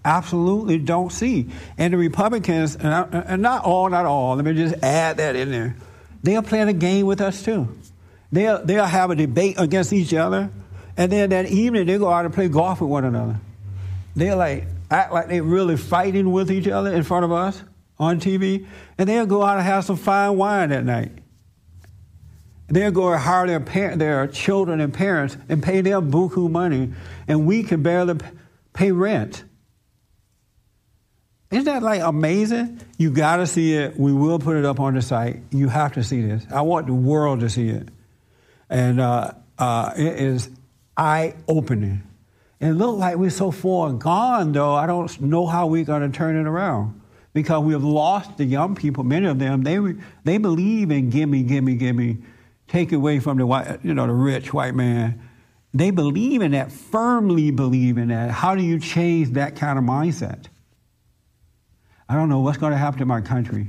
absolutely 0.04 0.80
don't 0.80 1.12
see. 1.12 1.50
And 1.78 1.94
the 1.94 1.98
Republicans, 1.98 2.76
and, 2.76 3.42
not 3.42 3.64
all, 3.64 3.90
not 3.90 4.06
all, 4.06 4.36
let 4.36 4.46
me 4.46 4.54
just 4.54 4.84
add 4.84 5.18
that 5.18 5.36
in 5.36 5.52
there. 5.52 5.76
They 6.24 6.36
are 6.36 6.42
playing 6.42 6.70
a 6.70 6.74
game 6.74 7.06
with 7.06 7.22
us 7.22 7.44
too. 7.44 7.78
They'll, 8.32 8.66
they'll 8.66 8.86
have 8.86 9.12
a 9.12 9.16
debate 9.16 9.56
against 9.60 9.94
each 9.94 10.14
other, 10.14 10.50
and 10.98 11.12
then 11.12 11.30
that 11.30 11.46
evening 11.46 11.86
they 11.86 11.98
go 12.00 12.10
out 12.10 12.26
and 12.26 12.34
play 12.34 12.48
golf 12.48 12.82
with 12.82 12.90
one 12.90 13.06
another. 13.06 13.40
They'll 14.16 14.38
like 14.38 14.66
act 14.90 15.14
like 15.14 15.28
they're 15.28 15.44
really 15.44 15.78
fighting 15.78 16.32
with 16.32 16.52
each 16.52 16.68
other 16.68 16.92
in 16.92 17.04
front 17.04 17.26
of 17.26 17.32
us 17.32 17.62
on 18.00 18.20
TV, 18.20 18.66
and 18.98 19.08
they'll 19.08 19.26
go 19.26 19.44
out 19.44 19.58
and 19.58 19.66
have 19.66 19.86
some 19.86 19.98
fine 19.98 20.38
wine 20.38 20.70
that 20.70 20.84
night. 20.84 21.12
They'll 22.68 22.92
go 22.92 23.12
and 23.12 23.22
hire 23.22 23.48
their, 23.48 23.60
par- 23.60 23.96
their 23.96 24.28
children 24.28 24.82
and 24.82 24.94
parents 24.94 25.38
and 25.50 25.62
pay 25.62 25.82
them 25.82 26.12
buku 26.12 26.50
money, 26.50 26.94
and 27.28 27.46
we 27.46 27.64
can 27.64 27.84
barely 27.84 28.16
pay 28.74 28.92
rent. 28.92 29.44
Isn't 31.52 31.66
that 31.66 31.84
like 31.84 32.02
amazing? 32.02 32.82
You 32.98 33.12
got 33.12 33.38
to 33.38 33.48
see 33.48 33.76
it. 33.76 33.98
We 33.98 34.12
will 34.12 34.40
put 34.40 34.58
it 34.58 34.66
up 34.66 34.80
on 34.80 34.96
the 34.96 35.02
site. 35.02 35.42
You 35.52 35.70
have 35.70 35.94
to 35.94 36.04
see 36.04 36.22
this. 36.22 36.46
I 36.52 36.62
want 36.62 36.88
the 36.88 36.94
world 36.94 37.42
to 37.42 37.50
see 37.50 37.70
it. 37.70 37.88
And 38.70 39.00
uh, 39.00 39.34
uh, 39.60 39.94
it 39.96 40.20
is 40.20 40.50
eye 40.98 41.36
opening. 41.48 42.02
It 42.60 42.72
looked 42.72 42.98
like 42.98 43.18
we're 43.18 43.30
so 43.30 43.52
far 43.52 43.94
gone, 43.94 44.54
though. 44.54 44.74
I 44.74 44.88
don't 44.88 45.22
know 45.22 45.46
how 45.46 45.68
we're 45.68 45.86
going 45.86 46.12
to 46.12 46.18
turn 46.18 46.36
it 46.36 46.48
around 46.48 47.00
because 47.36 47.62
we 47.66 47.74
have 47.74 47.84
lost 47.84 48.38
the 48.38 48.46
young 48.46 48.76
people. 48.76 49.04
Many 49.04 49.28
of 49.28 49.38
them 49.38 49.62
they 49.62 49.78
they 50.24 50.38
believe 50.40 50.90
in 50.90 51.10
gimme, 51.10 51.44
gimme, 51.44 51.76
gimme, 51.76 52.18
take 52.70 52.94
away 52.94 53.20
from 53.20 53.38
the 53.38 53.46
white, 53.46 53.80
you 53.84 53.94
know, 53.94 54.08
the 54.08 54.14
rich 54.14 54.54
white 54.54 54.74
man. 54.74 55.22
They 55.74 55.92
believe 55.92 56.42
in 56.42 56.52
that, 56.52 56.72
firmly 56.72 57.52
believe 57.52 57.98
in 57.98 58.08
that. 58.08 58.32
How 58.32 58.56
do 58.56 58.64
you 58.64 58.80
change 58.80 59.32
that 59.32 59.58
kind 59.58 59.78
of 59.78 59.84
mindset? 59.84 60.46
I 62.08 62.16
don't 62.16 62.30
know 62.30 62.40
what's 62.40 62.58
going 62.58 62.72
to 62.72 62.78
happen 62.78 63.00
to 63.00 63.06
my 63.06 63.20
country, 63.20 63.68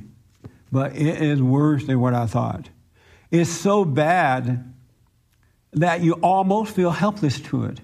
but 0.70 0.94
it 0.94 1.20
is 1.20 1.42
worse 1.42 1.86
than 1.86 1.98
what 2.00 2.14
I 2.14 2.26
thought. 2.26 2.70
It's 3.32 3.50
so 3.50 3.84
bad 3.84 4.72
that 5.72 6.02
you 6.02 6.12
almost 6.22 6.72
feel 6.72 6.92
helpless 6.92 7.40
to 7.40 7.64
it. 7.64 7.80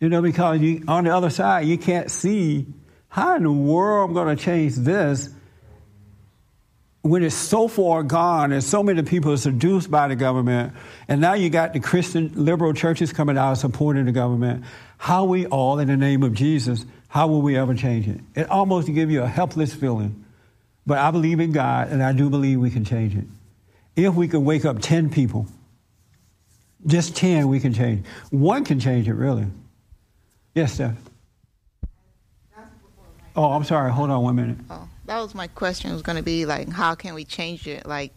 You 0.00 0.08
know, 0.08 0.22
because 0.22 0.60
you, 0.60 0.82
on 0.88 1.04
the 1.04 1.14
other 1.14 1.28
side, 1.28 1.66
you 1.66 1.76
can't 1.76 2.10
see 2.10 2.66
how 3.16 3.34
in 3.34 3.44
the 3.44 3.50
world 3.50 4.10
am 4.10 4.16
I'm 4.18 4.24
going 4.24 4.36
to 4.36 4.44
change 4.44 4.74
this 4.74 5.30
when 7.00 7.22
it's 7.22 7.34
so 7.34 7.66
far 7.66 8.02
gone 8.02 8.52
and 8.52 8.62
so 8.62 8.82
many 8.82 9.02
people 9.04 9.32
are 9.32 9.38
seduced 9.38 9.90
by 9.90 10.06
the 10.08 10.16
government. 10.16 10.74
And 11.08 11.18
now 11.22 11.32
you 11.32 11.48
got 11.48 11.72
the 11.72 11.80
Christian 11.80 12.30
liberal 12.34 12.74
churches 12.74 13.14
coming 13.14 13.38
out 13.38 13.54
supporting 13.54 14.04
the 14.04 14.12
government. 14.12 14.64
How 14.98 15.24
we 15.24 15.46
all, 15.46 15.78
in 15.78 15.88
the 15.88 15.96
name 15.96 16.24
of 16.24 16.34
Jesus, 16.34 16.84
how 17.08 17.28
will 17.28 17.40
we 17.40 17.56
ever 17.56 17.72
change 17.72 18.06
it? 18.06 18.20
It 18.34 18.50
almost 18.50 18.86
gives 18.86 19.10
you 19.10 19.22
a 19.22 19.26
helpless 19.26 19.72
feeling. 19.72 20.26
But 20.84 20.98
I 20.98 21.10
believe 21.10 21.40
in 21.40 21.52
God, 21.52 21.88
and 21.88 22.02
I 22.02 22.12
do 22.12 22.28
believe 22.28 22.60
we 22.60 22.70
can 22.70 22.84
change 22.84 23.16
it. 23.16 23.24
If 23.96 24.14
we 24.14 24.28
can 24.28 24.44
wake 24.44 24.66
up 24.66 24.82
10 24.82 25.08
people, 25.08 25.46
just 26.86 27.16
10 27.16 27.48
we 27.48 27.60
can 27.60 27.72
change. 27.72 28.04
One 28.28 28.62
can 28.62 28.78
change 28.78 29.08
it, 29.08 29.14
really. 29.14 29.46
Yes, 30.54 30.74
Steph. 30.74 30.98
Oh, 33.36 33.52
I'm 33.52 33.64
sorry. 33.64 33.92
Hold 33.92 34.10
on 34.10 34.22
one 34.22 34.36
minute. 34.36 34.56
Oh, 34.70 34.88
that 35.04 35.18
was 35.20 35.34
my 35.34 35.46
question. 35.46 35.90
It 35.90 35.94
Was 35.94 36.02
going 36.02 36.16
to 36.16 36.22
be 36.22 36.46
like, 36.46 36.68
how 36.70 36.94
can 36.94 37.14
we 37.14 37.24
change 37.24 37.66
it? 37.66 37.86
Like, 37.86 38.12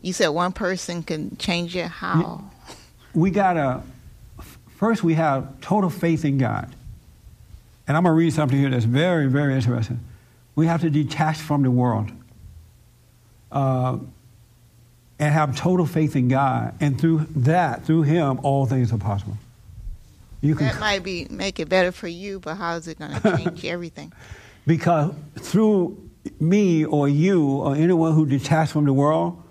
you 0.00 0.12
said 0.12 0.28
one 0.28 0.52
person 0.52 1.02
can 1.02 1.36
change 1.36 1.74
it. 1.76 1.86
How? 1.86 2.44
We 3.12 3.30
got 3.30 3.54
to, 3.54 3.82
first, 4.76 5.02
we 5.02 5.14
have 5.14 5.60
total 5.60 5.90
faith 5.90 6.24
in 6.24 6.38
God. 6.38 6.74
And 7.88 7.96
I'm 7.96 8.04
going 8.04 8.14
to 8.14 8.18
read 8.18 8.32
something 8.32 8.56
here 8.56 8.70
that's 8.70 8.84
very, 8.84 9.26
very 9.26 9.54
interesting. 9.54 9.98
We 10.54 10.66
have 10.66 10.82
to 10.82 10.90
detach 10.90 11.38
from 11.38 11.62
the 11.62 11.70
world. 11.70 12.12
Uh, 13.50 13.98
and 15.18 15.34
have 15.34 15.54
total 15.54 15.84
faith 15.84 16.16
in 16.16 16.28
God. 16.28 16.74
And 16.80 16.98
through 16.98 17.26
that, 17.36 17.84
through 17.84 18.02
Him, 18.02 18.40
all 18.42 18.64
things 18.66 18.92
are 18.92 18.98
possible. 18.98 19.36
You 20.40 20.54
can, 20.54 20.68
that 20.68 20.80
might 20.80 21.02
be 21.02 21.26
make 21.28 21.60
it 21.60 21.68
better 21.68 21.92
for 21.92 22.08
you, 22.08 22.40
but 22.40 22.54
how 22.54 22.76
is 22.76 22.88
it 22.88 22.98
going 22.98 23.12
to 23.20 23.36
change 23.36 23.64
everything? 23.66 24.12
Because 24.70 25.12
through 25.36 25.98
me 26.38 26.84
or 26.84 27.08
you 27.08 27.44
or 27.44 27.74
anyone 27.74 28.14
who 28.14 28.24
detached 28.24 28.70
from 28.70 28.84
the 28.84 28.92
world, 28.92 29.42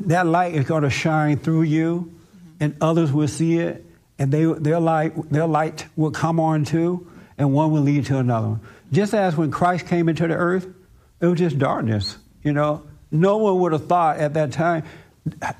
that 0.00 0.26
light 0.26 0.56
is 0.56 0.64
going 0.64 0.82
to 0.82 0.90
shine 0.90 1.38
through 1.38 1.62
you, 1.62 2.10
mm-hmm. 2.10 2.48
and 2.58 2.76
others 2.80 3.12
will 3.12 3.28
see 3.28 3.58
it, 3.58 3.86
and 4.18 4.32
they, 4.32 4.42
their 4.42 4.80
light 4.80 5.12
their 5.30 5.46
light 5.46 5.86
will 5.94 6.10
come 6.10 6.40
on 6.40 6.64
too, 6.64 7.06
and 7.38 7.52
one 7.52 7.70
will 7.70 7.82
lead 7.82 8.06
to 8.06 8.18
another. 8.18 8.58
Just 8.90 9.14
as 9.14 9.36
when 9.36 9.52
Christ 9.52 9.86
came 9.86 10.08
into 10.08 10.26
the 10.26 10.34
earth, 10.34 10.66
it 11.20 11.26
was 11.26 11.38
just 11.38 11.56
darkness. 11.56 12.18
You 12.42 12.52
know, 12.52 12.82
no 13.12 13.36
one 13.36 13.60
would 13.60 13.70
have 13.70 13.86
thought 13.86 14.18
at 14.18 14.34
that 14.34 14.50
time 14.50 14.82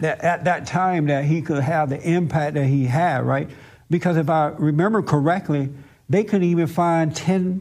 that 0.01 0.21
at 0.25 0.47
that 0.47 0.67
time 0.67 1.07
that 1.07 1.25
he 1.25 1.43
could 1.43 1.63
have 1.63 1.91
the 1.91 2.01
impact 2.01 2.55
that 2.55 2.67
he 2.67 2.87
had, 2.87 3.25
right? 3.25 3.49
Because 3.89 4.17
if 4.17 4.29
I 4.29 4.49
remember 4.49 5.01
correctly, 5.01 5.69
they 6.09 6.25
couldn't 6.25 6.49
even 6.49 6.67
find 6.67 7.15
ten 7.15 7.61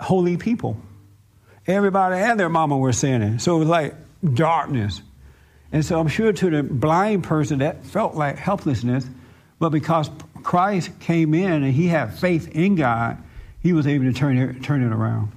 holy 0.00 0.36
people. 0.36 0.76
Everybody 1.66 2.16
and 2.16 2.38
their 2.38 2.48
mama 2.48 2.76
were 2.76 2.92
sinning, 2.92 3.38
so 3.38 3.56
it 3.56 3.58
was 3.60 3.68
like 3.68 3.94
darkness. 4.34 5.02
And 5.70 5.84
so 5.84 6.00
I'm 6.00 6.08
sure 6.08 6.32
to 6.32 6.50
the 6.50 6.62
blind 6.62 7.24
person 7.24 7.58
that 7.58 7.84
felt 7.84 8.14
like 8.14 8.38
helplessness, 8.38 9.06
but 9.58 9.68
because 9.70 10.10
Christ 10.42 10.98
came 11.00 11.34
in 11.34 11.62
and 11.62 11.72
he 11.72 11.88
had 11.88 12.14
faith 12.14 12.48
in 12.54 12.74
God, 12.74 13.18
he 13.62 13.72
was 13.72 13.86
able 13.86 14.04
to 14.06 14.12
turn 14.12 14.38
it, 14.38 14.62
turn 14.62 14.82
it 14.82 14.92
around. 14.92 15.32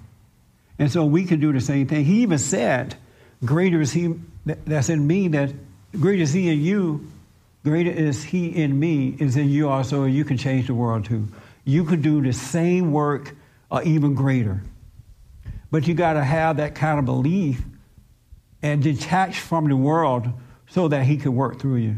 And 0.80 0.92
so 0.92 1.06
we 1.06 1.26
can 1.26 1.40
do 1.40 1.52
the 1.52 1.62
same 1.62 1.88
thing. 1.88 2.06
He 2.06 2.22
even 2.22 2.38
said, 2.38 2.96
Greater 3.44 3.82
is 3.82 3.92
he 3.92 4.16
that's 4.46 4.90
in 4.90 5.06
me, 5.06 5.28
that 5.30 5.52
greater 6.00 6.24
is 6.24 6.34
he 6.34 6.50
in 6.50 6.62
you, 6.62 7.08
greater 7.64 7.92
is 7.92 8.24
he 8.24 8.48
in 8.48 8.80
me, 8.80 9.16
is 9.20 9.36
in 9.36 9.50
you 9.50 9.70
also, 9.70 10.04
and 10.04 10.14
you 10.14 10.26
can 10.26 10.38
change 10.38 10.68
the 10.68 10.74
world 10.74 11.06
too. 11.06 11.28
You 11.66 11.84
can 11.84 12.02
do 12.02 12.22
the 12.22 12.34
same 12.34 12.92
work 12.92 13.36
or 13.72 13.82
even 13.84 14.14
greater. 14.14 14.62
But 15.72 15.88
you 15.88 15.94
got 15.94 16.14
to 16.14 16.24
have 16.24 16.58
that 16.58 16.76
kind 16.76 17.00
of 17.00 17.06
belief 17.06 17.62
and 18.62 18.84
detach 18.84 19.40
from 19.40 19.70
the 19.70 19.76
world 19.76 20.28
so 20.70 20.88
that 20.90 21.06
he 21.06 21.18
can 21.18 21.36
work 21.36 21.60
through 21.60 21.78
you. 21.78 21.96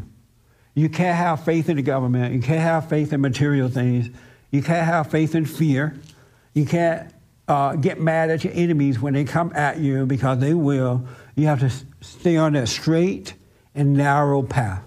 You 0.76 0.90
can't 0.90 1.18
have 1.18 1.44
faith 1.44 1.70
in 1.70 1.78
the 1.78 1.84
government. 1.84 2.34
You 2.34 2.42
can't 2.42 2.62
have 2.62 2.90
faith 2.90 3.14
in 3.14 3.22
material 3.22 3.70
things. 3.70 4.10
You 4.52 4.62
can't 4.62 4.86
have 4.86 5.10
faith 5.12 5.36
in 5.36 5.46
fear. 5.46 6.00
You 6.54 6.66
can't 6.66 7.12
uh, 7.48 7.76
get 7.76 8.00
mad 8.00 8.30
at 8.30 8.44
your 8.44 8.54
enemies 8.54 9.00
when 9.00 9.14
they 9.14 9.24
come 9.24 9.52
at 9.56 9.80
you 9.80 10.06
because 10.06 10.40
they 10.40 10.54
will. 10.54 11.06
You 11.36 11.48
have 11.48 11.60
to 11.60 11.72
stay 12.02 12.38
on 12.38 12.54
that 12.54 12.68
straight 12.68 13.34
and 13.76 13.94
narrow 13.94 14.44
path, 14.44 14.84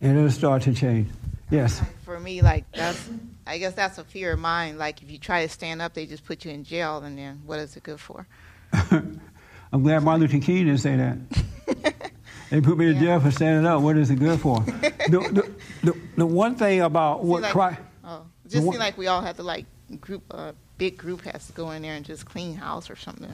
and 0.00 0.16
it'll 0.16 0.30
start 0.30 0.62
to 0.62 0.74
change. 0.74 1.08
Yes. 1.50 1.80
For 2.04 2.18
me, 2.18 2.42
like 2.42 2.70
that's, 2.72 3.08
I 3.48 3.56
guess 3.56 3.72
that's 3.72 3.96
a 3.96 4.04
fear 4.04 4.34
of 4.34 4.38
mine. 4.38 4.76
Like 4.76 5.02
if 5.02 5.10
you 5.10 5.18
try 5.18 5.44
to 5.44 5.48
stand 5.48 5.80
up, 5.80 5.94
they 5.94 6.04
just 6.04 6.24
put 6.24 6.44
you 6.44 6.50
in 6.50 6.64
jail, 6.64 6.98
and 6.98 7.16
then 7.16 7.40
what 7.46 7.58
is 7.58 7.76
it 7.76 7.82
good 7.82 7.98
for? 7.98 8.26
I'm 8.72 9.82
glad 9.82 10.02
Martin 10.02 10.20
Luther 10.20 10.44
King 10.44 10.66
didn't 10.66 10.78
say 10.78 10.96
that. 10.96 12.12
they 12.50 12.60
put 12.60 12.76
me 12.76 12.88
in 12.88 12.96
yeah. 12.96 13.00
jail 13.00 13.20
for 13.20 13.30
standing 13.30 13.66
up. 13.66 13.80
What 13.80 13.96
is 13.96 14.10
it 14.10 14.16
good 14.16 14.38
for? 14.38 14.60
the, 14.64 15.52
the, 15.82 15.90
the, 15.92 16.00
the, 16.16 16.26
one 16.26 16.56
thing 16.56 16.82
about 16.82 17.24
what 17.24 17.42
like, 17.42 17.52
Christ. 17.52 17.80
Oh, 18.04 18.26
just 18.46 18.64
seems 18.64 18.78
like 18.78 18.98
we 18.98 19.06
all 19.06 19.22
have 19.22 19.36
to 19.36 19.42
like 19.42 19.64
group, 20.00 20.22
a 20.30 20.36
uh, 20.36 20.52
big 20.76 20.98
group 20.98 21.22
has 21.22 21.46
to 21.46 21.52
go 21.52 21.70
in 21.70 21.82
there 21.82 21.94
and 21.94 22.04
just 22.04 22.26
clean 22.26 22.54
house 22.54 22.90
or 22.90 22.96
something. 22.96 23.32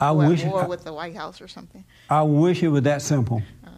I 0.00 0.10
or 0.10 0.28
wish 0.28 0.44
war 0.44 0.66
with 0.68 0.84
the 0.84 0.92
White 0.92 1.16
House 1.16 1.40
or 1.40 1.48
something. 1.48 1.84
I 2.08 2.22
wish 2.22 2.62
it 2.62 2.68
was 2.68 2.82
that 2.82 3.02
simple. 3.02 3.42
Uh, 3.64 3.70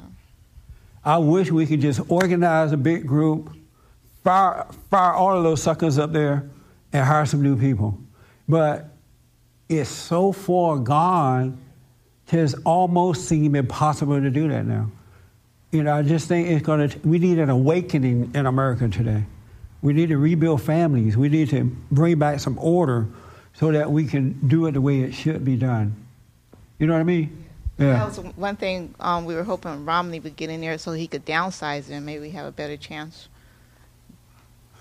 I 1.04 1.18
wish 1.18 1.50
we 1.50 1.64
could 1.64 1.80
just 1.80 2.00
organize 2.10 2.72
a 2.72 2.76
big 2.76 3.06
group, 3.06 3.54
fire 4.24 4.66
fire 4.90 5.12
all 5.12 5.36
of 5.36 5.44
those 5.44 5.62
suckers 5.62 5.98
up 5.98 6.12
there, 6.12 6.48
and 6.92 7.04
hire 7.04 7.26
some 7.26 7.42
new 7.42 7.58
people. 7.58 7.98
But 8.48 8.88
it's 9.68 9.90
so 9.90 10.32
far 10.32 10.78
gone 10.78 11.58
has 12.28 12.54
almost 12.64 13.26
seemed 13.26 13.56
impossible 13.56 14.20
to 14.20 14.30
do 14.30 14.48
that 14.48 14.66
now. 14.66 14.90
You 15.70 15.82
know, 15.82 15.94
I 15.94 16.02
just 16.02 16.28
think 16.28 16.48
it's 16.48 16.64
going 16.64 16.88
to, 16.88 16.98
we 17.00 17.18
need 17.18 17.38
an 17.38 17.50
awakening 17.50 18.32
in 18.34 18.46
America 18.46 18.88
today. 18.88 19.24
We 19.82 19.92
need 19.92 20.08
to 20.10 20.18
rebuild 20.18 20.62
families. 20.62 21.16
We 21.16 21.28
need 21.28 21.50
to 21.50 21.64
bring 21.90 22.18
back 22.18 22.40
some 22.40 22.58
order 22.58 23.06
so 23.54 23.72
that 23.72 23.90
we 23.90 24.06
can 24.06 24.38
do 24.48 24.66
it 24.66 24.72
the 24.72 24.80
way 24.80 25.00
it 25.00 25.12
should 25.12 25.44
be 25.44 25.56
done. 25.56 25.94
You 26.78 26.86
know 26.86 26.94
what 26.94 27.00
I 27.00 27.04
mean? 27.04 27.44
Yeah. 27.78 27.92
That 27.92 28.06
was 28.06 28.18
one 28.36 28.56
thing 28.56 28.94
um, 28.98 29.24
we 29.24 29.34
were 29.34 29.44
hoping 29.44 29.84
Romney 29.84 30.20
would 30.20 30.36
get 30.36 30.50
in 30.50 30.60
there 30.60 30.78
so 30.78 30.92
he 30.92 31.06
could 31.06 31.24
downsize 31.24 31.90
it 31.90 31.94
and 31.94 32.04
maybe 32.04 32.30
have 32.30 32.46
a 32.46 32.52
better 32.52 32.76
chance. 32.76 33.28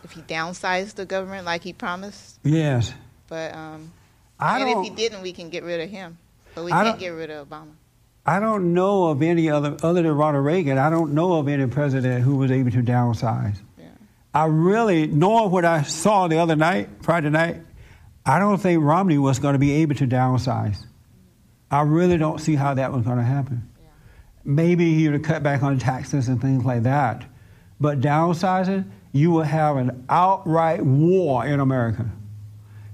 If 0.07 0.13
he 0.13 0.21
downsized 0.21 0.95
the 0.95 1.05
government 1.05 1.45
like 1.45 1.63
he 1.63 1.73
promised. 1.73 2.39
Yes. 2.41 2.93
But 3.27 3.53
um, 3.53 3.91
I 4.39 4.61
and 4.61 4.69
if 4.69 4.83
he 4.83 4.89
didn't, 4.89 5.21
we 5.21 5.33
can 5.33 5.49
get 5.49 5.65
rid 5.65 5.81
of 5.81 5.89
him. 5.89 6.17
But 6.55 6.63
we 6.63 6.71
I 6.71 6.85
can't 6.85 6.97
get 6.97 7.09
rid 7.09 7.29
of 7.29 7.49
Obama. 7.49 7.71
I 8.25 8.39
don't 8.39 8.73
know 8.73 9.07
of 9.07 9.21
any 9.21 9.49
other, 9.49 9.75
other 9.83 10.01
than 10.01 10.11
Ronald 10.13 10.45
Reagan, 10.45 10.77
I 10.77 10.89
don't 10.89 11.13
know 11.13 11.33
of 11.33 11.49
any 11.49 11.67
president 11.67 12.23
who 12.23 12.37
was 12.37 12.51
able 12.51 12.71
to 12.71 12.81
downsize. 12.81 13.57
Yeah. 13.77 13.85
I 14.33 14.45
really, 14.45 15.07
knowing 15.07 15.51
what 15.51 15.65
I 15.65 15.81
saw 15.81 16.29
the 16.29 16.37
other 16.37 16.55
night, 16.55 16.87
Friday 17.01 17.29
night, 17.29 17.61
I 18.25 18.39
don't 18.39 18.59
think 18.59 18.81
Romney 18.81 19.17
was 19.17 19.39
going 19.39 19.53
to 19.53 19.59
be 19.59 19.73
able 19.73 19.95
to 19.95 20.07
downsize. 20.07 20.85
I 21.69 21.81
really 21.81 22.17
don't 22.17 22.39
see 22.39 22.55
how 22.55 22.75
that 22.75 22.93
was 22.93 23.03
going 23.03 23.17
to 23.17 23.23
happen. 23.23 23.69
Yeah. 23.81 23.89
Maybe 24.45 24.93
he 24.95 25.03
would 25.09 25.15
have 25.15 25.23
cut 25.23 25.43
back 25.43 25.63
on 25.63 25.79
taxes 25.79 26.29
and 26.29 26.41
things 26.41 26.63
like 26.63 26.83
that. 26.83 27.25
But 27.79 27.99
downsizing, 27.99 28.85
you 29.17 29.32
will 29.32 29.43
have 29.43 29.77
an 29.77 30.06
outright 30.10 30.84
war 30.84 31.45
in 31.45 31.60
America. 31.60 32.10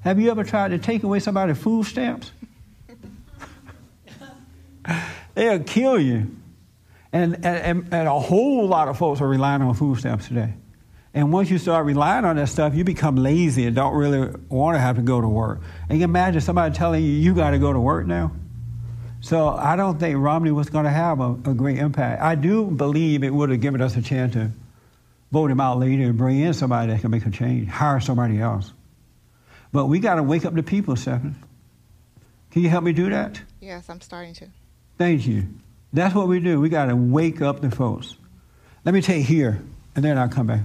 Have 0.01 0.19
you 0.19 0.31
ever 0.31 0.43
tried 0.43 0.71
to 0.71 0.77
take 0.77 1.03
away 1.03 1.19
somebody's 1.19 1.57
food 1.57 1.85
stamps? 1.85 2.31
They'll 5.35 5.63
kill 5.63 5.99
you. 5.99 6.35
And, 7.11 7.45
and, 7.45 7.87
and 7.91 8.07
a 8.07 8.19
whole 8.19 8.67
lot 8.67 8.87
of 8.87 8.97
folks 8.97 9.21
are 9.21 9.27
relying 9.27 9.61
on 9.61 9.73
food 9.75 9.99
stamps 9.99 10.27
today. 10.27 10.53
And 11.13 11.31
once 11.31 11.49
you 11.51 11.59
start 11.59 11.85
relying 11.85 12.25
on 12.25 12.37
that 12.37 12.49
stuff, 12.49 12.73
you 12.73 12.83
become 12.83 13.15
lazy 13.15 13.65
and 13.65 13.75
don't 13.75 13.93
really 13.93 14.33
want 14.49 14.75
to 14.75 14.79
have 14.79 14.95
to 14.95 15.03
go 15.03 15.21
to 15.21 15.27
work. 15.27 15.61
And 15.87 15.99
you 15.99 16.03
imagine 16.03 16.41
somebody 16.41 16.75
telling 16.75 17.03
you, 17.03 17.11
you 17.11 17.35
got 17.35 17.51
to 17.51 17.59
go 17.59 17.71
to 17.71 17.79
work 17.79 18.07
now. 18.07 18.31
So 19.21 19.49
I 19.49 19.75
don't 19.75 19.99
think 19.99 20.17
Romney 20.17 20.51
was 20.51 20.69
going 20.69 20.85
to 20.85 20.91
have 20.91 21.19
a, 21.21 21.31
a 21.45 21.53
great 21.53 21.77
impact. 21.77 22.21
I 22.21 22.35
do 22.35 22.65
believe 22.65 23.23
it 23.23 23.33
would 23.33 23.51
have 23.51 23.61
given 23.61 23.79
us 23.79 23.95
a 23.95 24.01
chance 24.01 24.33
to 24.33 24.51
vote 25.33 25.49
him 25.49 25.59
out 25.59 25.79
later 25.79 26.03
and 26.03 26.15
bring 26.15 26.39
in 26.39 26.53
somebody 26.53 26.91
that 26.93 27.01
can 27.01 27.09
make 27.09 27.25
a 27.25 27.31
change, 27.31 27.67
hire 27.67 27.99
somebody 27.99 28.39
else. 28.39 28.71
But 29.71 29.87
we 29.87 29.99
got 29.99 30.15
to 30.15 30.23
wake 30.23 30.45
up 30.45 30.53
the 30.53 30.61
people, 30.61 30.95
Stephanie. 30.95 31.33
Can 32.51 32.61
you 32.61 32.69
help 32.69 32.83
me 32.83 32.93
do 32.93 33.09
that? 33.09 33.41
Yes, 33.59 33.89
I'm 33.89 33.99
starting 33.99 34.35
to. 34.35 34.45
Thank 34.99 35.25
you. 35.25 35.47
That's 35.91 36.13
what 36.13 36.27
we 36.27 36.39
do. 36.39 36.61
We 36.61 36.69
got 36.69 36.85
to 36.85 36.95
wake 36.95 37.41
up 37.41 37.61
the 37.61 37.71
folks. 37.71 38.15
Let 38.85 38.93
me 38.93 39.01
take 39.01 39.25
here, 39.25 39.59
and 39.95 40.05
then 40.05 40.19
I'll 40.19 40.29
come 40.29 40.45
back. 40.45 40.61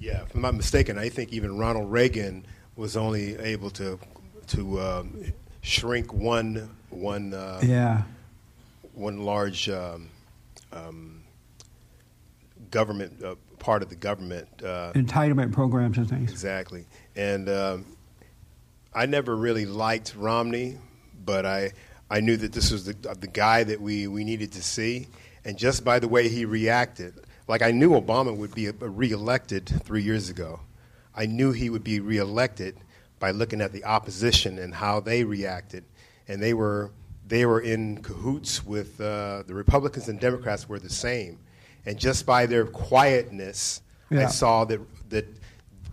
Yeah, 0.00 0.22
if 0.22 0.34
I'm 0.34 0.40
not 0.40 0.54
mistaken, 0.54 0.96
I 0.96 1.10
think 1.10 1.34
even 1.34 1.58
Ronald 1.58 1.92
Reagan 1.92 2.46
was 2.76 2.96
only 2.96 3.36
able 3.36 3.68
to 3.72 3.98
to 4.46 4.80
um, 4.80 5.22
shrink 5.60 6.14
one 6.14 6.70
one 6.88 7.34
uh, 7.34 7.60
yeah 7.62 8.04
one 8.94 9.24
large 9.24 9.68
um, 9.68 10.08
um, 10.72 11.22
government 12.70 13.22
uh, 13.22 13.34
part 13.58 13.82
of 13.82 13.88
the 13.88 13.96
government 13.96 14.48
uh, 14.62 14.92
entitlement 14.94 15.52
programs 15.52 15.98
and 15.98 16.08
things. 16.08 16.30
Exactly, 16.30 16.84
and 17.16 17.48
um, 17.48 17.84
I 18.94 19.06
never 19.06 19.36
really 19.36 19.66
liked 19.66 20.14
Romney, 20.16 20.78
but 21.24 21.46
I 21.46 21.72
I 22.10 22.20
knew 22.20 22.36
that 22.36 22.52
this 22.52 22.70
was 22.70 22.84
the 22.84 22.94
the 23.14 23.26
guy 23.26 23.64
that 23.64 23.80
we 23.80 24.06
we 24.06 24.24
needed 24.24 24.52
to 24.52 24.62
see, 24.62 25.08
and 25.44 25.56
just 25.58 25.84
by 25.84 25.98
the 25.98 26.08
way 26.08 26.28
he 26.28 26.44
reacted, 26.44 27.14
like 27.46 27.62
I 27.62 27.70
knew 27.70 27.90
Obama 27.90 28.36
would 28.36 28.54
be 28.54 28.70
reelected 28.70 29.68
three 29.84 30.02
years 30.02 30.28
ago. 30.30 30.60
I 31.14 31.26
knew 31.26 31.52
he 31.52 31.68
would 31.68 31.84
be 31.84 32.00
reelected 32.00 32.76
by 33.18 33.32
looking 33.32 33.60
at 33.60 33.72
the 33.72 33.84
opposition 33.84 34.58
and 34.58 34.74
how 34.74 35.00
they 35.00 35.24
reacted, 35.24 35.84
and 36.28 36.42
they 36.42 36.54
were 36.54 36.92
they 37.28 37.46
were 37.46 37.60
in 37.60 38.02
cahoots 38.02 38.64
with 38.64 39.00
uh, 39.00 39.42
the 39.46 39.54
Republicans 39.54 40.08
and 40.08 40.18
Democrats 40.18 40.68
were 40.68 40.78
the 40.78 40.90
same, 40.90 41.38
and 41.86 41.98
just 41.98 42.26
by 42.26 42.46
their 42.46 42.66
quietness, 42.66 43.82
yeah. 44.10 44.22
I 44.22 44.26
saw 44.26 44.64
that 44.64 44.80
that 45.10 45.26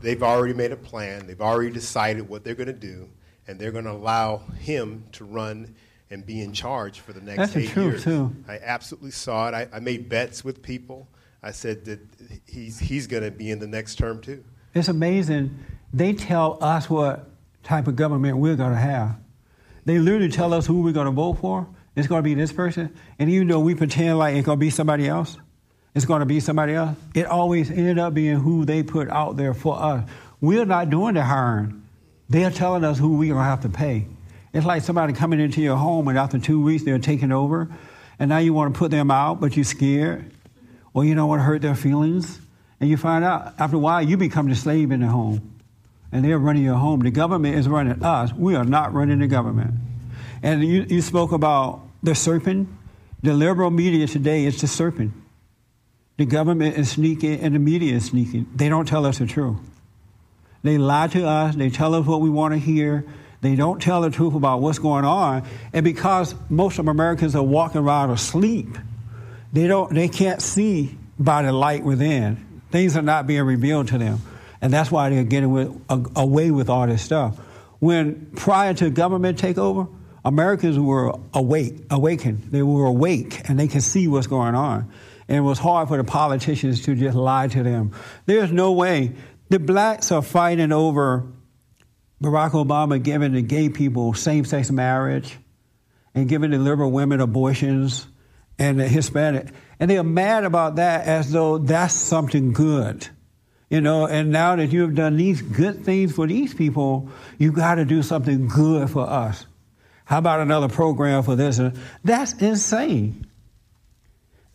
they've 0.02 0.24
already 0.24 0.54
made 0.54 0.72
a 0.72 0.78
plan. 0.78 1.28
They've 1.28 1.42
already 1.42 1.72
decided 1.72 2.28
what 2.28 2.44
they're 2.44 2.56
going 2.56 2.68
to 2.68 2.74
do, 2.74 3.10
and 3.48 3.60
they're 3.60 3.72
going 3.72 3.86
to 3.86 3.92
allow 3.92 4.38
him 4.60 5.06
to 5.14 5.26
run 5.26 5.76
and 6.10 6.26
be 6.26 6.42
in 6.42 6.54
charge 6.54 7.00
for 7.00 7.14
the 7.14 7.22
next 7.22 7.38
That's 7.38 7.58
eight 7.58 7.68
the 7.68 7.74
truth 7.74 7.86
years. 7.92 8.04
Too. 8.04 8.36
I 8.48 8.60
absolutely 8.60 9.12
saw 9.12 9.50
it. 9.50 9.54
I, 9.54 9.68
I 9.74 9.80
made 9.80 10.08
bets 10.08 10.44
with 10.44 10.62
people. 10.62 11.08
I 11.44 11.52
said 11.52 11.86
that 11.86 12.00
he's 12.48 12.80
he's 12.80 13.08
going 13.08 13.24
to 13.24 13.32
be 13.32 13.52
in 13.52 13.60
the 13.60 13.68
next 13.68 13.96
term 13.96 14.22
too. 14.22 14.44
It's 14.74 14.88
amazing. 14.88 15.58
They 15.94 16.14
tell 16.14 16.58
us 16.62 16.90
what 16.90 17.30
type 17.64 17.88
of 17.88 17.96
government 17.96 18.38
we're 18.38 18.56
going 18.56 18.72
to 18.72 18.78
have. 18.78 19.16
They 19.86 20.00
literally 20.00 20.30
tell 20.30 20.54
us 20.54 20.66
who 20.66 20.82
we're 20.82 20.94
going 20.94 21.06
to 21.06 21.12
vote 21.12 21.36
for. 21.36 21.68
It's 21.96 22.08
going 22.08 22.20
to 22.20 22.24
be 22.24 22.34
this 22.34 22.52
person. 22.52 22.94
And 23.20 23.30
even 23.30 23.48
though 23.48 23.60
we 23.60 23.76
pretend 23.76 24.18
like 24.18 24.36
it's 24.36 24.46
going 24.46 24.60
to 24.60 24.66
be 24.66 24.70
somebody 24.70 25.08
else, 25.08 25.38
it's 25.94 26.06
going 26.06 26.20
to 26.20 26.26
be 26.26 26.40
somebody 26.40 26.74
else, 26.74 26.98
it 27.14 27.26
always 27.26 27.72
ended 27.72 28.00
up 28.00 28.14
being 28.14 28.36
who 28.36 28.66
they 28.66 28.84
put 28.84 29.10
out 29.10 29.38
there 29.38 29.54
for 29.54 29.82
us. 29.82 30.10
We're 30.42 30.66
not 30.66 30.90
doing 30.90 31.14
the 31.14 31.24
hiring. 31.24 31.84
They're 32.28 32.52
telling 32.52 32.84
us 32.84 33.00
who 33.00 33.18
we're 33.18 33.34
going 33.34 33.46
to 33.46 33.50
have 33.50 33.62
to 33.62 33.70
pay. 33.70 34.08
It's 34.54 34.66
like 34.66 34.82
somebody 34.82 35.14
coming 35.14 35.40
into 35.40 35.62
your 35.62 35.78
home 35.78 36.08
and 36.08 36.18
after 36.18 36.40
two 36.40 36.62
weeks 36.62 36.84
they're 36.84 37.00
taking 37.00 37.32
over, 37.32 37.70
and 38.20 38.30
now 38.30 38.40
you 38.40 38.54
want 38.54 38.74
to 38.74 38.78
put 38.78 38.92
them 38.92 39.12
out, 39.12 39.40
but 39.40 39.56
you're 39.56 39.66
scared, 39.66 40.32
or 40.94 41.06
you 41.06 41.14
don't 41.14 41.30
want 41.30 41.40
to 41.40 41.44
hurt 41.44 41.62
their 41.62 41.76
feelings. 41.76 42.40
And 42.80 42.90
you 42.90 42.98
find 42.98 43.24
out 43.24 43.54
after 43.60 43.78
a 43.78 43.80
while 43.80 44.02
you 44.02 44.18
become 44.18 44.50
the 44.50 44.56
slave 44.56 44.92
in 44.92 45.02
the 45.02 45.08
home 45.08 45.55
and 46.12 46.24
they're 46.24 46.40
running 46.40 46.64
your 46.64 46.76
home. 46.76 47.00
The 47.02 47.12
government 47.12 47.56
is 47.56 47.68
running 47.68 48.04
us. 48.04 48.34
We 48.34 48.56
are 48.56 48.64
not 48.64 48.94
running 48.94 49.20
the 49.20 49.28
government. 49.28 49.74
And 50.44 50.64
you, 50.64 50.86
you 50.88 51.02
spoke 51.02 51.32
about 51.32 51.82
the 52.04 52.16
serpent. 52.16 52.70
The 53.24 53.34
liberal 53.34 53.72
media 53.72 54.08
today 54.08 54.46
is 54.46 54.62
the 54.62 54.68
serpent. 54.68 55.14
The 56.18 56.26
government 56.26 56.78
is 56.78 56.92
sneaking 56.92 57.42
and 57.42 57.56
the 57.56 57.60
media 57.60 57.96
is 57.96 58.06
sneaking. 58.06 58.48
They 58.56 58.70
don't 58.70 58.88
tell 58.88 59.06
us 59.06 59.18
the 59.20 59.26
truth. 59.26 59.58
They 60.64 60.78
lie 60.78 61.08
to 61.08 61.28
us. 61.28 61.56
They 61.56 61.70
tell 61.70 61.94
us 61.96 62.06
what 62.06 62.22
we 62.22 62.30
want 62.30 62.54
to 62.54 62.60
hear. 62.60 63.06
They 63.42 63.56
don't 63.56 63.82
tell 63.82 64.02
the 64.02 64.10
truth 64.10 64.34
about 64.34 64.62
what's 64.62 64.80
going 64.80 65.06
on. 65.06 65.48
And 65.74 65.84
because 65.84 66.34
most 66.50 66.80
of 66.80 66.88
Americans 66.88 67.36
are 67.36 67.44
walking 67.44 67.82
around 67.82 68.10
asleep, 68.10 68.70
they, 69.54 69.68
don't, 69.68 69.94
they 69.94 70.08
can't 70.08 70.42
see 70.42 70.98
by 71.20 71.44
the 71.44 71.52
light 71.52 71.84
within. 71.84 72.62
Things 72.72 72.98
are 72.98 73.02
not 73.02 73.28
being 73.28 73.44
revealed 73.44 73.90
to 73.90 73.98
them. 73.98 74.20
And 74.66 74.74
that's 74.74 74.90
why 74.90 75.12
they're 75.12 75.24
getting 75.24 75.52
with, 75.52 75.80
uh, 75.90 76.02
away 76.16 76.50
with 76.50 76.72
all 76.72 76.88
this 76.88 77.04
stuff. 77.04 77.38
When 77.78 78.32
prior 78.36 78.74
to 78.74 78.90
government 78.90 79.38
takeover, 79.38 79.88
Americans 80.26 80.80
were 80.80 81.20
awake, 81.36 81.84
awakened. 81.92 82.48
They 82.50 82.64
were 82.64 82.88
awake 82.88 83.48
and 83.48 83.60
they 83.60 83.68
could 83.68 83.84
see 83.84 84.08
what's 84.08 84.26
going 84.26 84.56
on. 84.56 84.92
And 85.28 85.38
it 85.38 85.42
was 85.42 85.60
hard 85.60 85.88
for 85.88 85.98
the 85.98 86.04
politicians 86.04 86.82
to 86.86 86.96
just 86.96 87.16
lie 87.16 87.48
to 87.50 87.62
them. 87.62 87.92
There's 88.26 88.52
no 88.52 88.72
way. 88.72 89.14
The 89.50 89.60
blacks 89.60 90.12
are 90.12 90.24
fighting 90.24 90.72
over 90.72 91.28
Barack 92.20 92.54
Obama 92.54 93.00
giving 93.04 93.34
the 93.34 93.44
gay 93.44 93.70
people 93.70 94.16
same 94.16 94.46
sex 94.46 94.72
marriage 94.72 95.38
and 96.16 96.28
giving 96.28 96.50
the 96.50 96.58
liberal 96.58 96.90
women 96.90 97.22
abortions 97.22 98.08
and 98.58 98.80
the 98.80 98.88
Hispanic. 98.88 99.50
And 99.80 99.92
they 99.92 100.00
are 100.00 100.04
mad 100.04 100.44
about 100.44 100.78
that 100.78 101.06
as 101.06 101.32
though 101.32 101.60
that's 101.60 101.94
something 101.94 102.52
good. 102.52 103.08
You 103.70 103.82
know, 103.82 104.06
and 104.06 104.32
now 104.32 104.56
that 104.56 104.68
you 104.68 104.82
have 104.82 104.96
done 104.96 105.18
these 105.18 105.42
good 105.42 105.84
things 105.84 106.14
for 106.14 106.28
these 106.28 106.54
people, 106.54 107.10
you 107.40 107.52
got 107.52 107.76
to 107.76 107.86
do 107.86 108.04
something 108.04 108.48
good 108.48 108.90
for 108.90 109.10
us. 109.10 109.46
How 110.06 110.20
about 110.20 110.40
another 110.40 110.70
program 110.70 111.24
for 111.24 111.36
this? 111.36 111.60
That's 112.04 112.34
insane. 112.34 113.26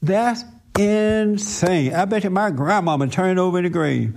That's 0.01 0.45
insane. 0.79 1.93
I 1.93 2.05
bet 2.05 2.23
you 2.23 2.31
my 2.31 2.51
grandmama 2.51 3.09
turned 3.09 3.41
over 3.41 3.59
in 3.59 3.65
the 3.65 3.71
grave 3.71 4.17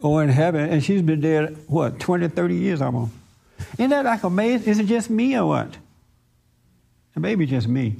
or 0.00 0.22
in 0.22 0.28
heaven, 0.28 0.68
and 0.68 0.82
she's 0.82 1.02
been 1.02 1.20
dead, 1.20 1.56
what, 1.68 2.00
20, 2.00 2.28
30 2.28 2.54
years 2.56 2.82
almost. 2.82 3.12
Isn't 3.74 3.90
that 3.90 4.04
like 4.04 4.24
amazing? 4.24 4.68
Is 4.68 4.78
it 4.80 4.86
just 4.86 5.10
me 5.10 5.36
or 5.36 5.46
what? 5.46 5.76
Maybe 7.14 7.46
just 7.46 7.68
me. 7.68 7.96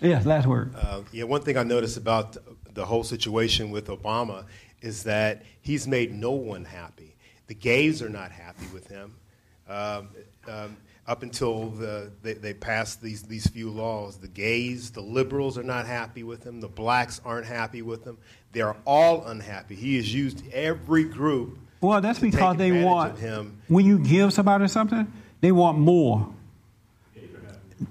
Yes, 0.00 0.26
last 0.26 0.46
word. 0.46 0.74
Uh, 0.76 1.02
yeah, 1.12 1.24
one 1.24 1.40
thing 1.42 1.56
I 1.56 1.62
noticed 1.62 1.96
about 1.96 2.36
the 2.74 2.84
whole 2.84 3.02
situation 3.02 3.70
with 3.70 3.88
Obama 3.88 4.44
is 4.80 5.04
that 5.04 5.42
he's 5.60 5.86
made 5.86 6.12
no 6.12 6.32
one 6.32 6.64
happy. 6.64 7.16
The 7.46 7.54
gays 7.54 8.02
are 8.02 8.08
not 8.08 8.30
happy 8.30 8.66
with 8.72 8.86
him. 8.88 9.14
Um, 9.68 10.08
um, 10.46 10.76
up 11.06 11.22
until 11.22 11.70
the, 11.70 12.12
they, 12.22 12.34
they, 12.34 12.52
passed 12.52 13.00
these, 13.00 13.22
these 13.22 13.46
few 13.46 13.70
laws, 13.70 14.18
the 14.18 14.28
gays, 14.28 14.90
the 14.90 15.00
liberals 15.00 15.56
are 15.56 15.62
not 15.62 15.86
happy 15.86 16.22
with 16.22 16.44
him. 16.44 16.60
The 16.60 16.68
blacks 16.68 17.20
aren't 17.24 17.46
happy 17.46 17.80
with 17.80 18.04
him. 18.04 18.18
They're 18.52 18.76
all 18.86 19.24
unhappy. 19.24 19.74
He 19.74 19.96
has 19.96 20.12
used 20.12 20.42
every 20.52 21.04
group. 21.04 21.58
Well, 21.80 22.00
that's 22.00 22.18
because 22.18 22.56
they 22.56 22.84
want 22.84 23.18
him. 23.18 23.60
When 23.68 23.86
you 23.86 23.98
give 23.98 24.32
somebody 24.32 24.68
something, 24.68 25.10
they 25.40 25.52
want 25.52 25.78
more. 25.78 26.28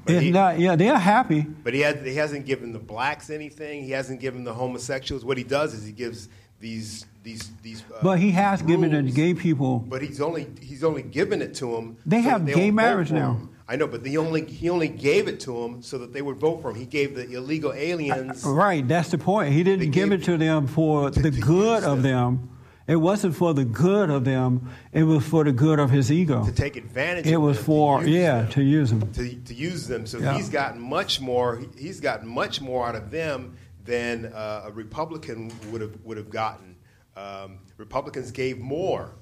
He, 0.06 0.32
not, 0.32 0.60
yeah, 0.60 0.76
they're 0.76 0.98
happy. 0.98 1.42
But 1.42 1.74
he, 1.74 1.80
has, 1.82 2.06
he 2.06 2.16
hasn't 2.16 2.46
given 2.46 2.74
the 2.74 2.80
blacks 2.80 3.30
anything. 3.30 3.84
He 3.84 3.92
hasn't 3.92 4.20
given 4.20 4.44
the 4.44 4.54
homosexuals. 4.54 5.24
What 5.24 5.38
he 5.38 5.44
does 5.44 5.74
is 5.74 5.86
he 5.86 5.94
gives 5.94 6.28
these 6.60 7.06
these 7.24 7.52
these. 7.62 7.84
Uh, 7.84 8.00
but 8.02 8.20
he 8.20 8.32
has 8.32 8.62
rules, 8.62 8.72
given 8.72 9.06
the 9.06 9.12
gay 9.12 9.34
people. 9.34 9.80
But 9.80 10.02
he's 10.02 10.22
only 10.22 10.48
he's 10.62 10.84
only 10.84 11.04
given 11.04 11.42
it 11.42 11.54
to 11.56 11.72
them. 11.72 11.98
They 12.06 12.22
so 12.22 12.30
have 12.30 12.46
they 12.46 12.54
gay 12.54 12.72
marriage 12.72 13.12
now. 13.12 13.40
I 13.70 13.76
know, 13.76 13.88
but 13.88 14.06
he 14.06 14.18
only 14.18 14.46
he 14.46 14.70
only 14.70 14.88
gave 14.88 15.28
it 15.28 15.40
to 15.42 15.62
them 15.62 15.82
so 15.82 15.98
that 15.98 16.14
they 16.14 16.22
would 16.22 16.38
vote 16.38 16.62
for 16.62 16.72
him. 16.72 16.78
He 16.78 16.86
gave 16.86 17.16
the 17.16 17.30
illegal 17.34 17.74
aliens. 17.74 18.46
Uh, 18.46 18.52
right, 18.52 18.88
that's 18.88 19.10
the 19.10 19.18
point. 19.18 19.54
He 19.54 19.64
didn't 19.64 19.92
give 19.92 20.12
it 20.12 20.24
to 20.24 20.38
them 20.38 20.68
for 20.68 21.12
to, 21.12 21.20
the 21.20 21.32
to 21.32 21.42
good 21.42 21.84
of 21.84 22.02
them. 22.02 22.38
them. 22.38 22.50
It 22.88 22.96
wasn't 22.96 23.36
for 23.36 23.54
the 23.54 23.66
good 23.66 24.10
of 24.10 24.24
them. 24.24 24.70
It 24.94 25.04
was 25.04 25.28
for 25.28 25.44
the 25.44 25.52
good 25.52 25.78
of 25.78 25.92
his 25.92 26.10
ego. 26.10 26.46
To 26.46 26.54
take 26.54 26.78
advantage. 26.78 27.28
It 27.28 27.36
was 27.36 27.58
them, 27.58 27.66
for 27.66 28.02
to 28.02 28.10
yeah 28.10 28.44
them, 28.44 28.52
to 28.52 28.64
use 28.64 28.90
them. 28.92 29.12
To, 29.12 29.36
to 29.36 29.54
use 29.54 29.88
them. 29.88 30.08
So 30.08 30.20
yeah. 30.20 30.38
he's 30.38 30.48
gotten 30.48 30.80
much 30.80 31.20
more. 31.20 31.62
He's 31.78 32.00
gotten 32.00 32.30
much 32.30 32.62
more 32.62 32.88
out 32.88 32.96
of 32.96 33.12
them 33.12 33.58
than 33.88 34.26
uh, 34.28 34.66
a 34.66 34.72
Republican 34.72 35.52
would 35.72 35.82
have 35.82 35.98
would 36.04 36.18
have 36.18 36.30
gotten 36.30 36.78
um, 37.18 37.60
Republicans 37.78 38.32
gave 38.32 38.60
more, 38.60 39.16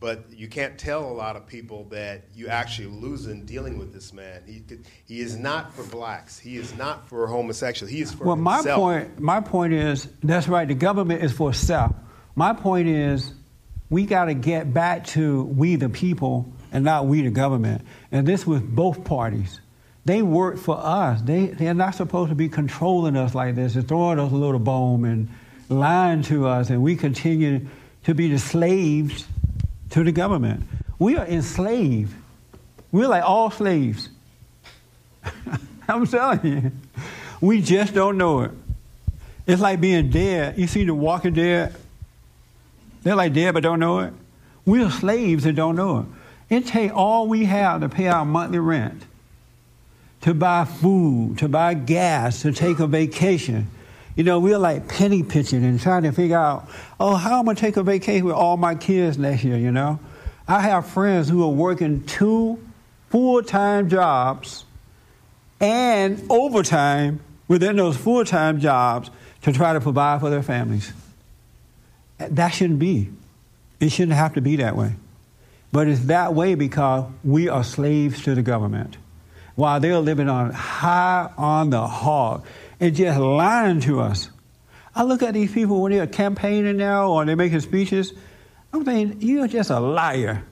but 0.00 0.26
you 0.30 0.48
can't 0.48 0.78
tell 0.78 1.04
a 1.04 1.14
lot 1.14 1.34
of 1.34 1.46
people 1.46 1.84
that 1.84 2.24
you 2.34 2.48
actually 2.48 2.88
lose 2.88 3.26
in 3.26 3.46
dealing 3.46 3.78
with 3.78 3.92
this 3.92 4.12
man. 4.12 4.42
He, 4.46 4.62
he 5.06 5.20
is 5.20 5.36
not 5.36 5.72
for 5.72 5.82
blacks. 5.84 6.38
He 6.38 6.56
is 6.56 6.76
not 6.76 7.08
for 7.08 7.26
homosexuals. 7.26 7.90
He 7.90 8.02
is 8.02 8.12
for 8.12 8.24
well, 8.24 8.36
himself. 8.36 8.66
my 8.66 8.74
point, 8.74 9.20
my 9.20 9.40
point 9.40 9.72
is 9.72 10.08
that's 10.22 10.46
right. 10.46 10.68
The 10.68 10.74
government 10.74 11.22
is 11.22 11.32
for 11.32 11.54
self. 11.54 11.94
My 12.34 12.52
point 12.52 12.88
is 12.88 13.32
we 13.88 14.04
got 14.04 14.26
to 14.26 14.34
get 14.34 14.74
back 14.74 15.06
to 15.08 15.44
we 15.44 15.76
the 15.76 15.88
people 15.88 16.52
and 16.70 16.84
not 16.84 17.06
we 17.06 17.22
the 17.22 17.30
government. 17.30 17.82
And 18.10 18.26
this 18.26 18.46
with 18.46 18.74
both 18.74 19.04
parties. 19.04 19.60
They 20.04 20.22
work 20.22 20.58
for 20.58 20.78
us. 20.78 21.22
They, 21.22 21.46
they're 21.46 21.74
not 21.74 21.94
supposed 21.94 22.30
to 22.30 22.34
be 22.34 22.48
controlling 22.48 23.16
us 23.16 23.34
like 23.34 23.54
this 23.54 23.76
and 23.76 23.86
throwing 23.86 24.18
us 24.18 24.32
a 24.32 24.34
little 24.34 24.58
bone 24.58 25.04
and 25.04 25.28
lying 25.68 26.22
to 26.22 26.46
us, 26.48 26.70
and 26.70 26.82
we 26.82 26.96
continue 26.96 27.66
to 28.04 28.14
be 28.14 28.28
the 28.28 28.38
slaves 28.38 29.26
to 29.90 30.02
the 30.02 30.12
government. 30.12 30.64
We 30.98 31.16
are 31.16 31.26
enslaved. 31.26 32.14
We're 32.90 33.08
like 33.08 33.24
all 33.24 33.50
slaves. 33.50 34.08
I'm 35.88 36.06
telling 36.06 36.44
you. 36.44 36.72
We 37.40 37.60
just 37.60 37.94
don't 37.94 38.18
know 38.18 38.42
it. 38.42 38.50
It's 39.46 39.60
like 39.60 39.80
being 39.80 40.10
dead. 40.10 40.58
You 40.58 40.66
see 40.66 40.84
the 40.84 40.94
walking 40.94 41.34
dead? 41.34 41.74
They're 43.02 43.16
like 43.16 43.32
dead 43.32 43.54
but 43.54 43.62
don't 43.62 43.80
know 43.80 44.00
it. 44.00 44.12
We're 44.64 44.90
slaves 44.90 45.44
that 45.44 45.54
don't 45.54 45.74
know 45.74 45.98
it. 45.98 46.06
It 46.54 46.66
takes 46.66 46.92
all 46.92 47.26
we 47.26 47.46
have 47.46 47.80
to 47.80 47.88
pay 47.88 48.06
our 48.08 48.24
monthly 48.24 48.58
rent, 48.58 49.02
to 50.22 50.34
buy 50.34 50.64
food, 50.64 51.38
to 51.38 51.48
buy 51.48 51.74
gas, 51.74 52.42
to 52.42 52.52
take 52.52 52.78
a 52.78 52.86
vacation 52.86 53.68
you 54.14 54.24
know, 54.24 54.40
we're 54.40 54.58
like 54.58 54.88
penny 54.88 55.22
pitching 55.22 55.64
and 55.64 55.80
trying 55.80 56.02
to 56.02 56.12
figure 56.12 56.36
out, 56.36 56.68
oh, 57.00 57.14
how 57.14 57.38
am 57.38 57.40
I 57.40 57.44
going 57.44 57.56
to 57.56 57.60
take 57.60 57.76
a 57.76 57.82
vacation 57.82 58.26
with 58.26 58.34
all 58.34 58.56
my 58.56 58.74
kids 58.74 59.16
next 59.16 59.42
year, 59.44 59.56
you 59.56 59.72
know? 59.72 59.98
I 60.46 60.60
have 60.60 60.86
friends 60.86 61.28
who 61.28 61.42
are 61.44 61.50
working 61.50 62.04
two 62.04 62.62
full 63.08 63.42
time 63.42 63.88
jobs 63.88 64.64
and 65.60 66.22
overtime 66.28 67.20
within 67.48 67.76
those 67.76 67.96
full 67.96 68.24
time 68.24 68.60
jobs 68.60 69.10
to 69.42 69.52
try 69.52 69.72
to 69.72 69.80
provide 69.80 70.20
for 70.20 70.28
their 70.28 70.42
families. 70.42 70.92
That 72.18 72.50
shouldn't 72.50 72.78
be. 72.78 73.10
It 73.80 73.90
shouldn't 73.90 74.16
have 74.16 74.34
to 74.34 74.40
be 74.40 74.56
that 74.56 74.76
way. 74.76 74.94
But 75.72 75.88
it's 75.88 76.04
that 76.06 76.34
way 76.34 76.54
because 76.54 77.10
we 77.24 77.48
are 77.48 77.64
slaves 77.64 78.22
to 78.24 78.34
the 78.34 78.42
government 78.42 78.98
while 79.54 79.80
they're 79.80 79.98
living 79.98 80.28
on 80.28 80.50
high 80.52 81.30
on 81.36 81.70
the 81.70 81.86
hog 81.86 82.44
and 82.80 82.94
just 82.94 83.18
lying 83.20 83.80
to 83.80 84.00
us. 84.00 84.30
I 84.94 85.04
look 85.04 85.22
at 85.22 85.34
these 85.34 85.52
people 85.52 85.80
when 85.80 85.92
they're 85.92 86.06
campaigning 86.06 86.76
now 86.76 87.10
or 87.10 87.24
they're 87.24 87.36
making 87.36 87.60
speeches. 87.60 88.12
I'm 88.72 88.84
saying, 88.84 89.18
you're 89.20 89.48
just 89.48 89.70
a 89.70 89.80
liar. 89.80 90.44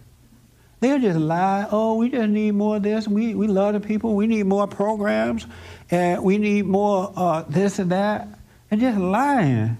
They'll 0.80 0.98
just 0.98 1.18
lie. 1.18 1.66
Oh, 1.70 1.96
we 1.96 2.08
just 2.08 2.28
need 2.28 2.52
more 2.52 2.76
of 2.76 2.82
this. 2.82 3.06
We, 3.06 3.34
we 3.34 3.46
love 3.46 3.74
the 3.74 3.80
people. 3.80 4.14
We 4.14 4.26
need 4.26 4.46
more 4.46 4.66
programs. 4.66 5.46
And 5.90 6.22
we 6.22 6.38
need 6.38 6.64
more 6.64 7.12
uh, 7.14 7.42
this 7.42 7.78
and 7.78 7.90
that. 7.90 8.28
And 8.70 8.80
just 8.80 8.98
lying. 8.98 9.76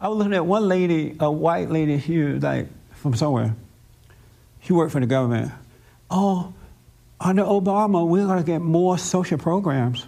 I 0.00 0.08
was 0.08 0.18
looking 0.18 0.34
at 0.34 0.44
one 0.44 0.68
lady, 0.68 1.16
a 1.20 1.30
white 1.30 1.70
lady, 1.70 1.94
was 1.94 2.42
like 2.42 2.68
from 2.96 3.14
somewhere. 3.14 3.54
She 4.62 4.72
worked 4.72 4.92
for 4.92 5.00
the 5.00 5.06
government. 5.06 5.52
Oh, 6.10 6.52
under 7.20 7.42
Obama, 7.42 8.06
we're 8.06 8.26
going 8.26 8.38
to 8.38 8.44
get 8.44 8.60
more 8.60 8.96
social 8.96 9.38
programs. 9.38 10.06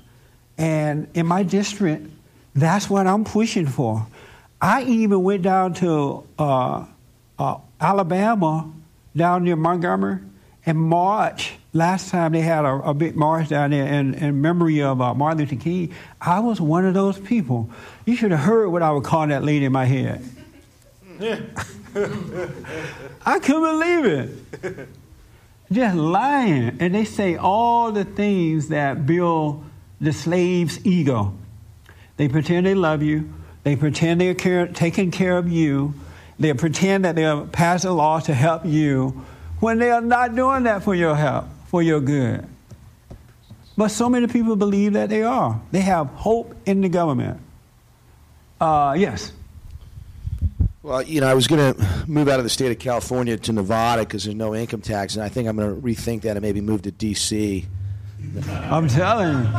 And 0.57 1.09
in 1.15 1.27
my 1.27 1.43
district, 1.43 2.09
that's 2.55 2.89
what 2.89 3.07
I'm 3.07 3.25
pushing 3.25 3.67
for. 3.67 4.07
I 4.61 4.83
even 4.85 5.23
went 5.23 5.43
down 5.43 5.75
to 5.75 6.27
uh, 6.39 6.87
uh, 7.39 7.59
Alabama, 7.81 8.73
down 9.15 9.45
near 9.45 9.57
Montgomery, 9.57 10.21
and 10.65 10.79
march. 10.79 11.55
Last 11.73 12.11
time 12.11 12.33
they 12.33 12.41
had 12.41 12.65
a, 12.65 12.75
a 12.75 12.95
big 12.95 13.17
march 13.17 13.49
down 13.49 13.71
there 13.71 13.87
in, 13.87 14.15
in 14.15 14.41
memory 14.41 14.83
of 14.83 15.01
uh, 15.01 15.15
Martin 15.15 15.41
Luther 15.41 15.57
King. 15.57 15.93
I 16.21 16.41
was 16.41 16.61
one 16.61 16.85
of 16.85 16.95
those 16.95 17.19
people. 17.19 17.71
You 18.07 18.15
should 18.15 18.31
have 18.31 18.41
heard 18.41 18.69
what 18.69 18.83
I 18.83 18.91
would 18.91 19.05
call 19.05 19.27
that 19.27 19.43
lady 19.43 19.65
in 19.65 19.73
my 19.73 19.87
head. 19.87 20.25
I 23.27 23.39
couldn't 23.39 23.63
believe 23.63 24.05
it. 24.05 24.89
Just 25.73 25.97
lying. 25.97 26.77
And 26.81 26.95
they 26.95 27.05
say 27.05 27.37
all 27.37 27.93
the 27.93 28.05
things 28.05 28.69
that 28.69 29.07
build 29.07 29.65
the 30.01 30.13
slave's 30.13 30.85
ego. 30.85 31.35
They 32.17 32.29
pretend 32.29 32.67
they 32.67 32.75
love 32.75 33.03
you. 33.03 33.33
They 33.65 33.77
pretend 33.77 34.21
they're 34.21 34.35
care, 34.35 34.67
taking 34.67 35.11
care 35.11 35.39
of 35.39 35.49
you. 35.49 35.95
They 36.39 36.53
pretend 36.55 37.05
that 37.05 37.15
they're 37.15 37.43
passing 37.47 37.93
laws 37.93 38.25
to 38.25 38.35
help 38.35 38.67
you 38.67 39.25
when 39.61 39.79
they 39.79 39.91
are 39.91 40.01
not 40.01 40.35
doing 40.35 40.65
that 40.65 40.83
for 40.83 40.95
your 40.95 41.15
help, 41.15 41.47
for 41.67 41.83
your 41.83 42.01
good. 42.01 42.47
But 43.77 43.89
so 43.89 44.09
many 44.09 44.27
people 44.27 44.57
believe 44.57 44.95
that 44.95 45.09
they 45.09 45.23
are. 45.23 45.61
They 45.71 45.81
have 45.81 46.09
hope 46.09 46.55
in 46.67 46.81
the 46.81 46.89
government. 46.89 47.41
Uh, 48.61 48.95
yes. 48.99 49.33
Well, 50.83 51.03
you 51.03 51.21
know, 51.21 51.29
I 51.29 51.35
was 51.35 51.47
going 51.47 51.75
to 51.75 52.05
move 52.09 52.29
out 52.29 52.41
of 52.41 52.45
the 52.45 52.51
state 52.51 52.73
of 52.73 52.79
California 52.79 53.37
to 53.37 53.53
Nevada 53.53 54.03
because 54.03 54.25
there's 54.25 54.35
no 54.35 54.55
income 54.55 54.81
tax, 54.81 55.15
and 55.15 55.23
I 55.23 55.29
think 55.29 55.49
I'm 55.49 55.57
going 55.57 55.75
to 55.77 55.81
rethink 55.81 56.23
that 56.23 56.37
and 56.37 56.43
maybe 56.43 56.61
move 56.61 56.83
to 56.83 56.91
D.C. 56.91 57.67
I'm 58.49 58.89
telling 58.89 59.45
you. 59.45 59.51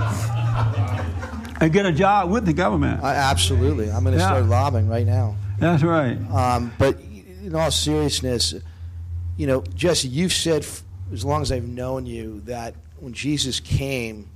And 1.61 1.71
get 1.71 1.85
a 1.85 1.93
job 1.93 2.29
with 2.29 2.45
the 2.45 2.51
government. 2.51 3.01
I, 3.03 3.15
absolutely. 3.15 3.89
I'm 3.89 4.03
going 4.03 4.15
to 4.15 4.19
Yeah. 4.19 4.27
start 4.27 4.45
lobbying 4.45 4.89
right 4.89 5.05
now. 5.05 5.35
That's 5.59 5.81
right. 5.83 6.17
Um, 6.31 6.73
but 6.77 6.99
in 6.99 7.55
all 7.55 7.71
seriousness, 7.71 8.53
you 9.37 9.47
know, 9.47 9.63
Jesse, 9.75 10.09
you've 10.09 10.33
said 10.33 10.63
f- 10.63 10.83
as 11.13 11.23
long 11.23 11.41
as 11.41 11.53
I've 11.53 11.67
known 11.67 12.05
you 12.05 12.41
that 12.45 12.75
when 12.99 13.13
Jesus 13.13 13.61
came, 13.61 14.27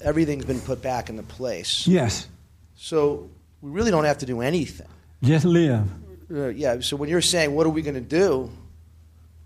everything's 0.00 0.44
been 0.44 0.60
put 0.60 0.82
back 0.82 1.10
into 1.10 1.24
place. 1.24 1.84
Yes. 1.88 2.28
So 2.76 3.28
we 3.60 3.70
really 3.72 3.90
don't 3.90 4.04
have 4.04 4.18
to 4.18 4.26
do 4.26 4.40
anything. 4.40 4.86
Just 5.22 5.44
live. 5.44 5.88
Uh, 6.30 6.48
yeah. 6.48 6.80
So 6.80 6.96
when 6.96 7.08
you're 7.08 7.20
saying, 7.20 7.54
what 7.54 7.66
are 7.66 7.70
we 7.70 7.82
going 7.82 7.94
to 7.94 8.00
do? 8.00 8.50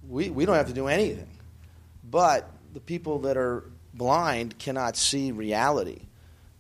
We, 0.09 0.31
we 0.31 0.45
don't 0.47 0.55
have 0.57 0.69
to 0.69 0.73
do 0.75 0.87
anything. 0.87 1.29
But 2.09 2.49
the 2.75 2.81
people 2.81 3.21
that 3.21 3.37
are 3.37 3.65
blind 3.95 4.59
cannot 4.59 4.97
see 4.97 5.33
reality. 5.33 6.03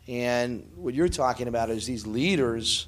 And 0.08 0.68
what 0.76 0.94
you're 0.94 1.08
talking 1.08 1.48
about 1.48 1.70
is 1.70 1.86
these 1.86 2.06
leaders 2.06 2.86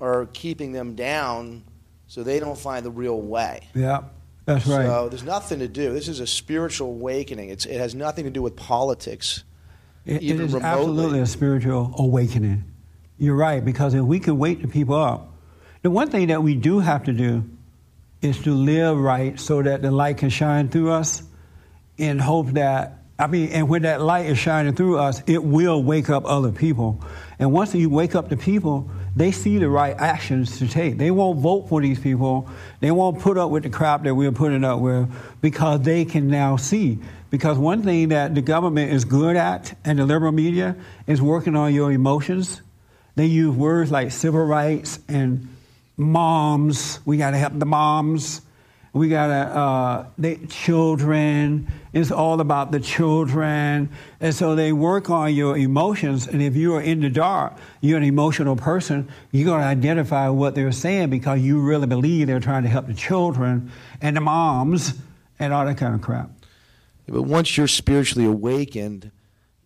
are 0.00 0.26
keeping 0.32 0.72
them 0.72 0.94
down 0.94 1.64
so 2.06 2.22
they 2.22 2.40
don't 2.40 2.58
find 2.58 2.84
the 2.84 2.90
real 2.90 3.20
way. 3.20 3.68
Yeah. 3.74 4.02
That's 4.44 4.66
right. 4.66 4.86
So 4.86 5.08
there's 5.10 5.24
nothing 5.24 5.58
to 5.58 5.68
do. 5.68 5.92
This 5.92 6.08
is 6.08 6.20
a 6.20 6.26
spiritual 6.26 6.88
awakening. 6.88 7.50
It's, 7.50 7.66
it 7.66 7.78
has 7.78 7.94
nothing 7.94 8.24
to 8.24 8.30
do 8.30 8.40
with 8.40 8.56
politics. 8.56 9.44
It- 10.06 10.22
it 10.22 10.40
is 10.40 10.54
remotely. 10.54 10.62
absolutely 10.64 11.20
a 11.20 11.26
spiritual 11.26 11.94
awakening. 11.98 12.64
You're 13.18 13.34
right, 13.36 13.62
because 13.62 13.92
if 13.94 14.02
we 14.02 14.20
can 14.20 14.38
wake 14.38 14.62
the 14.62 14.68
people 14.68 14.94
up, 14.94 15.34
the 15.82 15.90
one 15.90 16.10
thing 16.10 16.28
that 16.28 16.42
we 16.42 16.54
do 16.54 16.80
have 16.80 17.04
to 17.04 17.12
do 17.12 17.44
is 18.20 18.42
to 18.42 18.52
live 18.52 18.98
right 18.98 19.38
so 19.38 19.62
that 19.62 19.82
the 19.82 19.90
light 19.90 20.18
can 20.18 20.30
shine 20.30 20.68
through 20.68 20.90
us 20.90 21.22
in 21.96 22.18
hope 22.18 22.48
that, 22.50 22.98
I 23.18 23.26
mean, 23.26 23.50
and 23.50 23.68
when 23.68 23.82
that 23.82 24.00
light 24.00 24.26
is 24.26 24.38
shining 24.38 24.74
through 24.74 24.98
us, 24.98 25.22
it 25.26 25.42
will 25.42 25.82
wake 25.82 26.10
up 26.10 26.24
other 26.26 26.52
people. 26.52 27.02
And 27.38 27.52
once 27.52 27.74
you 27.74 27.90
wake 27.90 28.14
up 28.14 28.28
the 28.28 28.36
people, 28.36 28.90
they 29.14 29.32
see 29.32 29.58
the 29.58 29.68
right 29.68 29.96
actions 29.98 30.58
to 30.58 30.68
take. 30.68 30.98
They 30.98 31.10
won't 31.10 31.40
vote 31.40 31.68
for 31.68 31.80
these 31.80 31.98
people. 31.98 32.48
They 32.80 32.90
won't 32.90 33.20
put 33.20 33.38
up 33.38 33.50
with 33.50 33.64
the 33.64 33.70
crap 33.70 34.04
that 34.04 34.14
we're 34.14 34.32
putting 34.32 34.64
up 34.64 34.80
with 34.80 35.08
because 35.40 35.82
they 35.82 36.04
can 36.04 36.28
now 36.28 36.56
see. 36.56 36.98
Because 37.30 37.58
one 37.58 37.82
thing 37.82 38.08
that 38.08 38.34
the 38.34 38.42
government 38.42 38.92
is 38.92 39.04
good 39.04 39.36
at 39.36 39.76
and 39.84 39.98
the 39.98 40.06
liberal 40.06 40.32
media 40.32 40.76
is 41.06 41.20
working 41.20 41.56
on 41.56 41.74
your 41.74 41.92
emotions. 41.92 42.62
They 43.16 43.26
use 43.26 43.54
words 43.54 43.90
like 43.90 44.12
civil 44.12 44.44
rights 44.44 45.00
and 45.08 45.48
moms. 45.98 47.00
We 47.04 47.18
got 47.18 47.32
to 47.32 47.36
help 47.36 47.58
the 47.58 47.66
moms. 47.66 48.40
We 48.94 49.10
got 49.10 49.26
to, 49.26 49.34
uh, 49.34 50.06
they, 50.16 50.36
children. 50.46 51.70
It's 51.92 52.10
all 52.10 52.40
about 52.40 52.72
the 52.72 52.80
children. 52.80 53.90
And 54.20 54.34
so 54.34 54.54
they 54.54 54.72
work 54.72 55.10
on 55.10 55.34
your 55.34 55.58
emotions. 55.58 56.26
And 56.26 56.40
if 56.40 56.56
you 56.56 56.74
are 56.74 56.80
in 56.80 57.00
the 57.00 57.10
dark, 57.10 57.58
you're 57.82 57.98
an 57.98 58.04
emotional 58.04 58.56
person, 58.56 59.08
you're 59.30 59.44
going 59.44 59.60
to 59.60 59.66
identify 59.66 60.28
what 60.30 60.54
they're 60.54 60.72
saying 60.72 61.10
because 61.10 61.40
you 61.40 61.60
really 61.60 61.86
believe 61.86 62.28
they're 62.28 62.40
trying 62.40 62.62
to 62.62 62.68
help 62.68 62.86
the 62.86 62.94
children 62.94 63.70
and 64.00 64.16
the 64.16 64.20
moms 64.20 64.94
and 65.38 65.52
all 65.52 65.66
that 65.66 65.76
kind 65.76 65.94
of 65.94 66.00
crap. 66.00 66.30
But 67.06 67.22
once 67.22 67.56
you're 67.56 67.68
spiritually 67.68 68.26
awakened, 68.26 69.10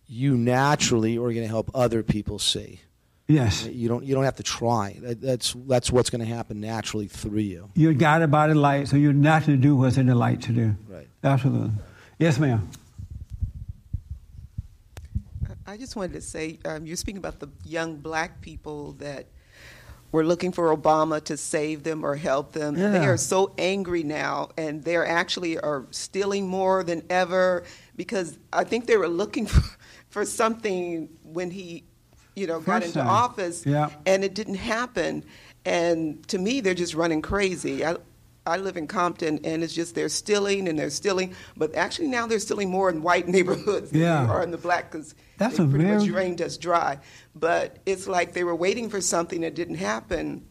you 0.07 0.37
naturally 0.37 1.17
are 1.17 1.33
going 1.33 1.43
to 1.43 1.49
help 1.49 1.71
other 1.75 2.03
people 2.03 2.39
see. 2.39 2.81
Yes. 3.29 3.67
You 3.67 3.89
don't, 3.89 4.05
you 4.05 4.15
don't 4.15 4.25
have 4.25 4.37
to 4.37 4.43
try. 4.43 4.97
That, 5.01 5.21
that's, 5.21 5.55
that's 5.67 5.91
what's 5.91 6.11
going 6.11 6.21
to 6.21 6.27
happen 6.27 6.61
naturally 6.61 7.07
through 7.07 7.41
you. 7.41 7.71
You're 7.75 7.93
guided 7.93 8.31
by 8.31 8.49
the 8.49 8.55
light, 8.55 8.89
so 8.89 8.97
you're 8.97 9.13
not 9.13 9.45
to 9.45 9.57
do 9.57 9.77
what's 9.77 9.97
in 9.97 10.07
the 10.07 10.15
light 10.15 10.43
to 10.43 10.53
do. 10.53 10.75
Right. 10.89 11.09
Absolutely. 11.23 11.71
Yes, 12.19 12.39
ma'am. 12.39 12.69
I 15.67 15.77
just 15.77 15.97
wanted 15.97 16.15
to 16.15 16.21
say, 16.21 16.59
um, 16.65 16.85
you're 16.85 16.97
speaking 16.97 17.19
about 17.19 17.39
the 17.39 17.49
young 17.65 17.97
black 17.97 18.41
people 18.41 18.93
that 18.95 19.27
were 20.11 20.25
looking 20.25 20.53
for 20.53 20.77
Obama 20.77 21.25
to 21.25 21.37
save 21.37 21.83
them 21.83 22.05
or 22.05 22.15
help 22.15 22.53
them. 22.53 22.75
They 22.75 23.07
are 23.07 23.17
so 23.17 23.55
angry 23.57 24.03
now, 24.03 24.51
and 24.59 24.85
they're 24.85 25.07
actually 25.07 25.59
are 25.59 25.87
stealing 25.91 26.47
more 26.47 26.85
than 26.85 27.03
ever 27.09 27.65
because 27.97 28.39
I 28.53 28.65
think 28.65 28.87
they 28.87 28.99
were 28.99 29.09
looking 29.09 29.47
for, 29.53 29.63
for 30.11 30.27
something 30.27 31.09
when 31.23 31.51
he, 31.51 31.85
you 32.35 32.47
know, 32.47 32.61
got 32.61 32.83
into 32.83 32.95
time. 32.99 33.09
office, 33.09 33.65
Yeah. 33.67 33.91
and 34.07 34.25
it 34.25 34.35
didn't 34.35 34.57
happen. 34.57 35.25
And 35.65 36.27
to 36.29 36.39
me, 36.39 36.61
they're 36.61 36.75
just 36.75 36.95
running 36.95 37.23
crazy. 37.23 37.85
I, 37.85 37.97
I 38.45 38.57
live 38.57 38.77
in 38.77 38.89
Compton, 38.89 39.39
and 39.45 39.63
it's 39.63 39.73
just 39.73 39.95
they're 39.95 40.09
stealing 40.09 40.67
and 40.69 40.77
they're 40.79 40.91
stealing, 40.91 41.35
but 41.57 41.75
actually 41.77 42.09
now 42.09 42.27
they're 42.27 42.41
stealing 42.41 42.71
more 42.71 42.91
in 42.91 43.03
white 43.03 43.29
neighborhoods 43.37 43.91
than 43.91 44.01
Yeah. 44.01 44.25
they 44.25 44.31
are 44.33 44.43
in 44.43 44.51
the 44.51 44.59
black 44.59 44.91
because 44.91 45.15
That's 45.39 45.59
they 45.59 45.65
a 45.65 45.67
pretty 45.69 45.85
much 45.85 45.99
very- 46.01 46.09
drained 46.09 46.43
us 46.43 46.57
dry. 46.57 46.99
But 47.37 47.77
it's 47.87 48.09
like 48.09 48.33
they 48.33 48.43
were 48.45 48.57
waiting 48.57 48.91
for 48.91 49.01
something 49.01 49.43
that 49.43 49.55
didn't 49.55 49.77
happen, 49.77 50.45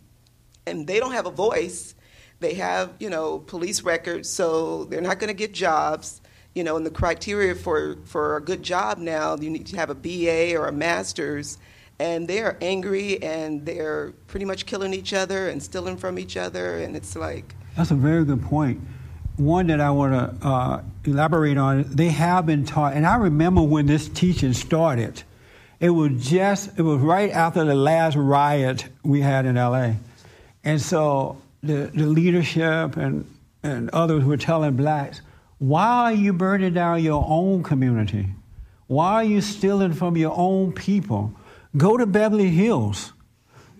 and 0.66 0.88
they 0.88 1.00
don't 1.00 1.12
have 1.14 1.26
a 1.26 1.32
voice. 1.32 1.96
They 2.40 2.54
have, 2.56 2.94
you 3.00 3.10
know, 3.10 3.40
police 3.40 3.82
records, 3.84 4.30
so 4.30 4.86
they're 4.86 5.02
not 5.02 5.20
going 5.20 5.28
to 5.28 5.34
get 5.34 5.54
jobs. 5.54 6.22
You 6.56 6.64
know, 6.66 6.76
and 6.76 6.86
the 6.86 6.92
criteria 6.92 7.56
for 7.56 7.98
for 8.06 8.36
a 8.36 8.42
good 8.42 8.62
job 8.64 8.98
now, 8.98 9.36
you 9.38 9.50
need 9.50 9.68
to 9.68 9.78
have 9.78 9.90
a 9.90 9.96
BA 9.96 10.58
or 10.58 10.68
a 10.68 10.72
master's. 10.72 11.58
And 12.02 12.28
they're 12.28 12.58
angry, 12.62 13.22
and 13.22 13.64
they're 13.64 14.14
pretty 14.26 14.46
much 14.46 14.66
killing 14.66 14.92
each 14.92 15.14
other 15.14 15.50
and 15.50 15.62
stealing 15.62 15.98
from 15.98 16.18
each 16.18 16.36
other, 16.36 16.80
and 16.80 16.96
it's 16.96 17.16
like, 17.16 17.54
That's 17.78 17.92
a 17.92 17.96
very 17.96 18.26
good 18.26 18.42
point. 18.42 18.82
One 19.38 19.68
that 19.68 19.80
I 19.80 19.92
want 19.92 20.14
to 20.14 20.48
uh, 20.48 20.82
elaborate 21.06 21.60
on. 21.60 21.86
They 21.88 22.10
have 22.10 22.48
been 22.48 22.66
taught, 22.66 22.94
and 22.94 23.06
I 23.06 23.18
remember 23.18 23.62
when 23.62 23.86
this 23.86 24.10
teaching 24.10 24.54
started. 24.54 25.22
It 25.80 25.92
was 25.92 26.28
just 26.28 26.80
it 26.80 26.82
was 26.82 27.00
right 27.02 27.30
after 27.30 27.64
the 27.66 27.76
last 27.76 28.16
riot 28.16 28.86
we 29.04 29.22
had 29.22 29.46
in 29.46 29.56
L.A. 29.56 29.98
And 30.64 30.82
so 30.82 31.40
the, 31.62 31.92
the 31.94 32.06
leadership 32.08 32.98
and, 32.98 33.26
and 33.62 33.92
others 33.92 34.24
were 34.24 34.38
telling 34.38 34.76
blacks, 34.76 35.22
why 35.60 36.12
are 36.12 36.14
you 36.14 36.34
burning 36.34 36.74
down 36.74 37.04
your 37.04 37.24
own 37.28 37.62
community? 37.62 38.28
Why 38.88 39.14
are 39.14 39.24
you 39.24 39.42
stealing 39.42 39.94
from 39.94 40.18
your 40.18 40.34
own 40.36 40.74
people? 40.74 41.34
Go 41.76 41.98
to 41.98 42.06
Beverly 42.06 42.50
Hills. 42.50 43.14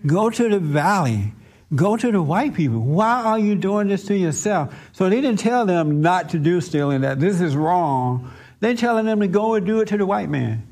Go 0.06 0.30
to 0.30 0.48
the 0.48 0.58
valley. 0.58 1.32
Go 1.74 1.96
to 1.96 2.12
the 2.12 2.22
white 2.22 2.54
people. 2.54 2.80
Why 2.80 3.22
are 3.22 3.38
you 3.38 3.54
doing 3.54 3.88
this 3.88 4.04
to 4.06 4.16
yourself? 4.16 4.74
So 4.92 5.08
they 5.08 5.20
didn't 5.20 5.38
tell 5.38 5.64
them 5.64 6.02
not 6.02 6.30
to 6.30 6.38
do 6.38 6.60
stealing, 6.60 7.02
that 7.02 7.20
this 7.20 7.40
is 7.40 7.56
wrong. 7.56 8.30
They're 8.60 8.74
telling 8.74 9.06
them 9.06 9.20
to 9.20 9.28
go 9.28 9.54
and 9.54 9.64
do 9.64 9.80
it 9.80 9.88
to 9.88 9.96
the 9.96 10.06
white 10.06 10.28
man. 10.28 10.66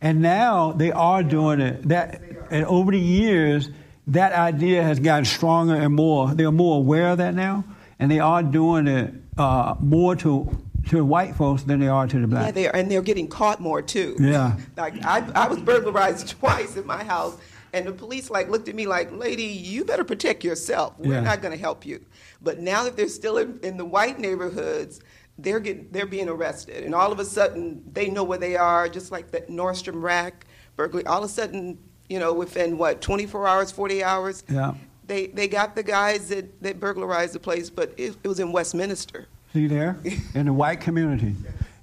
And 0.00 0.20
now 0.20 0.72
they 0.72 0.92
are 0.92 1.22
doing 1.22 1.60
it. 1.60 1.88
That 1.88 2.20
and 2.50 2.66
over 2.66 2.92
the 2.92 3.00
years, 3.00 3.70
that 4.08 4.32
idea 4.32 4.82
has 4.82 5.00
gotten 5.00 5.24
stronger 5.24 5.74
and 5.74 5.94
more. 5.94 6.34
They're 6.34 6.52
more 6.52 6.76
aware 6.76 7.08
of 7.08 7.18
that 7.18 7.34
now, 7.34 7.64
and 7.98 8.10
they 8.10 8.20
are 8.20 8.42
doing 8.42 8.86
it 8.86 9.14
uh, 9.38 9.76
more 9.80 10.14
to 10.16 10.50
to 10.90 11.04
white 11.04 11.34
folks 11.36 11.62
than 11.62 11.80
they 11.80 11.88
are 11.88 12.06
to 12.06 12.18
the 12.20 12.26
black. 12.26 12.46
yeah, 12.46 12.50
they 12.50 12.66
are, 12.68 12.74
and 12.76 12.90
they're 12.90 13.02
getting 13.02 13.28
caught 13.28 13.60
more 13.60 13.82
too. 13.82 14.16
Yeah. 14.18 14.56
Like 14.76 15.04
I, 15.04 15.26
I 15.34 15.48
was 15.48 15.58
burglarized 15.60 16.28
twice 16.40 16.76
in 16.76 16.86
my 16.86 17.02
house, 17.04 17.36
and 17.72 17.86
the 17.86 17.92
police 17.92 18.30
like 18.30 18.48
looked 18.48 18.68
at 18.68 18.74
me 18.74 18.86
like, 18.86 19.10
"Lady, 19.12 19.44
you 19.44 19.84
better 19.84 20.04
protect 20.04 20.44
yourself. 20.44 20.94
We're 20.98 21.14
Yeah. 21.14 21.20
not 21.20 21.42
going 21.42 21.52
to 21.52 21.60
help 21.60 21.84
you." 21.86 22.04
But 22.42 22.60
now 22.60 22.84
that 22.84 22.96
they're 22.96 23.08
still 23.08 23.38
in, 23.38 23.58
in 23.62 23.76
the 23.76 23.84
white 23.84 24.18
neighborhoods, 24.18 25.00
they're 25.38 25.60
getting 25.60 25.88
they're 25.90 26.06
being 26.06 26.28
arrested, 26.28 26.84
and 26.84 26.94
all 26.94 27.10
of 27.12 27.18
a 27.18 27.24
sudden 27.24 27.82
they 27.92 28.08
know 28.10 28.24
where 28.24 28.38
they 28.38 28.56
are, 28.56 28.88
just 28.88 29.10
like 29.10 29.30
that 29.32 29.48
Nordstrom 29.48 30.02
rack 30.02 30.46
burglary. 30.76 31.06
All 31.06 31.18
of 31.18 31.24
a 31.24 31.32
sudden, 31.32 31.78
you 32.08 32.18
know, 32.18 32.32
within 32.32 32.76
what 32.78 33.00
24 33.00 33.46
hours, 33.48 33.72
40 33.72 34.04
hours, 34.04 34.44
Yeah. 34.48 34.74
they 35.06 35.28
they 35.28 35.48
got 35.48 35.74
the 35.74 35.82
guys 35.82 36.28
that 36.28 36.62
that 36.62 36.78
burglarized 36.78 37.34
the 37.34 37.40
place, 37.40 37.70
but 37.70 37.94
it, 37.96 38.16
it 38.22 38.28
was 38.28 38.38
in 38.40 38.52
Westminster. 38.52 39.26
See 39.54 39.68
there? 39.68 39.96
In 40.34 40.46
the 40.46 40.52
white 40.52 40.80
community. 40.80 41.36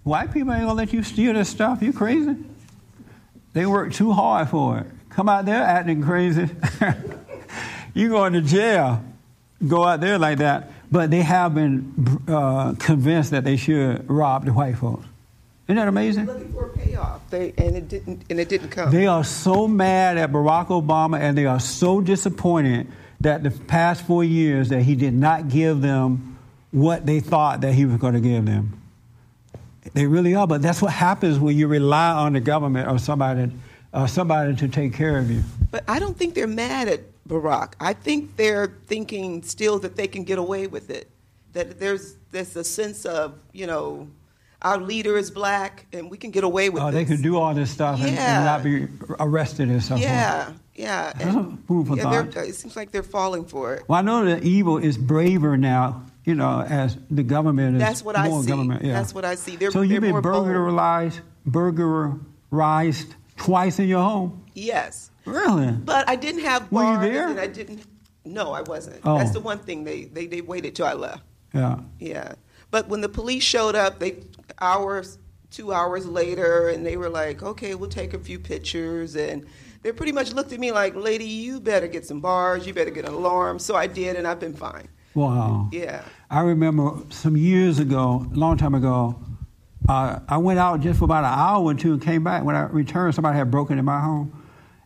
White 0.03 0.33
people 0.33 0.51
ain't 0.51 0.63
gonna 0.63 0.73
let 0.73 0.91
you 0.91 1.03
steal 1.03 1.33
this 1.33 1.47
stuff. 1.47 1.81
You 1.81 1.93
crazy? 1.93 2.35
They 3.53 3.65
work 3.65 3.93
too 3.93 4.11
hard 4.11 4.49
for 4.49 4.79
it. 4.79 4.87
Come 5.09 5.29
out 5.29 5.45
there 5.45 5.63
acting 5.63 6.03
crazy. 6.03 6.49
you 7.93 8.09
going 8.09 8.33
to 8.33 8.41
jail. 8.41 9.01
Go 9.65 9.85
out 9.85 10.01
there 10.01 10.19
like 10.19 10.39
that. 10.39 10.69
But 10.91 11.11
they 11.11 11.21
have 11.21 11.55
been 11.55 12.19
uh, 12.27 12.73
convinced 12.77 13.31
that 13.31 13.45
they 13.45 13.55
should 13.55 14.09
rob 14.09 14.43
the 14.43 14.51
white 14.51 14.77
folks. 14.77 15.05
Isn't 15.67 15.77
that 15.77 15.87
amazing? 15.87 16.25
Looking 16.25 16.51
for 16.51 16.65
a 16.65 16.77
payoff, 16.77 17.29
they, 17.29 17.53
and 17.57 17.77
it 17.77 17.87
didn't, 17.87 18.23
and 18.29 18.37
it 18.37 18.49
didn't 18.49 18.69
come. 18.69 18.91
They 18.91 19.07
are 19.07 19.23
so 19.23 19.65
mad 19.65 20.17
at 20.17 20.33
Barack 20.33 20.67
Obama, 20.67 21.21
and 21.21 21.37
they 21.37 21.45
are 21.45 21.61
so 21.61 22.01
disappointed 22.01 22.87
that 23.21 23.43
the 23.43 23.51
past 23.51 24.05
four 24.05 24.25
years 24.25 24.67
that 24.69 24.81
he 24.81 24.95
did 24.95 25.13
not 25.13 25.47
give 25.47 25.79
them 25.79 26.30
what 26.71 27.05
they 27.05 27.19
thought 27.19 27.61
that 27.61 27.73
he 27.73 27.85
was 27.85 27.97
going 27.97 28.13
to 28.13 28.19
give 28.21 28.45
them. 28.45 28.77
They 29.93 30.05
really 30.05 30.35
are, 30.35 30.47
but 30.47 30.61
that's 30.61 30.81
what 30.81 30.91
happens 30.93 31.39
when 31.39 31.57
you 31.57 31.67
rely 31.67 32.11
on 32.11 32.33
the 32.33 32.39
government 32.39 32.87
or 32.89 32.99
somebody, 32.99 33.51
or 33.93 34.07
somebody 34.07 34.55
to 34.57 34.67
take 34.67 34.93
care 34.93 35.17
of 35.17 35.29
you. 35.31 35.41
But 35.71 35.83
I 35.87 35.99
don't 35.99 36.15
think 36.15 36.35
they're 36.35 36.47
mad 36.47 36.87
at 36.87 37.01
Barack. 37.27 37.73
I 37.79 37.93
think 37.93 38.35
they're 38.35 38.77
thinking 38.87 39.41
still 39.43 39.79
that 39.79 39.95
they 39.95 40.07
can 40.07 40.23
get 40.23 40.37
away 40.37 40.67
with 40.67 40.89
it. 40.91 41.09
That 41.53 41.79
there's 41.79 42.15
there's 42.31 42.55
a 42.55 42.63
sense 42.63 43.05
of 43.05 43.37
you 43.51 43.65
know 43.67 44.07
our 44.61 44.77
leader 44.79 45.17
is 45.17 45.31
black 45.31 45.87
and 45.91 46.09
we 46.11 46.17
can 46.17 46.29
get 46.29 46.43
away 46.43 46.69
with 46.69 46.83
Oh, 46.83 46.91
this. 46.91 46.95
they 46.95 47.05
could 47.15 47.23
do 47.23 47.35
all 47.37 47.53
this 47.55 47.71
stuff 47.71 47.99
and, 47.99 48.15
and 48.15 48.45
not 48.45 48.63
be 48.63 48.87
arrested 49.19 49.69
or 49.71 49.81
something. 49.81 50.07
Yeah, 50.07 50.53
yeah. 50.75 51.11
And, 51.19 51.65
Food 51.65 51.87
for 51.87 51.97
yeah, 51.97 52.03
thought. 52.23 52.37
it 52.47 52.53
seems 52.55 52.75
like 52.75 52.91
they're 52.91 53.01
falling 53.03 53.45
for 53.45 53.73
it. 53.73 53.83
Well, 53.89 53.97
I 53.97 54.03
know 54.03 54.23
that 54.25 54.43
evil 54.43 54.77
is 54.77 54.97
braver 54.97 55.57
now, 55.57 56.03
you 56.25 56.35
know, 56.35 56.61
as 56.61 56.97
the 57.09 57.23
government 57.23 57.77
is 57.77 57.81
That's 57.81 58.03
what 58.03 58.15
I 58.17 58.29
see. 58.29 58.47
government. 58.47 58.83
Yeah. 58.83 58.93
That's 58.93 59.13
what 59.13 59.25
I 59.25 59.35
see. 59.35 59.55
They're, 59.55 59.71
so 59.71 59.81
you've 59.81 60.01
been 60.01 60.21
burglarized, 60.21 61.21
burglarized 61.45 63.15
twice 63.37 63.79
in 63.79 63.87
your 63.87 64.01
home? 64.03 64.43
Yes, 64.53 65.09
Really? 65.25 65.71
but 65.71 66.07
I 66.09 66.15
didn't 66.15 66.41
have 66.41 66.71
Were 66.71 66.93
you 66.93 66.99
there? 67.11 67.27
and 67.29 67.39
I 67.39 67.47
didn't. 67.47 67.83
No, 68.25 68.51
I 68.53 68.61
wasn't. 68.61 68.99
Oh. 69.03 69.17
That's 69.17 69.31
the 69.31 69.39
one 69.39 69.59
thing 69.59 69.83
they, 69.83 70.03
they 70.05 70.27
they 70.27 70.41
waited 70.41 70.75
till 70.75 70.85
I 70.85 70.93
left. 70.93 71.23
Yeah. 71.53 71.79
Yeah, 71.99 72.33
but 72.69 72.87
when 72.87 73.01
the 73.01 73.09
police 73.09 73.43
showed 73.43 73.75
up, 73.75 73.99
they 73.99 74.23
hours, 74.59 75.17
two 75.49 75.73
hours 75.73 76.05
later, 76.05 76.69
and 76.69 76.85
they 76.85 76.97
were 76.97 77.09
like, 77.09 77.41
"Okay, 77.43 77.73
we'll 77.75 77.89
take 77.89 78.13
a 78.13 78.19
few 78.19 78.37
pictures," 78.39 79.15
and 79.15 79.45
they 79.81 79.91
pretty 79.91 80.11
much 80.11 80.33
looked 80.33 80.53
at 80.53 80.59
me 80.59 80.71
like, 80.71 80.95
"Lady, 80.95 81.25
you 81.25 81.59
better 81.59 81.87
get 81.87 82.05
some 82.05 82.19
bars. 82.21 82.67
You 82.67 82.73
better 82.73 82.91
get 82.91 83.05
an 83.05 83.13
alarm." 83.13 83.57
So 83.59 83.75
I 83.75 83.87
did, 83.87 84.15
and 84.15 84.27
I've 84.27 84.39
been 84.39 84.53
fine. 84.53 84.87
Wow. 85.13 85.69
Yeah. 85.71 86.03
I 86.29 86.41
remember 86.41 87.01
some 87.09 87.35
years 87.35 87.79
ago, 87.79 88.25
a 88.31 88.35
long 88.35 88.57
time 88.57 88.75
ago, 88.75 89.19
uh, 89.89 90.19
I 90.27 90.37
went 90.37 90.59
out 90.59 90.81
just 90.81 90.99
for 90.99 91.05
about 91.05 91.23
an 91.23 91.37
hour 91.37 91.63
or 91.63 91.73
two 91.73 91.93
and 91.93 92.01
came 92.01 92.23
back. 92.23 92.43
When 92.43 92.55
I 92.55 92.63
returned, 92.63 93.15
somebody 93.15 93.37
had 93.37 93.51
broken 93.51 93.77
in 93.79 93.85
my 93.85 93.99
home. 93.99 94.37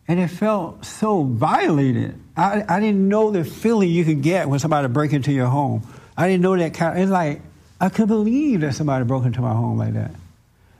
And 0.08 0.20
it 0.20 0.28
felt 0.28 0.84
so 0.84 1.24
violated. 1.24 2.18
I, 2.36 2.64
I 2.68 2.80
didn't 2.80 3.08
know 3.08 3.30
the 3.30 3.44
feeling 3.44 3.90
you 3.90 4.04
could 4.04 4.22
get 4.22 4.48
when 4.48 4.58
somebody 4.58 4.86
break 4.88 5.12
into 5.12 5.32
your 5.32 5.46
home. 5.46 5.86
I 6.16 6.28
didn't 6.28 6.42
know 6.42 6.56
that 6.56 6.74
kind 6.74 6.96
of, 6.96 7.02
it's 7.02 7.10
like, 7.10 7.42
I 7.80 7.88
couldn't 7.88 8.08
believe 8.08 8.60
that 8.60 8.74
somebody 8.74 9.04
broke 9.04 9.24
into 9.24 9.40
my 9.40 9.52
home 9.52 9.78
like 9.78 9.94
that. 9.94 10.12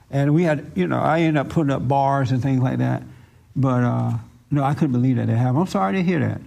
And 0.09 0.33
we 0.33 0.43
had, 0.43 0.71
you 0.75 0.87
know, 0.87 0.99
I 0.99 1.19
ended 1.19 1.41
up 1.41 1.49
putting 1.49 1.71
up 1.71 1.85
bars 1.87 2.31
and 2.31 2.41
things 2.41 2.61
like 2.61 2.77
that. 2.77 3.03
But, 3.55 3.83
uh, 3.83 4.13
no, 4.49 4.63
I 4.63 4.73
couldn't 4.73 4.93
believe 4.93 5.17
that 5.17 5.27
they 5.27 5.35
happened. 5.35 5.59
I'm 5.59 5.67
sorry 5.67 5.97
to 5.97 6.03
hear 6.03 6.19
that. 6.19 6.41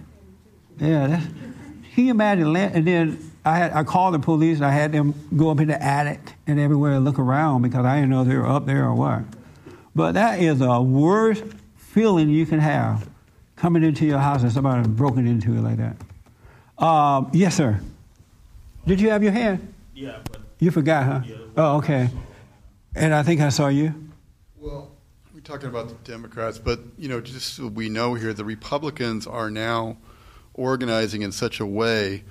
Yeah, 0.79 1.07
that's, 1.07 1.25
can 1.93 2.05
you 2.05 2.11
imagine? 2.11 2.53
land- 2.53 2.75
And 2.75 2.87
then 2.87 3.31
I 3.43 3.57
had 3.57 3.71
I 3.73 3.83
called 3.83 4.13
the 4.13 4.19
police 4.19 4.57
and 4.57 4.65
I 4.65 4.71
had 4.71 4.91
them 4.91 5.13
go 5.35 5.49
up 5.49 5.59
in 5.59 5.67
the 5.67 5.81
attic 5.81 6.19
and 6.47 6.59
everywhere 6.59 6.93
and 6.93 7.05
look 7.05 7.19
around 7.19 7.61
because 7.63 7.85
I 7.85 7.95
didn't 7.95 8.09
know 8.11 8.21
if 8.21 8.27
they 8.27 8.35
were 8.37 8.47
up 8.47 8.65
there 8.65 8.85
or 8.85 8.93
what. 8.95 9.23
But 9.95 10.13
that 10.13 10.39
is 10.39 10.59
the 10.59 10.81
worst 10.81 11.43
feeling 11.75 12.29
you 12.29 12.45
can 12.45 12.59
have 12.59 13.09
coming 13.55 13.83
into 13.83 14.05
your 14.05 14.19
house 14.19 14.41
and 14.43 14.51
somebody 14.51 14.87
broken 14.87 15.27
into 15.27 15.53
it 15.55 15.61
like 15.61 15.77
that. 15.77 16.83
Um, 16.83 17.29
yes, 17.33 17.55
sir. 17.55 17.79
Did 18.87 18.99
you 19.01 19.09
have 19.09 19.21
your 19.21 19.33
hand? 19.33 19.73
Yeah, 19.93 20.19
but 20.31 20.41
You 20.59 20.71
forgot, 20.71 21.05
huh? 21.05 21.21
Oh, 21.57 21.77
okay. 21.77 22.09
And 22.95 23.13
I 23.13 23.21
think 23.23 23.41
I 23.41 23.49
saw 23.49 23.67
you. 23.67 23.93
Well, 24.57 24.91
we're 25.33 25.41
talking 25.41 25.69
about 25.69 25.89
the 25.89 25.95
Democrats, 26.09 26.57
but 26.57 26.79
you 26.97 27.07
know, 27.09 27.21
just 27.21 27.53
so 27.55 27.67
we 27.67 27.89
know 27.89 28.13
here, 28.15 28.33
the 28.33 28.45
Republicans 28.45 29.27
are 29.27 29.51
now 29.51 29.97
organizing 30.61 31.21
in 31.21 31.31
such 31.31 31.59
a 31.59 31.65
way 31.65 32.23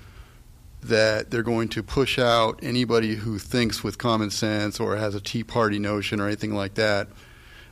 that 0.81 1.29
they're 1.29 1.43
going 1.43 1.69
to 1.69 1.83
push 1.83 2.17
out 2.17 2.59
anybody 2.63 3.15
who 3.15 3.37
thinks 3.37 3.83
with 3.83 3.97
common 3.97 4.31
sense 4.31 4.79
or 4.79 4.95
has 4.95 5.13
a 5.13 5.21
Tea 5.21 5.43
Party 5.43 5.77
notion 5.77 6.19
or 6.19 6.27
anything 6.27 6.55
like 6.55 6.73
that. 6.75 7.07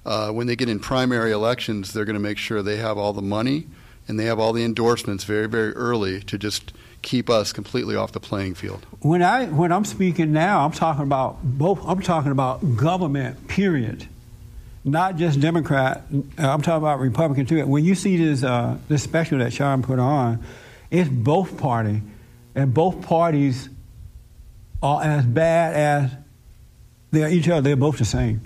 Uh, 0.05 0.31
when 0.31 0.47
they 0.47 0.55
get 0.55 0.69
in 0.69 0.79
primary 0.79 1.31
elections, 1.31 1.91
they're 1.91 2.05
going 2.05 2.15
to 2.15 2.19
make 2.19 2.37
sure 2.37 2.61
they 2.61 2.77
have 2.77 2.97
all 2.97 3.13
the 3.13 3.21
money 3.21 3.67
and 4.07 4.19
they 4.19 4.25
have 4.25 4.39
all 4.39 4.53
the 4.53 4.63
endorsements 4.63 5.23
very, 5.23 5.47
very 5.47 5.71
early 5.73 6.19
to 6.21 6.37
just 6.37 6.73
keep 7.01 7.29
us 7.29 7.53
completely 7.53 7.95
off 7.95 8.11
the 8.11 8.19
playing 8.19 8.55
field. 8.55 8.85
When 9.01 9.21
I 9.21 9.45
when 9.45 9.71
I'm 9.71 9.85
speaking 9.85 10.31
now, 10.31 10.65
I'm 10.65 10.71
talking 10.71 11.03
about 11.03 11.39
both. 11.43 11.79
I'm 11.87 12.01
talking 12.01 12.31
about 12.31 12.75
government. 12.75 13.47
Period. 13.47 14.07
Not 14.83 15.17
just 15.17 15.39
Democrat. 15.39 16.03
I'm 16.37 16.61
talking 16.61 16.73
about 16.73 16.99
Republican 16.99 17.45
too. 17.45 17.65
When 17.65 17.83
you 17.83 17.95
see 17.95 18.17
this 18.17 18.43
uh, 18.43 18.77
this 18.87 19.03
special 19.03 19.39
that 19.39 19.51
Sean 19.51 19.83
put 19.83 19.99
on, 19.99 20.43
it's 20.89 21.09
both 21.09 21.57
party, 21.57 22.01
and 22.55 22.73
both 22.73 23.01
parties 23.01 23.69
are 24.81 25.03
as 25.03 25.25
bad 25.25 25.75
as 25.75 26.11
they're 27.11 27.29
each 27.29 27.49
other. 27.49 27.61
They're 27.61 27.75
both 27.75 27.97
the 27.97 28.05
same. 28.05 28.41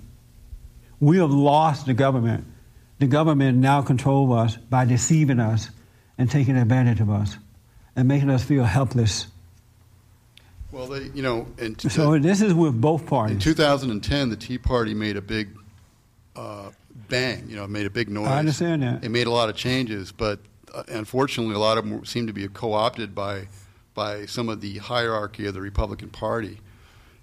We 1.00 1.18
have 1.18 1.32
lost 1.32 1.86
the 1.86 1.94
government. 1.94 2.46
The 3.00 3.08
government 3.08 3.58
now 3.58 3.82
controls 3.82 4.32
us 4.32 4.58
by 4.58 4.86
deceiving 4.86 5.40
us 5.40 5.70
and 6.18 6.32
taking 6.32 6.56
advantage 6.56 7.02
of 7.02 7.10
us 7.10 7.38
and 7.96 8.08
making 8.08 8.30
us 8.30 8.44
feel 8.44 8.64
helpless. 8.64 9.28
Well, 10.72 10.88
they, 10.88 11.12
you 11.14 11.22
know, 11.22 11.48
and 11.60 11.80
So 11.80 12.18
this 12.18 12.42
is 12.42 12.54
with 12.54 12.80
both 12.80 13.06
parties. 13.06 13.36
In 13.36 13.42
2010, 13.42 14.30
the 14.30 14.36
Tea 14.36 14.58
Party 14.58 14.94
made 14.94 15.18
a 15.18 15.22
big 15.22 15.50
uh, 16.36 16.72
bang. 17.10 17.46
You 17.50 17.56
know, 17.56 17.68
made 17.68 17.86
a 17.86 17.90
big 17.90 18.10
noise. 18.10 18.28
I 18.28 18.40
understand 18.40 18.84
that. 18.84 19.04
It 19.04 19.10
made 19.10 19.28
a 19.28 19.32
lot 19.32 19.50
of 19.50 19.56
changes, 19.56 20.12
but 20.12 20.40
uh, 20.74 20.84
unfortunately, 20.88 21.56
a 21.56 21.60
lot 21.60 21.78
of 21.78 21.88
them 21.88 22.06
seem 22.06 22.28
to 22.28 22.34
be 22.34 22.48
co-opted 22.48 23.14
by 23.14 23.48
by 23.94 24.26
some 24.26 24.50
of 24.50 24.62
the 24.62 24.80
hierarchy 24.80 25.46
of 25.46 25.54
the 25.54 25.62
Republican 25.62 26.10
Party, 26.10 26.60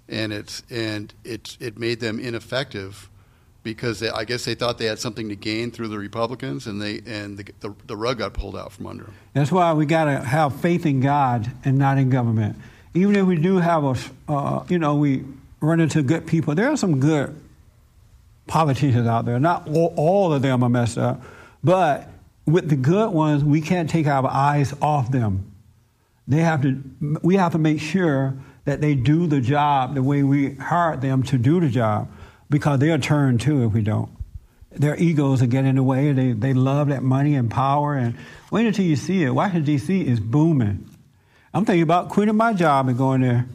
and 0.07 0.31
it's 0.31 0.63
and 0.69 1.13
it's 1.23 1.57
it 1.59 1.77
made 1.77 1.99
them 1.99 2.19
ineffective 2.19 3.09
because 3.63 3.99
they, 3.99 4.09
I 4.09 4.23
guess 4.23 4.45
they 4.45 4.55
thought 4.55 4.77
they 4.77 4.85
had 4.85 4.99
something 4.99 5.29
to 5.29 5.35
gain 5.35 5.71
through 5.71 5.89
the 5.89 5.99
Republicans, 5.99 6.67
and 6.67 6.81
they 6.81 7.01
and 7.05 7.37
the 7.37 7.45
the, 7.59 7.75
the 7.87 7.97
rug 7.97 8.19
got 8.19 8.33
pulled 8.33 8.55
out 8.55 8.71
from 8.71 8.87
under 8.87 9.03
them. 9.05 9.15
That's 9.33 9.51
why 9.51 9.73
we 9.73 9.85
got 9.85 10.05
to 10.05 10.19
have 10.19 10.59
faith 10.61 10.85
in 10.85 11.01
God 11.01 11.51
and 11.63 11.77
not 11.77 11.97
in 11.97 12.09
government. 12.09 12.57
Even 12.93 13.15
if 13.15 13.25
we 13.25 13.37
do 13.37 13.57
have 13.57 13.83
a, 13.83 13.95
uh, 14.27 14.65
you 14.67 14.77
know, 14.77 14.95
we 14.95 15.23
run 15.61 15.79
into 15.79 16.01
good 16.01 16.27
people. 16.27 16.55
There 16.55 16.69
are 16.69 16.75
some 16.75 16.99
good 16.99 17.40
politicians 18.51 19.07
out 19.07 19.23
there. 19.23 19.39
Not 19.39 19.69
all, 19.69 19.93
all 19.95 20.33
of 20.33 20.41
them 20.41 20.61
are 20.61 20.69
messed 20.69 20.97
up, 20.97 21.23
but 21.63 22.09
with 22.45 22.67
the 22.67 22.75
good 22.75 23.11
ones, 23.11 23.45
we 23.45 23.61
can't 23.61 23.89
take 23.89 24.07
our 24.07 24.27
eyes 24.27 24.73
off 24.81 25.09
them. 25.09 25.53
They 26.27 26.41
have 26.41 26.61
to. 26.63 26.83
We 27.23 27.37
have 27.37 27.53
to 27.53 27.57
make 27.57 27.79
sure 27.79 28.33
that 28.65 28.81
they 28.81 28.93
do 28.93 29.25
the 29.25 29.39
job 29.39 29.95
the 29.95 30.03
way 30.03 30.23
we 30.23 30.55
hired 30.55 30.99
them 31.01 31.23
to 31.23 31.37
do 31.37 31.61
the 31.61 31.69
job, 31.69 32.11
because 32.49 32.79
they'll 32.79 32.99
turn 32.99 33.37
too 33.37 33.63
if 33.63 33.71
we 33.71 33.81
don't. 33.81 34.11
Their 34.71 34.97
egos 34.97 35.41
are 35.41 35.47
getting 35.47 35.69
in 35.69 35.75
the 35.77 35.83
way. 35.83 36.11
They 36.11 36.33
they 36.33 36.53
love 36.53 36.89
that 36.89 37.03
money 37.03 37.35
and 37.35 37.49
power. 37.49 37.95
And 37.95 38.17
wait 38.51 38.67
until 38.67 38.85
you 38.85 38.97
see 38.97 39.23
it. 39.23 39.31
Washington 39.31 39.63
D.C. 39.63 40.01
is 40.05 40.19
booming. 40.19 40.89
I'm 41.53 41.63
thinking 41.63 41.83
about 41.83 42.09
quitting 42.09 42.35
my 42.35 42.51
job 42.51 42.89
and 42.89 42.97
going 42.97 43.21
there 43.21 43.45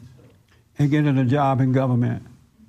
and 0.78 0.90
getting 0.90 1.18
a 1.18 1.24
job 1.24 1.61
in 1.61 1.72
government. 1.72 2.22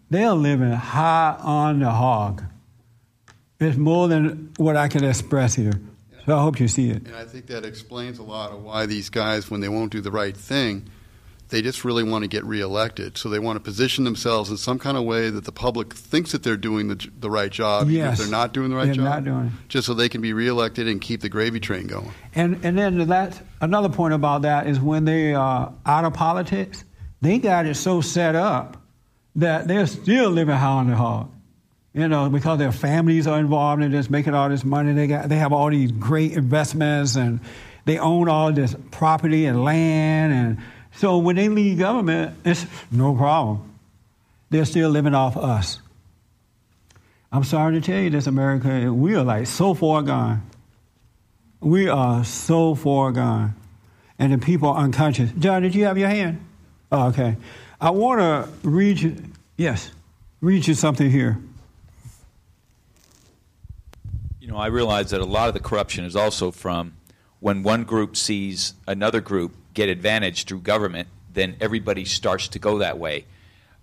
They're 0.10 0.34
living 0.34 0.72
high 0.72 1.36
on 1.40 1.80
the 1.80 1.90
hog. 1.92 2.44
It's 3.60 3.78
more 3.78 4.08
than 4.08 4.52
what 4.58 4.78
I 4.78 4.88
can 4.88 5.04
express 5.04 5.56
here. 5.56 5.74
So 6.26 6.38
I 6.38 6.42
hope 6.42 6.60
you 6.60 6.68
see 6.68 6.90
it. 6.90 7.06
And 7.08 7.16
I 7.16 7.26
think 7.26 7.48
that 7.48 7.66
explains 7.66 8.20
a 8.20 8.24
lot 8.24 8.52
of 8.52 8.62
why 8.64 8.86
these 8.86 9.10
guys, 9.10 9.50
when 9.50 9.62
they 9.62 9.70
won't 9.70 9.92
do 9.92 10.02
the 10.02 10.12
right 10.12 10.36
thing, 10.36 10.90
they 11.50 11.62
just 11.62 11.86
really 11.86 12.04
want 12.04 12.24
to 12.24 12.28
get 12.28 12.44
reelected. 12.44 13.18
So 13.18 13.30
they 13.30 13.40
want 13.40 13.56
to 13.56 13.62
position 13.62 14.04
themselves 14.04 14.50
in 14.50 14.58
some 14.58 14.78
kind 14.78 14.98
of 14.98 15.06
way 15.06 15.30
that 15.30 15.46
the 15.46 15.52
public 15.54 15.94
thinks 15.94 16.34
that 16.34 16.44
they're 16.44 16.58
doing 16.58 16.90
the, 16.90 17.08
the 17.20 17.30
right 17.32 17.50
job, 17.52 17.84
even 17.84 17.96
Yes. 17.96 18.14
if 18.20 18.26
they're 18.26 18.32
not 18.32 18.54
doing 18.54 18.70
the 18.70 18.76
right 18.76 18.86
They're 18.88 18.96
job. 18.96 19.06
not 19.06 19.24
doing 19.24 19.46
it. 19.48 19.52
Just 19.70 19.88
so 19.88 19.94
they 19.94 20.10
can 20.10 20.20
be 20.22 20.34
reelected 20.34 20.88
and 20.90 21.00
keep 21.00 21.22
the 21.22 21.30
gravy 21.30 21.62
train 21.62 21.88
going. 21.88 22.12
And 22.36 22.60
and 22.64 22.78
then 22.78 23.08
that 23.08 23.42
another 23.62 23.88
point 23.90 24.14
about 24.14 24.42
that 24.42 24.68
is 24.68 24.80
when 24.80 25.06
they 25.06 25.34
are 25.34 25.72
out 25.86 26.04
of 26.04 26.14
politics, 26.14 26.84
they 27.22 27.40
got 27.40 27.66
it 27.66 27.76
so 27.76 28.02
set 28.02 28.36
up 28.36 28.77
that 29.38 29.68
they're 29.68 29.88
still 29.88 30.30
living 30.30 30.56
high 30.56 30.68
on 30.68 30.90
the 30.90 30.96
hog. 30.96 31.32
You 31.94 32.08
know, 32.08 32.30
because 32.30 32.60
their 32.60 32.72
families 32.72 33.26
are 33.26 33.40
involved 33.40 33.82
in 33.82 33.92
this, 33.92 34.08
making 34.10 34.36
all 34.36 34.50
this 34.50 34.64
money. 34.64 34.94
They 34.94 35.08
got 35.08 35.30
they 35.30 35.38
have 35.38 35.52
all 35.52 35.70
these 35.72 35.92
great 35.92 36.34
investments 36.34 37.16
and 37.16 37.40
they 37.86 37.98
own 37.98 38.30
all 38.30 38.52
this 38.52 38.76
property 38.92 39.46
and 39.46 39.64
land 39.64 40.34
and 40.34 40.58
So 40.98 41.20
when 41.20 41.36
they 41.36 41.48
leave 41.48 41.80
government, 41.80 42.36
it's 42.44 42.66
no 42.92 43.16
problem. 43.16 43.72
They're 44.50 44.66
still 44.66 44.90
living 44.90 45.14
off 45.14 45.38
us. 45.38 45.80
I'm 47.32 47.44
sorry 47.44 47.80
to 47.80 47.82
tell 47.82 48.02
you 48.02 48.10
this, 48.10 48.26
America, 48.26 48.92
we 48.92 49.16
are 49.16 49.24
like 49.24 49.48
so 49.48 49.74
far 49.74 50.02
gone. 50.02 50.50
We 51.60 51.88
are 51.90 52.24
so 52.24 52.74
far 52.74 53.12
gone. 53.12 53.56
And 54.18 54.34
the 54.34 54.38
people 54.38 54.70
are 54.70 54.84
unconscious. 54.84 55.32
John, 55.38 55.62
did 55.62 55.76
you 55.76 55.86
have 55.86 55.98
your 55.98 56.10
hand? 56.10 56.44
Oh, 56.92 57.08
okay. 57.10 57.36
I 57.80 57.92
want 57.92 58.20
to 58.20 58.68
read 58.68 59.27
yes, 59.58 59.92
read 60.42 60.66
you 60.68 60.74
something 60.74 61.10
here. 61.12 61.38
You 64.40 64.48
know, 64.48 64.58
I 64.58 64.68
realize 64.68 65.10
that 65.12 65.20
a 65.22 65.26
lot 65.26 65.48
of 65.50 65.54
the 65.54 65.60
corruption 65.60 66.06
is 66.06 66.16
also 66.16 66.52
from 66.52 66.94
when 67.40 67.64
one 67.64 67.84
group 67.84 68.16
sees 68.16 68.74
another 68.88 69.20
group 69.22 69.56
get 69.74 69.90
advantage 69.90 70.46
through 70.46 70.62
government, 70.62 71.08
then 71.34 71.56
everybody 71.60 72.06
starts 72.06 72.48
to 72.48 72.60
go 72.60 72.78
that 72.80 72.98
way. 72.98 73.26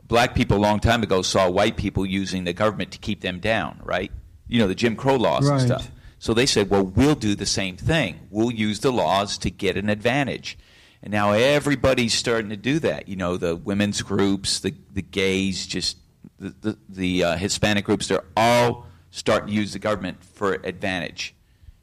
Black 0.08 0.34
people 0.34 0.56
a 0.56 0.58
long 0.58 0.80
time 0.80 1.02
ago 1.02 1.22
saw 1.22 1.48
white 1.48 1.76
people 1.76 2.04
using 2.04 2.44
the 2.44 2.52
government 2.52 2.90
to 2.92 2.98
keep 2.98 3.20
them 3.20 3.38
down, 3.40 3.80
right? 3.84 4.10
You 4.48 4.58
know, 4.58 4.66
the 4.66 4.74
Jim 4.74 4.96
Crow 4.96 5.16
laws 5.16 5.48
Right. 5.48 5.60
and 5.60 5.66
stuff. 5.66 5.90
So 6.18 6.32
they 6.34 6.46
said, 6.46 6.70
well, 6.70 6.84
we'll 6.84 7.14
do 7.14 7.34
the 7.34 7.46
same 7.46 7.76
thing. 7.76 8.20
We'll 8.30 8.50
use 8.50 8.80
the 8.80 8.90
laws 8.92 9.36
to 9.38 9.50
get 9.50 9.76
an 9.76 9.88
advantage. 9.88 10.56
And 11.04 11.12
now 11.12 11.32
everybody's 11.32 12.14
starting 12.14 12.48
to 12.48 12.56
do 12.56 12.78
that. 12.78 13.08
You 13.08 13.16
know, 13.16 13.36
the 13.36 13.54
women's 13.54 14.00
groups, 14.00 14.60
the, 14.60 14.74
the 14.90 15.02
gays, 15.02 15.66
just 15.66 15.98
the, 16.40 16.54
the, 16.62 16.78
the 16.88 17.24
uh, 17.24 17.36
Hispanic 17.36 17.84
groups, 17.84 18.08
they're 18.08 18.24
all 18.34 18.86
starting 19.10 19.48
to 19.48 19.52
use 19.52 19.74
the 19.74 19.78
government 19.78 20.24
for 20.24 20.54
advantage 20.54 21.34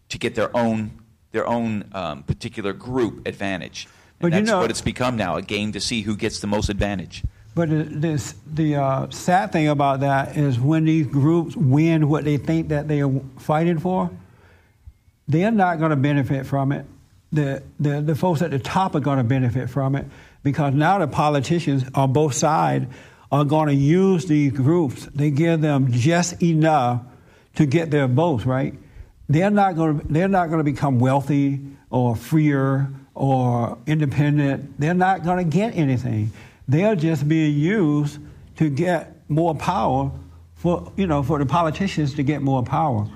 to 0.09 0.17
get 0.17 0.33
their 0.35 0.55
own 0.57 0.99
their 1.31 1.47
own 1.47 1.85
um, 1.93 2.23
particular 2.23 2.73
group 2.73 3.25
advantage. 3.25 3.85
And 3.85 3.91
But 4.19 4.25
you 4.33 4.39
that's 4.39 4.47
know- 4.51 4.59
what 4.59 4.69
it's 4.71 4.81
become 4.81 5.15
now, 5.15 5.37
a 5.37 5.41
game 5.41 5.71
to 5.73 5.79
see 5.79 6.01
who 6.01 6.17
gets 6.17 6.39
the 6.41 6.47
most 6.47 6.67
advantage. 6.67 7.23
But 7.53 7.69
the, 7.69 7.83
this, 7.83 8.35
the 8.47 8.75
uh, 8.75 9.09
sad 9.11 9.51
thing 9.51 9.67
about 9.67 10.01
that 10.01 10.35
is 10.35 10.59
when 10.59 10.85
these 10.85 11.05
groups 11.07 11.55
win 11.55 12.09
what 12.09 12.23
they 12.25 12.37
think 12.37 12.69
that 12.69 12.87
they 12.87 13.01
are 13.01 13.11
fighting 13.39 13.77
for, 13.79 14.09
they're 15.27 15.51
not 15.51 15.79
going 15.79 15.91
to 15.91 15.95
benefit 15.97 16.45
from 16.45 16.71
it. 16.71 16.85
The, 17.33 17.63
the, 17.79 18.01
the 18.01 18.15
folks 18.15 18.41
at 18.41 18.51
the 18.51 18.59
top 18.59 18.93
are 18.95 18.99
going 18.99 19.17
to 19.17 19.23
benefit 19.23 19.69
from 19.69 19.95
it 19.95 20.05
because 20.43 20.73
now 20.73 20.97
the 20.99 21.07
politicians 21.07 21.85
on 21.95 22.11
both 22.11 22.33
sides 22.33 22.87
are 23.31 23.45
going 23.45 23.67
to 23.67 23.73
use 23.73 24.25
these 24.25 24.51
groups. 24.51 25.05
They 25.15 25.31
give 25.31 25.61
them 25.61 25.91
just 25.91 26.43
enough 26.43 27.01
to 27.55 27.65
get 27.65 27.91
their 27.91 28.07
votes, 28.07 28.45
right? 28.45 28.73
They're 29.29 29.49
not 29.49 29.75
going 29.75 29.99
to, 30.01 30.07
they're 30.07 30.27
not 30.27 30.47
going 30.47 30.57
to 30.57 30.63
become 30.63 30.99
wealthy 30.99 31.61
or 31.89 32.15
freer 32.15 32.89
or 33.15 33.77
independent. 33.87 34.79
They're 34.79 34.93
not 34.93 35.23
going 35.23 35.37
to 35.37 35.49
get 35.49 35.75
anything. 35.75 36.31
They're 36.67 36.95
just 36.95 37.27
being 37.27 37.57
used 37.57 38.19
to 38.57 38.69
get 38.69 39.15
more 39.29 39.55
power 39.55 40.11
for, 40.55 40.91
you 40.97 41.07
know, 41.07 41.23
for 41.23 41.39
the 41.39 41.45
politicians 41.45 42.15
to 42.15 42.23
get 42.23 42.41
more 42.41 42.63
power. 42.63 43.07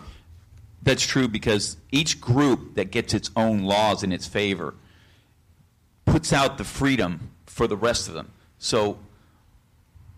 That's 0.85 1.05
true 1.05 1.27
because 1.27 1.77
each 1.91 2.21
group 2.21 2.75
that 2.75 2.91
gets 2.91 3.13
its 3.13 3.31
own 3.35 3.63
laws 3.63 4.03
in 4.03 4.11
its 4.11 4.27
favor 4.27 4.75
puts 6.05 6.31
out 6.31 6.57
the 6.57 6.63
freedom 6.63 7.31
for 7.47 7.67
the 7.67 7.75
rest 7.75 8.07
of 8.07 8.13
them. 8.13 8.31
So, 8.59 8.99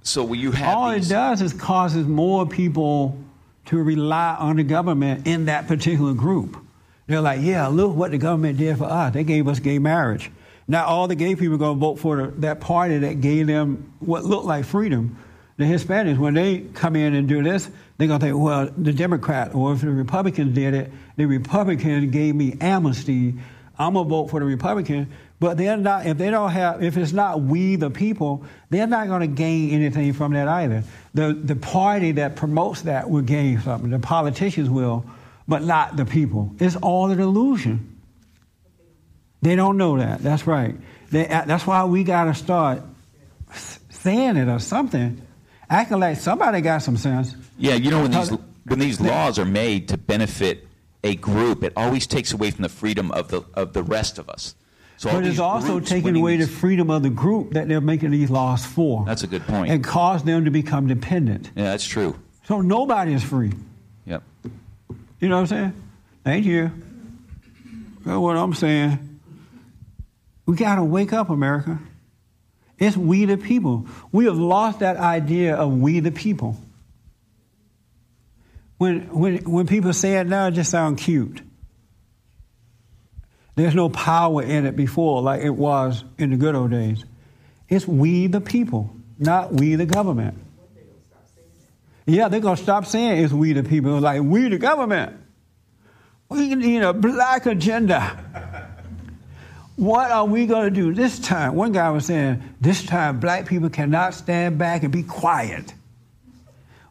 so 0.04 0.24
when 0.24 0.40
you 0.40 0.52
have 0.52 0.76
All 0.76 0.92
these, 0.92 1.10
it 1.10 1.14
does 1.14 1.42
is 1.42 1.54
causes 1.54 2.06
more 2.06 2.46
people 2.46 3.18
to 3.68 3.82
rely 3.82 4.36
on 4.38 4.58
the 4.58 4.64
government 4.64 5.26
in 5.26 5.46
that 5.46 5.68
particular 5.68 6.14
group. 6.14 6.58
They're 7.08 7.22
like, 7.22 7.40
yeah, 7.42 7.68
look 7.68 7.96
what 7.96 8.12
the 8.12 8.18
government 8.18 8.58
did 8.58 8.78
for 8.78 8.86
us. 8.86 9.14
They 9.14 9.24
gave 9.24 9.48
us 9.48 9.60
gay 9.60 9.80
marriage. 9.80 10.30
Now 10.68 10.86
all 10.86 11.08
the 11.08 11.16
gay 11.16 11.36
people 11.36 11.56
are 11.56 11.58
going 11.58 11.78
to 11.78 11.80
vote 11.80 12.00
for 12.00 12.18
the, 12.18 12.28
that 12.42 12.60
party 12.60 12.98
that 12.98 13.22
gave 13.22 13.48
them 13.48 13.94
what 14.00 14.26
looked 14.26 14.46
like 14.46 14.66
freedom. 14.66 15.18
The 15.58 15.64
Hispanics, 15.64 16.18
when 16.18 16.36
they 16.36 16.60
come 16.60 16.96
in 16.96 17.16
and 17.16 17.28
do 17.28 17.42
this, 17.42 17.70
they're 17.98 18.08
going 18.08 18.20
to 18.20 18.26
think, 18.28 18.38
well, 18.38 18.70
the 18.78 18.94
Democrat, 18.94 19.56
or 19.56 19.74
if 19.74 19.82
the 19.82 19.90
Republicans 19.90 20.54
did 20.54 20.74
it, 20.76 20.92
the 21.16 21.26
Republican 21.26 22.12
gave 22.12 22.36
me 22.36 22.56
amnesty. 22.62 23.34
I'm 23.80 23.94
going 23.94 24.06
to 24.06 24.10
vote 24.10 24.28
for 24.30 24.40
the 24.40 24.46
Republican. 24.46 25.12
But 25.40 25.58
they're 25.58 25.78
not, 25.78 26.06
if 26.06 26.18
they 26.18 26.32
don't 26.32 26.52
have, 26.52 26.84
if 26.84 26.98
it's 26.98 27.12
not 27.12 27.42
we 27.42 27.76
the 27.76 27.90
people, 27.90 28.44
they're 28.70 28.88
not 28.88 29.08
going 29.08 29.22
to 29.22 29.28
gain 29.28 29.72
anything 29.72 30.14
from 30.14 30.34
that 30.34 30.48
either. 30.48 30.84
The, 31.14 31.34
the 31.34 31.56
party 31.56 32.14
that 32.14 32.36
promotes 32.36 32.84
that 32.84 33.10
will 33.10 33.22
gain 33.22 33.62
something. 33.62 33.90
The 33.90 34.00
politicians 34.00 34.70
will, 34.70 35.06
but 35.48 35.64
not 35.64 35.96
the 35.96 36.06
people. 36.06 36.56
It's 36.60 36.76
all 36.76 37.12
an 37.12 37.20
illusion. 37.20 38.00
They 39.42 39.56
don't 39.56 39.78
know 39.78 39.98
that. 39.98 40.20
That's 40.20 40.48
right. 40.48 40.76
They, 41.12 41.26
that's 41.26 41.66
why 41.68 41.86
we 41.86 42.04
got 42.04 42.26
to 42.26 42.34
start 42.34 42.82
saying 43.90 44.38
it 44.38 44.48
or 44.48 44.60
something, 44.60 45.22
acting 45.70 46.00
like 46.00 46.18
somebody 46.18 46.62
got 46.62 46.82
some 46.82 46.98
sense. 46.98 47.36
yeah, 47.58 47.76
you 47.76 47.92
know 47.92 48.02
when 48.04 48.12
these 48.12 48.30
when 48.66 48.80
these 48.80 49.00
laws 49.00 49.40
are 49.40 49.46
made 49.46 49.88
to 49.90 49.98
benefit 49.98 50.68
a 51.04 51.16
group, 51.16 51.64
it 51.64 51.74
always 51.76 52.06
takes 52.08 52.34
away 52.34 52.52
from 52.52 52.64
the 52.64 52.70
freedom 52.70 53.12
of 53.12 53.30
the 53.30 53.44
of 53.54 53.74
the 53.74 53.84
rest 53.84 54.20
of 54.20 54.30
us. 54.30 54.56
So 54.98 55.12
But 55.12 55.26
it's 55.26 55.38
also 55.40 55.80
taking 55.80 56.16
away 56.16 56.38
the 56.38 56.48
freedom 56.48 56.90
of 56.90 57.04
the 57.04 57.12
group 57.12 57.52
that 57.52 57.68
they're 57.68 57.80
making 57.82 58.10
these 58.12 58.32
laws 58.32 58.66
for. 58.66 59.06
That's 59.06 59.22
a 59.22 59.28
good 59.28 59.46
point. 59.46 59.72
And 59.72 59.84
cause 59.84 60.24
them 60.24 60.46
to 60.46 60.52
become 60.52 60.88
dependent. 60.88 61.52
yeah, 61.56 61.66
that's 61.66 61.86
true. 61.86 62.18
So 62.46 62.62
nobody 62.62 63.14
is 63.14 63.24
free. 63.24 63.52
Yep. 64.06 64.24
You 65.20 65.30
know 65.30 65.36
what 65.36 65.42
I'm 65.42 65.48
saying? 65.48 65.74
Thank 66.24 66.46
you. 66.46 66.72
That's 68.06 68.18
what 68.18 68.38
I'm 68.38 68.54
saying. 68.54 69.20
We 70.48 70.56
got 70.56 70.76
to 70.76 70.84
wake 70.84 71.14
up, 71.14 71.30
America. 71.30 71.78
It's 72.80 72.96
we 72.96 73.26
the 73.26 73.38
people. 73.38 73.88
We 74.12 74.26
have 74.26 74.38
lost 74.38 74.80
that 74.80 74.98
idea 74.98 75.56
of 75.56 75.72
we 75.72 76.00
the 76.00 76.12
people. 76.12 76.58
When, 78.78 79.10
when, 79.10 79.38
when 79.50 79.66
people 79.66 79.94
say 79.94 80.18
it 80.18 80.28
now, 80.28 80.48
it 80.48 80.52
just 80.52 80.70
sounds 80.70 81.02
cute. 81.02 81.42
There's 83.56 83.74
no 83.74 83.90
power 83.90 84.44
in 84.44 84.68
it 84.68 84.76
before 84.76 85.24
like 85.24 85.42
it 85.42 85.50
was 85.50 86.04
in 86.20 86.30
the 86.30 86.38
good 86.38 86.54
old 86.54 86.70
days. 86.70 87.04
It's 87.68 87.88
we 87.88 88.28
the 88.28 88.40
people, 88.40 88.96
not 89.18 89.52
we 89.52 89.74
the 89.74 89.88
government. 89.88 90.38
Yeah, 92.06 92.30
they're 92.30 92.40
going 92.40 92.56
to 92.56 92.64
stop 92.64 92.86
saying 92.86 93.24
it's 93.24 93.34
we 93.34 93.54
the 93.54 93.64
people. 93.64 94.00
Like, 94.00 94.22
we 94.22 94.48
the 94.48 94.58
government. 94.58 95.18
We 96.30 96.56
need 96.56 96.82
a 96.82 96.94
black 96.94 97.46
agenda. 97.48 98.56
What 99.78 100.10
are 100.10 100.26
we 100.26 100.48
going 100.48 100.66
to 100.66 100.72
do 100.72 100.92
this 100.92 101.20
time? 101.20 101.54
One 101.54 101.72
guy 101.72 101.92
was 101.92 102.08
saying, 102.08 102.42
this 102.60 102.84
time 102.84 103.20
black 103.20 103.46
people 103.46 103.70
cannot 103.70 104.16
stand 104.16 104.58
back 104.58 104.82
and 104.82 104.92
be 104.92 105.04
quiet. 105.04 105.72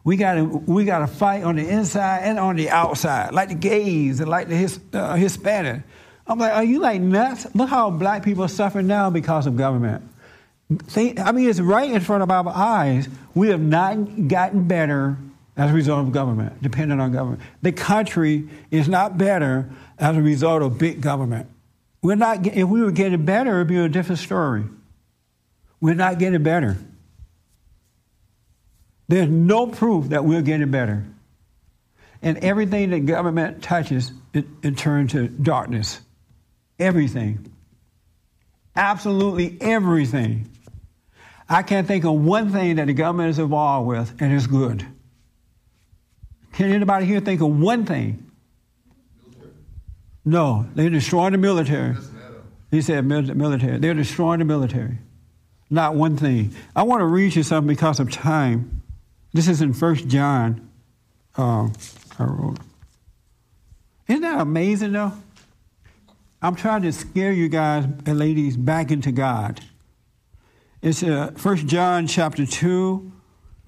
We 0.05 0.15
got 0.15 0.35
to 0.35 0.45
we 0.45 0.85
got 0.85 0.99
to 0.99 1.07
fight 1.07 1.43
on 1.43 1.57
the 1.57 1.67
inside 1.67 2.19
and 2.19 2.39
on 2.39 2.55
the 2.55 2.69
outside, 2.69 3.33
like 3.33 3.49
the 3.49 3.55
gays 3.55 4.21
and 4.21 4.29
like 4.29 4.47
the 4.47 4.55
his, 4.55 4.79
uh, 4.93 5.15
Hispanic. 5.15 5.81
I'm 6.25 6.39
like, 6.39 6.53
are 6.53 6.63
you 6.63 6.79
like 6.79 7.01
nuts? 7.01 7.45
Look 7.53 7.69
how 7.69 7.89
black 7.89 8.23
people 8.23 8.45
are 8.45 8.49
suffering 8.49 8.87
now 8.87 9.09
because 9.09 9.47
of 9.47 9.57
government. 9.57 10.01
Think, 10.83 11.19
I 11.19 11.33
mean, 11.33 11.49
it's 11.49 11.59
right 11.59 11.91
in 11.91 11.99
front 11.99 12.23
of 12.23 12.31
our 12.31 12.47
eyes. 12.47 13.09
We 13.35 13.49
have 13.49 13.61
not 13.61 14.29
gotten 14.29 14.65
better 14.65 15.17
as 15.57 15.71
a 15.71 15.73
result 15.73 16.07
of 16.07 16.13
government, 16.13 16.61
dependent 16.61 17.01
on 17.01 17.11
government. 17.11 17.41
The 17.61 17.73
country 17.73 18.47
is 18.71 18.87
not 18.87 19.17
better 19.17 19.69
as 19.99 20.15
a 20.15 20.21
result 20.21 20.61
of 20.61 20.77
big 20.77 21.01
government. 21.01 21.49
We're 22.01 22.15
not. 22.15 22.45
If 22.45 22.67
we 22.67 22.81
were 22.81 22.91
getting 22.91 23.25
better, 23.25 23.55
it'd 23.55 23.67
be 23.67 23.77
a 23.77 23.89
different 23.89 24.19
story. 24.19 24.63
We're 25.79 25.95
not 25.95 26.19
getting 26.19 26.43
better. 26.43 26.77
There's 29.07 29.29
no 29.29 29.67
proof 29.67 30.09
that 30.09 30.25
we're 30.25 30.41
getting 30.41 30.69
better. 30.71 31.05
And 32.21 32.37
everything 32.39 32.89
that 32.89 33.05
government 33.05 33.61
touches, 33.61 34.11
it, 34.33 34.45
it 34.63 34.77
turns 34.77 35.11
to 35.13 35.27
darkness. 35.27 36.01
Everything. 36.79 37.53
Absolutely 38.75 39.57
everything. 39.61 40.49
I 41.49 41.63
can't 41.63 41.87
think 41.87 42.03
of 42.03 42.13
one 42.13 42.51
thing 42.51 42.75
that 42.75 42.87
the 42.87 42.93
government 42.93 43.29
is 43.29 43.39
involved 43.39 43.87
with 43.87 44.21
and 44.21 44.33
is 44.33 44.47
good. 44.47 44.85
Can 46.53 46.71
anybody 46.71 47.05
here 47.05 47.19
think 47.19 47.41
of 47.41 47.49
one 47.49 47.85
thing? 47.85 48.26
No, 50.27 50.67
they're 50.75 50.89
destroying 50.89 51.31
the 51.31 51.37
military. 51.37 51.95
He 52.69 52.81
said 52.81 53.05
military. 53.05 53.77
They're 53.77 53.93
destroying 53.93 54.39
the 54.39 54.45
military. 54.45 54.97
Not 55.69 55.95
one 55.95 56.17
thing. 56.17 56.53
I 56.75 56.83
want 56.83 56.99
to 56.99 57.05
read 57.05 57.33
you 57.33 57.43
something 57.43 57.73
because 57.73 58.01
of 58.01 58.11
time. 58.11 58.83
This 59.31 59.47
is 59.47 59.61
in 59.61 59.71
First 59.71 60.09
John. 60.09 60.69
Uh, 61.37 61.69
I 62.19 62.25
wrote. 62.25 62.57
Isn't 64.09 64.23
that 64.23 64.41
amazing, 64.41 64.91
though? 64.91 65.13
I'm 66.41 66.55
trying 66.55 66.81
to 66.81 66.91
scare 66.91 67.31
you 67.31 67.47
guys 67.47 67.85
and 67.85 68.19
ladies 68.19 68.57
back 68.57 68.91
into 68.91 69.13
God. 69.13 69.61
It's 70.81 71.03
uh, 71.03 71.31
1 71.41 71.55
John 71.69 72.05
chapter 72.05 72.45
2, 72.45 73.13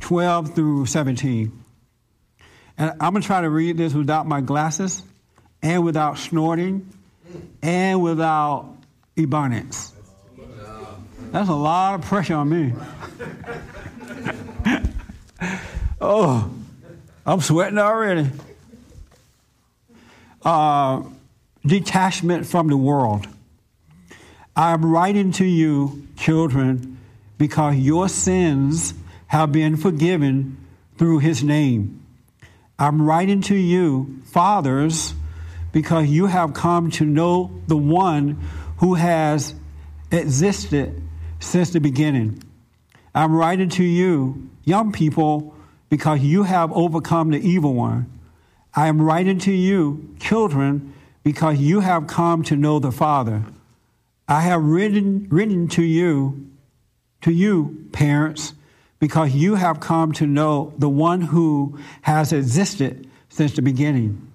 12 0.02 0.56
through 0.56 0.88
17. 0.88 1.64
And 2.78 2.92
I'm 3.00 3.14
going 3.14 3.22
to 3.22 3.26
try 3.26 3.40
to 3.40 3.50
read 3.50 3.78
this 3.78 3.94
without 3.94 4.28
my 4.28 4.42
glasses 4.42 5.04
and 5.62 5.84
without 5.84 6.18
snorting 6.18 6.90
and 7.62 8.02
without 8.02 8.76
ebonics. 9.16 9.92
That's 11.32 11.50
a 11.50 11.56
lot 11.56 11.96
of 11.96 12.06
pressure 12.06 12.36
on 12.36 12.50
me. 12.50 12.74
oh, 16.02 16.52
I'm 17.26 17.42
sweating 17.42 17.78
already. 17.78 18.30
Uh, 20.44 21.04
detachment 21.66 22.48
from 22.48 22.68
the 22.68 22.78
world. 22.78 23.28
I 24.56 24.72
am 24.72 24.86
writing 24.86 25.32
to 25.34 25.46
you, 25.46 26.08
children, 26.18 26.98
because 27.38 27.76
your 27.76 28.10
sins 28.10 28.94
have 29.28 29.52
been 29.52 29.78
forgiven 29.78 30.58
through 30.98 31.20
his 31.20 31.44
name. 31.44 32.04
I'm 32.80 33.02
writing 33.02 33.42
to 33.44 33.56
you, 33.56 34.22
fathers, 34.26 35.14
because 35.72 36.08
you 36.08 36.26
have 36.26 36.54
come 36.54 36.92
to 36.92 37.06
know 37.06 37.52
the 37.68 37.78
one 37.78 38.40
who 38.78 38.96
has 38.96 39.54
existed 40.12 41.02
since 41.40 41.72
the 41.72 41.80
beginning. 41.80 42.42
I'm 43.14 43.36
writing 43.36 43.70
to 43.70 43.84
you, 43.84 44.50
young 44.66 44.92
people, 44.92 45.56
because 45.90 46.22
you 46.22 46.44
have 46.44 46.72
overcome 46.72 47.32
the 47.32 47.40
evil 47.40 47.74
one. 47.74 48.10
I 48.76 48.88
am 48.88 49.02
writing 49.02 49.40
to 49.40 49.52
you, 49.52 50.16
children, 50.20 50.94
because 51.24 51.58
you 51.58 51.80
have 51.80 52.08
come 52.08 52.44
to 52.44 52.56
know 52.56 52.80
the 52.80 52.92
Father. 52.92 53.44
I 54.28 54.42
have 54.42 54.64
written, 54.64 55.28
written 55.30 55.68
to 55.70 55.84
you, 55.84 56.50
to 57.22 57.32
you, 57.32 57.88
parents, 57.92 58.54
because 59.00 59.34
you 59.34 59.56
have 59.56 59.80
come 59.80 60.12
to 60.14 60.28
know 60.28 60.74
the 60.78 60.90
one 60.90 61.22
who 61.22 61.80
has 62.02 62.32
existed 62.32 63.10
since 63.30 63.56
the 63.56 63.62
beginning. 63.62 64.29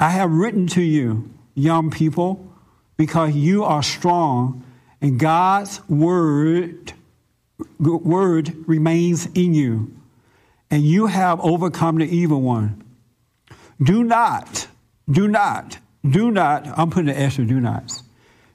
I 0.00 0.10
have 0.10 0.30
written 0.30 0.66
to 0.68 0.82
you, 0.82 1.30
young 1.54 1.90
people, 1.90 2.52
because 2.96 3.34
you 3.34 3.64
are 3.64 3.82
strong 3.82 4.64
and 5.00 5.18
God's 5.18 5.80
word, 5.88 6.92
word 7.78 8.54
remains 8.68 9.26
in 9.26 9.54
you, 9.54 9.94
and 10.70 10.82
you 10.82 11.06
have 11.06 11.40
overcome 11.40 11.98
the 11.98 12.04
evil 12.04 12.42
one. 12.42 12.84
Do 13.82 14.02
not, 14.02 14.66
do 15.08 15.28
not, 15.28 15.78
do 16.08 16.30
not, 16.30 16.66
I'm 16.78 16.90
putting 16.90 17.10
an 17.10 17.16
extra 17.16 17.44
do 17.44 17.60
nots. 17.60 18.02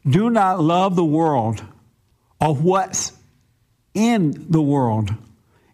Do 0.07 0.29
not 0.29 0.61
love 0.61 0.95
the 0.95 1.05
world 1.05 1.63
or 2.41 2.55
what's 2.55 3.13
in 3.93 4.47
the 4.49 4.61
world. 4.61 5.13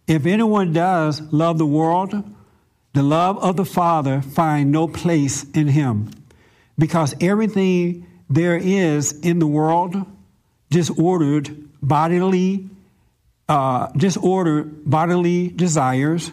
If 0.07 0.25
anyone 0.25 0.71
does 0.71 1.21
love 1.33 1.57
the 1.57 1.65
world, 1.65 2.23
the 2.93 3.03
love 3.03 3.37
of 3.39 3.55
the 3.55 3.65
Father 3.65 4.21
find 4.21 4.71
no 4.71 4.87
place 4.87 5.43
in 5.51 5.67
him. 5.67 6.11
Because 6.77 7.15
everything 7.21 8.07
there 8.29 8.57
is 8.57 9.11
in 9.19 9.39
the 9.39 9.47
world, 9.47 9.95
disordered 10.69 11.49
bodily, 11.81 12.69
uh, 13.47 13.87
disordered 13.97 14.89
bodily 14.89 15.49
desires, 15.49 16.31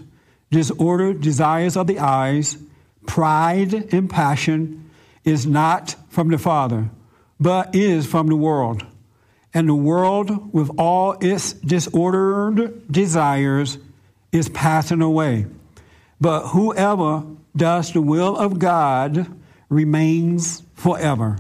disordered 0.51 1.21
desires 1.21 1.77
of 1.77 1.87
the 1.87 1.99
eyes, 1.99 2.57
pride 3.07 3.73
and 3.93 4.09
passion 4.09 4.91
is 5.25 5.47
not 5.47 5.97
from 6.09 6.29
the 6.29 6.39
Father, 6.39 6.91
but 7.41 7.75
is 7.75 8.07
from 8.07 8.29
the 8.29 8.37
world. 8.37 8.85
And 9.53 9.69
the 9.69 9.75
world, 9.75 10.53
with 10.53 10.71
all 10.79 11.17
its 11.21 11.55
disordered 11.55 12.91
desires, 12.91 13.79
is 14.31 14.49
passing 14.51 15.01
away. 15.01 15.47
But 16.21 16.49
whoever 16.49 17.25
does 17.57 17.93
the 17.93 18.01
will 18.01 18.37
of 18.37 18.59
God 18.59 19.27
remains 19.69 20.62
forever. 20.75 21.39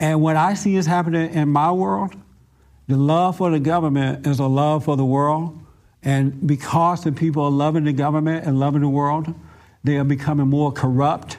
And 0.00 0.20
what 0.20 0.36
I 0.36 0.54
see 0.54 0.76
is 0.76 0.86
happening 0.86 1.32
in 1.32 1.48
my 1.48 1.70
world, 1.70 2.14
the 2.88 2.96
love 2.96 3.36
for 3.36 3.50
the 3.50 3.60
government 3.60 4.26
is 4.26 4.38
a 4.38 4.46
love 4.46 4.84
for 4.84 4.96
the 4.96 5.04
world. 5.04 5.58
And 6.02 6.44
because 6.46 7.04
the 7.04 7.12
people 7.12 7.44
are 7.44 7.50
loving 7.50 7.84
the 7.84 7.92
government 7.92 8.44
and 8.44 8.58
loving 8.58 8.80
the 8.80 8.88
world, 8.88 9.32
they 9.84 9.96
are 9.98 10.04
becoming 10.04 10.48
more 10.48 10.72
corrupt, 10.72 11.38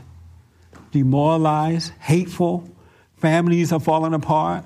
demoralized, 0.91 1.91
hateful. 1.99 2.69
Families 3.17 3.73
are 3.73 3.79
falling 3.79 4.13
apart. 4.13 4.63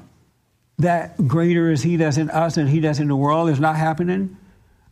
That 0.78 1.28
greater 1.28 1.72
is 1.72 1.82
He 1.82 1.95
that's 1.95 2.18
in 2.18 2.30
us 2.30 2.55
than 2.55 2.68
He 2.68 2.80
that's 2.80 2.99
in 2.99 3.08
the 3.08 3.16
world 3.16 3.49
is 3.49 3.60
not 3.60 3.76
happening. 3.76 4.38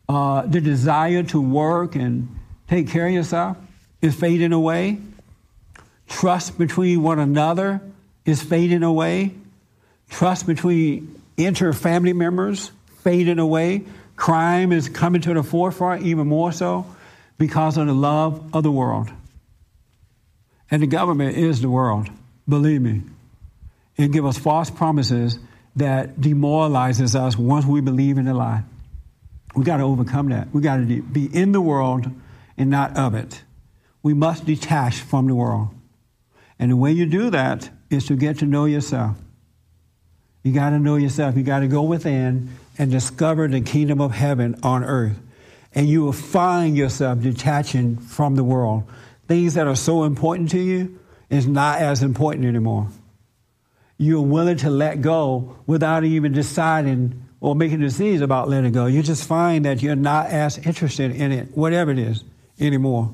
Uh, 0.09 0.43
the 0.43 0.61
desire 0.61 1.23
to 1.23 1.41
work 1.41 1.95
and 1.95 2.35
take 2.67 2.89
care 2.89 3.07
of 3.07 3.13
yourself 3.13 3.57
is 4.01 4.15
fading 4.15 4.53
away. 4.53 4.99
Trust 6.07 6.57
between 6.57 7.01
one 7.03 7.19
another 7.19 7.81
is 8.25 8.41
fading 8.41 8.83
away. 8.83 9.33
Trust 10.09 10.47
between 10.47 11.21
inter 11.37 11.73
family 11.73 12.13
members 12.13 12.71
fading 13.03 13.39
away. 13.39 13.83
Crime 14.15 14.71
is 14.71 14.89
coming 14.89 15.21
to 15.21 15.33
the 15.33 15.43
forefront 15.43 16.03
even 16.03 16.27
more 16.27 16.51
so 16.51 16.85
because 17.37 17.77
of 17.77 17.87
the 17.87 17.93
love 17.93 18.53
of 18.53 18.63
the 18.63 18.71
world. 18.71 19.11
And 20.71 20.81
the 20.81 20.87
government 20.87 21.37
is 21.37 21.61
the 21.61 21.69
world, 21.69 22.09
believe 22.47 22.81
me. 22.81 23.01
It 23.97 24.11
gives 24.11 24.27
us 24.27 24.37
false 24.37 24.69
promises 24.69 25.37
that 25.75 26.19
demoralizes 26.19 27.15
us 27.15 27.37
once 27.37 27.65
we 27.65 27.81
believe 27.81 28.17
in 28.17 28.25
the 28.25 28.33
lie. 28.33 28.63
We 29.55 29.63
got 29.63 29.77
to 29.77 29.83
overcome 29.83 30.29
that. 30.29 30.53
We 30.53 30.61
got 30.61 30.77
to 30.77 31.01
be 31.01 31.25
in 31.25 31.51
the 31.51 31.61
world 31.61 32.09
and 32.57 32.69
not 32.69 32.97
of 32.97 33.15
it. 33.15 33.43
We 34.03 34.13
must 34.13 34.45
detach 34.45 35.01
from 35.01 35.27
the 35.27 35.35
world. 35.35 35.69
And 36.59 36.71
the 36.71 36.75
way 36.77 36.91
you 36.91 37.05
do 37.05 37.29
that 37.31 37.69
is 37.89 38.05
to 38.07 38.15
get 38.15 38.39
to 38.39 38.45
know 38.45 38.65
yourself. 38.65 39.17
You 40.43 40.53
got 40.53 40.69
to 40.69 40.79
know 40.79 40.95
yourself. 40.95 41.35
You 41.35 41.43
got 41.43 41.59
to 41.59 41.67
go 41.67 41.81
within 41.81 42.49
and 42.77 42.91
discover 42.91 43.47
the 43.47 43.61
kingdom 43.61 43.99
of 43.99 44.11
heaven 44.11 44.59
on 44.63 44.83
earth. 44.83 45.19
And 45.73 45.89
you 45.89 46.03
will 46.03 46.13
find 46.13 46.77
yourself 46.77 47.21
detaching 47.21 47.97
from 47.97 48.35
the 48.35 48.43
world. 48.43 48.83
Things 49.27 49.55
that 49.55 49.67
are 49.67 49.75
so 49.75 50.03
important 50.03 50.51
to 50.51 50.59
you 50.59 50.99
is 51.29 51.47
not 51.47 51.79
as 51.81 52.03
important 52.03 52.45
anymore. 52.45 52.87
You're 53.97 54.21
willing 54.21 54.57
to 54.57 54.69
let 54.69 55.01
go 55.01 55.57
without 55.65 56.03
even 56.03 56.31
deciding 56.31 57.23
or 57.39 57.55
making 57.55 57.79
decisions 57.79 58.21
about 58.21 58.49
letting 58.49 58.71
go. 58.71 58.85
You 58.85 59.01
just 59.01 59.27
find 59.27 59.65
that 59.65 59.81
you're 59.81 59.95
not 59.95 60.27
as 60.27 60.57
interested 60.59 61.11
in 61.11 61.31
it, 61.31 61.57
whatever 61.57 61.91
it 61.91 61.99
is, 61.99 62.23
anymore. 62.59 63.11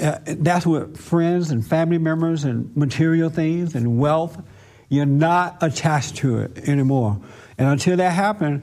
Uh, 0.00 0.18
that's 0.26 0.64
what 0.64 0.96
friends 0.96 1.50
and 1.50 1.66
family 1.66 1.98
members 1.98 2.44
and 2.44 2.74
material 2.76 3.30
things 3.30 3.74
and 3.74 3.98
wealth, 3.98 4.40
you're 4.88 5.06
not 5.06 5.58
attached 5.60 6.16
to 6.16 6.38
it 6.38 6.68
anymore. 6.68 7.20
And 7.58 7.68
until 7.68 7.96
that 7.96 8.10
happens, 8.10 8.62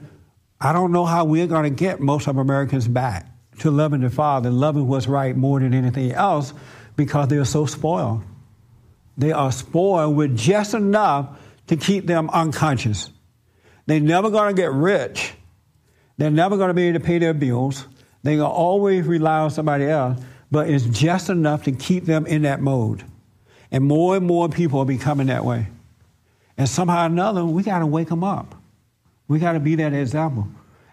I 0.60 0.72
don't 0.72 0.92
know 0.92 1.04
how 1.04 1.24
we're 1.24 1.46
going 1.46 1.64
to 1.64 1.70
get 1.70 2.00
most 2.00 2.26
of 2.26 2.38
Americans 2.38 2.88
back 2.88 3.26
to 3.58 3.70
loving 3.70 4.00
the 4.00 4.10
Father, 4.10 4.50
loving 4.50 4.88
what's 4.88 5.06
right 5.06 5.36
more 5.36 5.60
than 5.60 5.74
anything 5.74 6.12
else 6.12 6.54
because 6.96 7.28
they're 7.28 7.44
so 7.44 7.66
spoiled. 7.66 8.22
They 9.18 9.32
are 9.32 9.52
spoiled 9.52 10.16
with 10.16 10.36
just 10.36 10.74
enough 10.74 11.38
to 11.68 11.76
keep 11.76 12.06
them 12.06 12.30
unconscious. 12.30 13.10
They're 13.86 14.00
never 14.00 14.30
going 14.30 14.54
to 14.54 14.60
get 14.60 14.72
rich. 14.72 15.34
They're 16.16 16.30
never 16.30 16.56
going 16.56 16.68
to 16.68 16.74
be 16.74 16.88
able 16.88 17.00
to 17.00 17.04
pay 17.04 17.18
their 17.18 17.34
bills. 17.34 17.86
They're 18.26 18.36
going 18.36 18.50
to 18.50 18.54
always 18.54 19.06
rely 19.06 19.40
on 19.40 19.50
somebody 19.50 19.86
else 19.86 20.20
but 20.50 20.70
it's 20.70 20.84
just 20.84 21.28
enough 21.28 21.64
to 21.64 21.72
keep 21.72 22.04
them 22.04 22.26
in 22.26 22.42
that 22.42 22.60
mode. 22.60 23.04
And 23.70 23.84
more 23.84 24.16
and 24.16 24.26
more 24.26 24.48
people 24.48 24.80
are 24.80 24.86
becoming 24.86 25.26
that 25.26 25.44
way. 25.44 25.66
And 26.56 26.68
somehow 26.68 27.02
or 27.02 27.06
another, 27.06 27.44
we 27.44 27.62
got 27.62 27.80
to 27.80 27.86
wake 27.86 28.08
them 28.08 28.24
up. 28.24 28.54
We 29.28 29.38
got 29.38 29.52
to 29.52 29.60
be 29.60 29.74
that 29.76 29.92
example. 29.92 30.46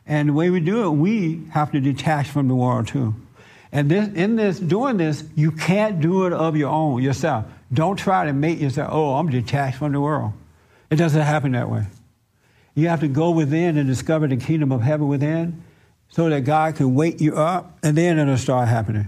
And 0.06 0.30
the 0.30 0.34
way 0.34 0.50
we 0.50 0.60
do 0.60 0.84
it, 0.84 0.90
we 0.90 1.44
have 1.52 1.72
to 1.72 1.80
detach 1.80 2.28
from 2.28 2.48
the 2.48 2.56
world 2.56 2.88
too. 2.88 3.16
And 3.72 3.90
this, 3.90 4.10
in 4.10 4.36
this, 4.36 4.60
doing 4.60 4.98
this, 4.98 5.24
you 5.36 5.52
can't 5.52 6.02
do 6.02 6.26
it 6.26 6.34
of 6.34 6.58
your 6.58 6.70
own, 6.70 7.02
yourself. 7.02 7.46
Don't 7.72 7.96
try 7.96 8.26
to 8.26 8.34
make 8.34 8.60
yourself, 8.60 8.90
oh, 8.92 9.16
I'm 9.16 9.30
detached 9.30 9.78
from 9.78 9.94
the 9.94 10.02
world. 10.02 10.34
It 10.90 10.98
doesn't 10.98 11.22
happen 11.22 11.54
that 11.54 11.70
way. 11.70 11.86
You 12.76 12.90
have 12.90 13.00
to 13.00 13.08
go 13.08 13.32
within 13.32 13.78
and 13.78 13.88
discover 13.88 14.28
the 14.28 14.38
kingdom 14.38 14.72
of 14.72 14.82
heaven 14.82 15.08
within 15.08 15.64
so 16.14 16.30
that 16.30 16.42
God 16.42 16.76
can 16.76 16.94
wake 16.94 17.20
you 17.20 17.36
up, 17.36 17.78
and 17.84 17.98
then 17.98 18.20
it'll 18.20 18.38
start 18.38 18.68
happening. 18.68 19.08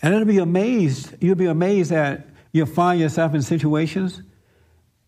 And 0.00 0.14
it'll 0.14 0.26
be 0.26 0.38
amazed, 0.38 1.14
you'll 1.20 1.34
be 1.34 1.46
amazed 1.46 1.90
that 1.90 2.26
you'll 2.52 2.66
find 2.66 3.00
yourself 3.00 3.34
in 3.34 3.42
situations 3.42 4.22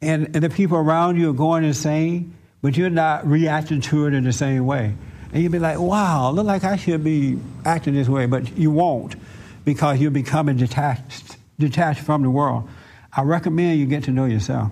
and, 0.00 0.26
and 0.34 0.44
the 0.44 0.50
people 0.50 0.76
around 0.76 1.16
you 1.16 1.30
are 1.30 1.34
going 1.34 1.64
insane, 1.64 2.34
but 2.62 2.76
you're 2.76 2.90
not 2.90 3.26
reacting 3.26 3.80
to 3.82 4.06
it 4.06 4.14
in 4.14 4.24
the 4.24 4.32
same 4.32 4.66
way. 4.66 4.94
And 5.32 5.42
you'll 5.42 5.52
be 5.52 5.58
like, 5.58 5.78
wow, 5.78 6.30
look 6.30 6.46
like 6.46 6.64
I 6.64 6.76
should 6.76 7.04
be 7.04 7.38
acting 7.64 7.94
this 7.94 8.08
way, 8.08 8.26
but 8.26 8.56
you 8.56 8.70
won't 8.70 9.16
because 9.64 10.00
you're 10.00 10.10
becoming 10.10 10.56
detached, 10.56 11.36
detached 11.58 12.00
from 12.00 12.22
the 12.22 12.30
world. 12.30 12.68
I 13.12 13.22
recommend 13.22 13.78
you 13.78 13.86
get 13.86 14.04
to 14.04 14.10
know 14.10 14.24
yourself. 14.24 14.70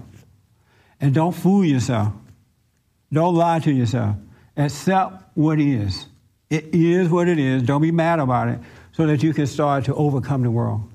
And 1.01 1.12
don't 1.12 1.33
fool 1.33 1.64
yourself. 1.64 2.12
Don't 3.12 3.35
lie 3.35 3.59
to 3.61 3.72
yourself. 3.72 4.16
Accept 4.57 5.22
what 5.35 5.61
is. 5.61 6.07
It 6.49 6.74
is 6.74 7.09
what 7.09 7.28
it 7.28 7.38
is. 7.38 7.62
Don't 7.62 7.82
be 7.82 7.90
mad 7.90 8.20
about 8.20 8.49
it 8.49 8.59
so 8.92 9.07
that 9.07 9.22
you 9.22 9.34
can 9.34 9.47
start 9.47 9.84
to 9.86 9.94
overcome 9.94 10.42
the 10.42 10.51
world. 10.51 10.88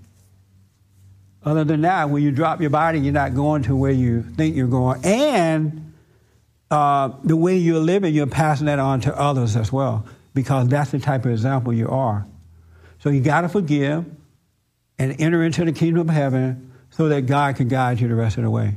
Other 1.43 1.63
than 1.63 1.81
that, 1.81 2.09
when 2.09 2.21
you 2.23 2.31
drop 2.31 2.61
your 2.61 2.69
body, 2.69 2.99
you're 2.99 3.13
not 3.13 3.33
going 3.33 3.63
to 3.63 3.75
where 3.75 3.91
you 3.91 4.21
think 4.21 4.55
you're 4.55 4.67
going. 4.67 5.03
And 5.03 5.93
uh, 6.69 7.11
the 7.23 7.35
way 7.35 7.57
you're 7.57 7.79
living, 7.79 8.13
you're 8.13 8.27
passing 8.27 8.67
that 8.67 8.79
on 8.79 9.01
to 9.01 9.19
others 9.19 9.55
as 9.55 9.71
well, 9.71 10.05
because 10.33 10.67
that's 10.67 10.91
the 10.91 10.99
type 10.99 11.25
of 11.25 11.31
example 11.31 11.73
you 11.73 11.89
are. 11.89 12.25
So 12.99 13.09
you 13.09 13.21
got 13.21 13.41
to 13.41 13.49
forgive 13.49 14.05
and 14.99 15.19
enter 15.19 15.43
into 15.43 15.65
the 15.65 15.71
kingdom 15.71 16.07
of 16.09 16.15
heaven 16.15 16.71
so 16.91 17.09
that 17.09 17.25
God 17.25 17.55
can 17.55 17.67
guide 17.67 17.99
you 17.99 18.07
the 18.07 18.15
rest 18.15 18.37
of 18.37 18.43
the 18.43 18.49
way. 18.49 18.75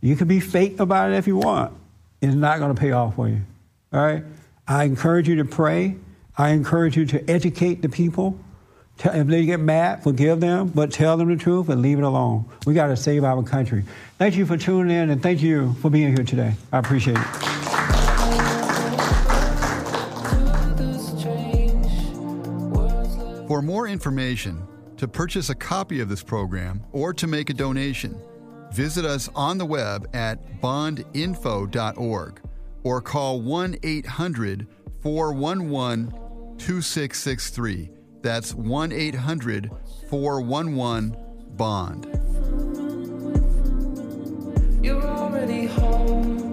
You 0.00 0.16
can 0.16 0.26
be 0.26 0.40
fake 0.40 0.80
about 0.80 1.12
it 1.12 1.16
if 1.16 1.26
you 1.26 1.36
want. 1.36 1.74
It's 2.22 2.34
not 2.34 2.58
going 2.58 2.74
to 2.74 2.80
pay 2.80 2.92
off 2.92 3.16
for 3.16 3.28
you. 3.28 3.42
All 3.92 4.00
right? 4.00 4.24
I 4.66 4.84
encourage 4.84 5.28
you 5.28 5.36
to 5.36 5.44
pray. 5.44 5.96
I 6.38 6.50
encourage 6.50 6.96
you 6.96 7.06
to 7.06 7.30
educate 7.30 7.80
the 7.80 7.88
people. 7.88 8.38
If 8.98 9.26
they 9.26 9.46
get 9.46 9.60
mad, 9.60 10.02
forgive 10.02 10.40
them, 10.40 10.68
but 10.68 10.92
tell 10.92 11.16
them 11.16 11.28
the 11.28 11.36
truth 11.36 11.68
and 11.68 11.80
leave 11.80 11.98
it 11.98 12.04
alone. 12.04 12.46
We 12.66 12.74
got 12.74 12.88
to 12.88 12.96
save 12.96 13.24
our 13.24 13.42
country. 13.42 13.84
Thank 14.18 14.36
you 14.36 14.44
for 14.44 14.56
tuning 14.56 14.94
in 14.94 15.10
and 15.10 15.22
thank 15.22 15.42
you 15.42 15.74
for 15.74 15.90
being 15.90 16.14
here 16.14 16.24
today. 16.24 16.54
I 16.72 16.78
appreciate 16.78 17.16
it. 17.16 17.24
For 23.46 23.62
more 23.62 23.86
information, 23.86 24.66
to 24.96 25.06
purchase 25.06 25.50
a 25.50 25.54
copy 25.54 26.00
of 26.00 26.08
this 26.08 26.22
program, 26.22 26.82
or 26.92 27.12
to 27.14 27.26
make 27.26 27.48
a 27.50 27.54
donation, 27.54 28.20
visit 28.72 29.04
us 29.04 29.28
on 29.34 29.58
the 29.58 29.64
web 29.64 30.08
at 30.14 30.60
bondinfo.org 30.60 32.40
or 32.82 33.00
call 33.00 33.40
1 33.40 33.76
800 33.82 34.66
411 35.00 36.25
2663. 36.58 37.90
That's 38.22 38.54
1 38.54 38.92
800 38.92 39.70
411 40.10 41.16
BOND. 41.56 42.06
You're 44.84 45.02
already 45.02 45.66
home. 45.66 46.45